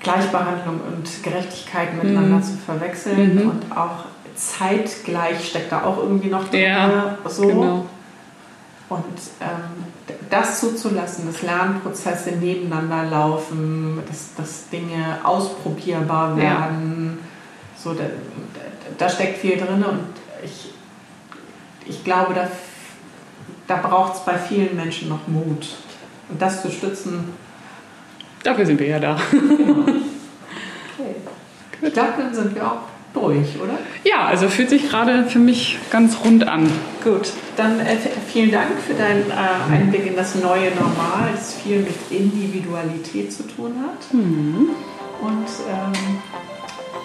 Gleichbehandlung 0.00 0.80
und 0.86 1.22
Gerechtigkeit 1.22 1.94
miteinander 1.94 2.42
zu 2.42 2.52
verwechseln 2.58 3.36
Mhm. 3.36 3.50
und 3.50 3.76
auch 3.76 4.04
zeitgleich 4.34 5.48
steckt 5.48 5.72
da 5.72 5.84
auch 5.84 5.98
irgendwie 5.98 6.28
noch 6.28 6.46
drin. 6.48 6.60
Ja, 6.60 7.16
so. 7.26 7.46
genau. 7.46 7.86
Und 8.88 9.04
ähm, 9.40 10.16
das 10.28 10.60
zuzulassen, 10.60 11.26
dass 11.26 11.42
Lernprozesse 11.42 12.32
nebeneinander 12.32 13.04
laufen, 13.10 14.02
dass, 14.06 14.34
dass 14.36 14.68
Dinge 14.68 15.18
ausprobierbar 15.24 16.36
Ja. 16.36 16.42
werden, 16.42 17.18
so, 17.76 17.94
da, 17.94 18.04
da, 18.98 19.08
steckt 19.08 19.38
viel 19.38 19.56
drin 19.56 19.82
und 19.82 20.04
ich, 20.44 20.70
ich 21.86 22.04
glaube, 22.04 22.34
da, 22.34 22.48
da 23.66 23.76
braucht 23.76 24.14
es 24.16 24.20
bei 24.20 24.38
vielen 24.38 24.76
Menschen 24.76 25.08
noch 25.08 25.26
Mut. 25.26 25.68
Und 26.28 26.40
das 26.40 26.62
zu 26.62 26.70
stützen, 26.70 27.32
Dafür 28.44 28.66
sind 28.66 28.78
wir 28.78 28.86
ja 28.86 29.00
da. 29.00 29.16
ich 31.80 31.92
glaube, 31.94 32.12
dann 32.18 32.34
sind 32.34 32.54
wir 32.54 32.66
auch 32.70 32.82
durch, 33.14 33.60
oder? 33.62 33.78
Ja, 34.04 34.26
also 34.26 34.48
fühlt 34.48 34.68
sich 34.68 34.88
gerade 34.88 35.24
für 35.24 35.38
mich 35.38 35.78
ganz 35.90 36.18
rund 36.24 36.46
an. 36.46 36.70
Gut, 37.02 37.32
dann 37.56 37.80
äh, 37.80 37.96
vielen 38.26 38.50
Dank 38.50 38.78
für 38.86 38.94
deinen 38.94 39.30
äh, 39.30 39.72
Einblick 39.72 40.06
in 40.06 40.16
das 40.16 40.34
neue 40.34 40.70
Normal, 40.74 41.30
das 41.34 41.54
viel 41.54 41.78
mit 41.78 41.94
Individualität 42.10 43.32
zu 43.32 43.44
tun 43.44 43.74
hat. 43.80 44.12
Und 44.12 45.46
ähm, 45.70 46.18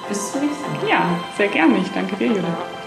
bis 0.10 0.32
zum 0.32 0.41
nächsten 0.41 0.64
Mal. 0.64 0.89
Ja, 0.89 1.20
sehr 1.38 1.47
gerne. 1.47 1.78
Ich 1.78 1.91
danke 1.91 2.16
dir, 2.16 2.28
Judith. 2.28 2.78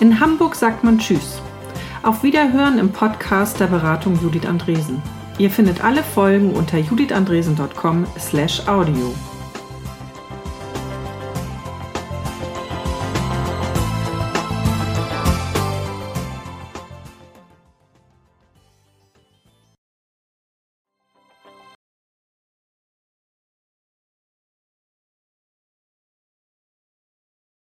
In 0.00 0.20
Hamburg 0.20 0.54
sagt 0.54 0.84
man 0.84 0.98
Tschüss. 0.98 1.40
Auf 2.02 2.22
Wiederhören 2.22 2.78
im 2.78 2.92
Podcast 2.92 3.58
der 3.60 3.68
Beratung 3.68 4.20
Judith 4.22 4.44
Andresen. 4.44 5.02
Ihr 5.38 5.50
findet 5.50 5.82
alle 5.82 6.02
Folgen 6.02 6.52
unter 6.52 6.76
judithandresen.com/audio. 6.78 9.14